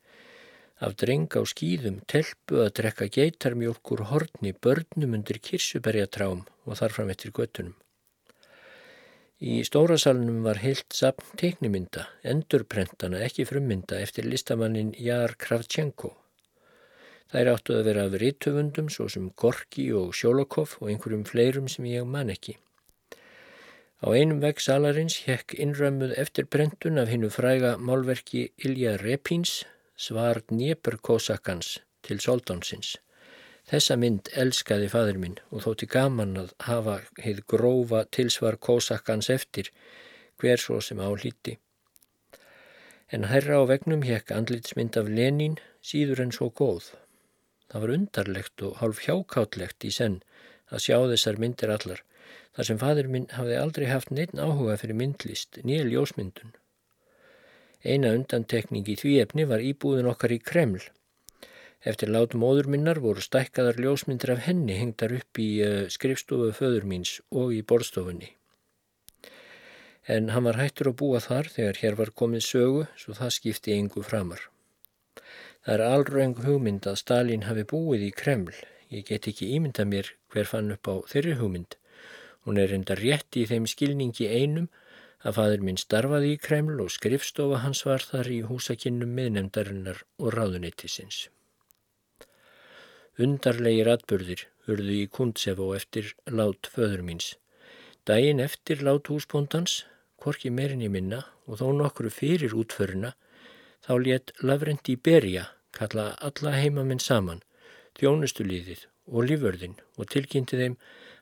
af 0.80 0.96
dreng 0.96 1.28
á 1.36 1.44
skýðum 1.44 2.00
telpu 2.08 2.62
að 2.64 2.72
drekka 2.78 3.08
geitarmjólkur 3.12 4.06
horni 4.08 4.54
börnum 4.64 5.16
undir 5.18 5.40
kirsuberjatrám 5.44 6.46
og 6.64 6.78
þarfram 6.80 7.12
eftir 7.12 7.34
göttunum. 7.36 7.76
Í 9.40 9.60
stórasalunum 9.64 10.42
var 10.44 10.60
heilt 10.60 10.92
sapn 10.96 11.36
teiknimynda, 11.40 12.06
endurprentana 12.32 13.20
ekki 13.24 13.46
frummynda 13.48 14.00
eftir 14.04 14.28
listamannin 14.28 14.92
Jar 15.00 15.36
Kravchenko. 15.40 16.14
Þær 17.32 17.52
áttu 17.54 17.76
að 17.76 17.86
vera 17.86 18.04
af 18.08 18.16
rittöfundum 18.20 18.88
svo 18.92 19.06
sem 19.08 19.30
Gorki 19.40 19.86
og 19.96 20.12
Sjólokov 20.16 20.74
og 20.80 20.90
einhverjum 20.90 21.24
fleirum 21.28 21.68
sem 21.72 21.86
ég 21.88 22.08
man 22.08 22.32
ekki. 22.32 22.56
Á 24.00 24.12
einum 24.16 24.40
vegg 24.40 24.60
salarins 24.64 25.18
hekk 25.28 25.54
innrömmuð 25.60 26.16
eftir 26.20 26.48
brentun 26.48 27.00
af 27.00 27.12
hinnu 27.12 27.28
fræga 27.32 27.76
málverki 27.76 28.48
Ilja 28.64 28.96
Repins 29.00 29.60
svar 30.00 30.40
Dnieperkosakans 30.48 31.78
til 32.06 32.20
Soldonsins. 32.24 32.94
Þessa 33.68 33.96
mynd 34.00 34.30
elskaði 34.42 34.88
fadur 34.90 35.18
minn 35.20 35.36
og 35.50 35.64
þótti 35.66 35.88
gaman 35.94 36.38
að 36.40 36.54
hafa 36.66 36.94
heið 37.20 37.42
grófa 37.52 38.00
tilsvar 38.16 38.56
kósakans 38.56 39.28
eftir 39.34 39.68
hver 40.40 40.62
svo 40.62 40.80
sem 40.80 41.02
á 41.04 41.08
hlíti. 41.12 41.58
En 43.12 43.28
herra 43.28 43.60
á 43.60 43.62
vegnum 43.68 44.06
hekk 44.06 44.32
andlitsmynd 44.38 44.96
af 44.96 45.10
Lenín 45.18 45.58
síður 45.84 46.24
en 46.24 46.32
svo 46.32 46.48
góð. 46.48 46.92
Það 47.68 47.84
var 47.84 47.94
undarlegt 47.96 48.64
og 48.66 48.78
hálf 48.80 49.04
hjákáttlegt 49.04 49.86
í 49.86 49.92
senn 49.94 50.22
að 50.70 50.84
sjá 50.86 50.96
þessar 51.12 51.42
myndir 51.42 51.74
allar 51.76 52.00
þar 52.56 52.70
sem 52.70 52.80
fadur 52.80 53.12
minn 53.12 53.28
hafði 53.36 53.60
aldrei 53.60 53.86
haft 53.90 54.10
neitt 54.14 54.32
áhuga 54.38 54.78
fyrir 54.80 54.98
myndlist, 54.98 55.60
nýja 55.66 55.84
ljósmyndun. 55.86 56.56
Eina 57.84 58.14
undantekning 58.16 58.88
í 58.88 58.96
því 59.00 59.18
efni 59.24 59.46
var 59.48 59.64
íbúðin 59.64 60.10
okkar 60.10 60.34
í 60.36 60.42
Kreml 60.42 60.82
Eftir 61.80 62.10
látum 62.12 62.42
óður 62.44 62.66
minnar 62.68 62.98
voru 63.00 63.22
stækkaðar 63.24 63.78
ljósmyndir 63.80 64.34
af 64.34 64.42
henni 64.44 64.74
hengtar 64.76 65.14
upp 65.16 65.38
í 65.40 65.48
uh, 65.64 65.86
skrifstofu 65.88 66.50
föður 66.58 66.84
míns 66.84 67.12
og 67.32 67.54
í 67.56 67.62
borstofunni. 67.64 68.34
En 70.04 70.28
hann 70.34 70.44
var 70.44 70.58
hættur 70.60 70.90
að 70.90 70.98
búa 71.00 71.20
þar 71.24 71.48
þegar 71.54 71.80
hér 71.80 71.96
var 71.96 72.12
komið 72.20 72.44
sögu 72.44 72.82
svo 73.00 73.16
það 73.16 73.32
skipti 73.36 73.76
engu 73.78 74.04
framar. 74.04 74.42
Það 75.64 75.74
er 75.76 75.84
alröng 75.86 76.36
hugmynd 76.44 76.88
að 76.90 77.00
Stalin 77.00 77.48
hafi 77.48 77.64
búið 77.72 78.04
í 78.10 78.12
Kreml. 78.20 78.52
Ég 78.92 79.06
get 79.08 79.28
ekki 79.30 79.48
ímynda 79.56 79.86
mér 79.88 80.12
hver 80.34 80.52
fann 80.52 80.72
upp 80.74 80.88
á 80.88 80.94
þeirri 81.08 81.38
hugmynd. 81.40 81.78
Hún 82.44 82.60
er 82.60 82.74
enda 82.76 82.96
rétt 82.98 83.40
í 83.40 83.46
þeim 83.48 83.68
skilningi 83.68 84.28
einum 84.28 84.68
að 85.20 85.36
fadur 85.36 85.64
minn 85.66 85.80
starfaði 85.80 86.32
í 86.34 86.38
Kreml 86.40 86.80
og 86.84 86.92
skrifstofa 86.94 87.60
hans 87.64 87.84
var 87.88 88.04
þar 88.04 88.30
í 88.32 88.40
húsakinnum 88.48 89.12
miðnemdarinnar 89.18 90.00
og 90.18 90.32
ráðuneytisins. 90.36 91.28
Undarlegir 93.20 93.90
atbyrðir 93.92 94.46
hurðu 94.66 94.96
í 95.02 95.08
Kundsefó 95.12 95.72
eftir 95.76 96.14
lát 96.30 96.70
föður 96.72 97.02
míns. 97.04 97.34
Dæin 98.08 98.40
eftir 98.40 98.80
lát 98.86 99.10
húsbóndans, 99.12 99.84
korki 100.16 100.48
meirinni 100.50 100.88
minna 100.88 101.26
og 101.46 101.60
þó 101.60 101.68
nokkru 101.76 102.12
fyrir 102.12 102.56
útföruna, 102.56 103.12
þá 103.84 103.92
létt 104.00 104.32
Lavrendi 104.40 104.96
Berja 104.96 105.50
kalla 105.76 106.14
alla 106.24 106.54
heimamenn 106.56 107.02
saman, 107.02 107.42
þjónustulíðið 107.98 108.86
og 109.10 109.28
líförðin 109.28 109.76
og 109.98 110.08
tilkynnti 110.14 110.58
þeim 110.60 110.76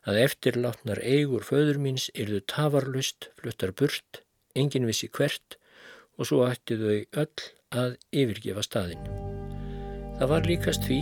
að 0.07 0.21
eftirlátnar 0.25 1.01
eigur 1.03 1.47
föður 1.47 1.81
míns 1.83 2.09
yrðu 2.15 2.43
tafarlust, 2.51 3.31
fluttar 3.41 3.73
burt, 3.73 4.23
engin 4.55 4.87
vissi 4.89 5.09
hvert 5.09 5.59
og 6.19 6.31
svo 6.31 6.45
ætti 6.49 6.79
þau 6.79 7.25
öll 7.25 7.49
að 7.79 7.97
yfirgefa 8.13 8.65
staðin. 8.67 9.11
Það 10.19 10.31
var 10.35 10.49
líkast 10.51 10.87
því 10.89 11.01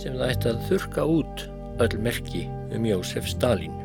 sem 0.00 0.18
það 0.18 0.30
ætti 0.34 0.52
að 0.52 0.68
þurka 0.70 1.08
út 1.18 1.48
öll 1.84 1.96
merki 2.06 2.46
um 2.74 2.86
Jósef 2.88 3.28
Stalin. 3.28 3.83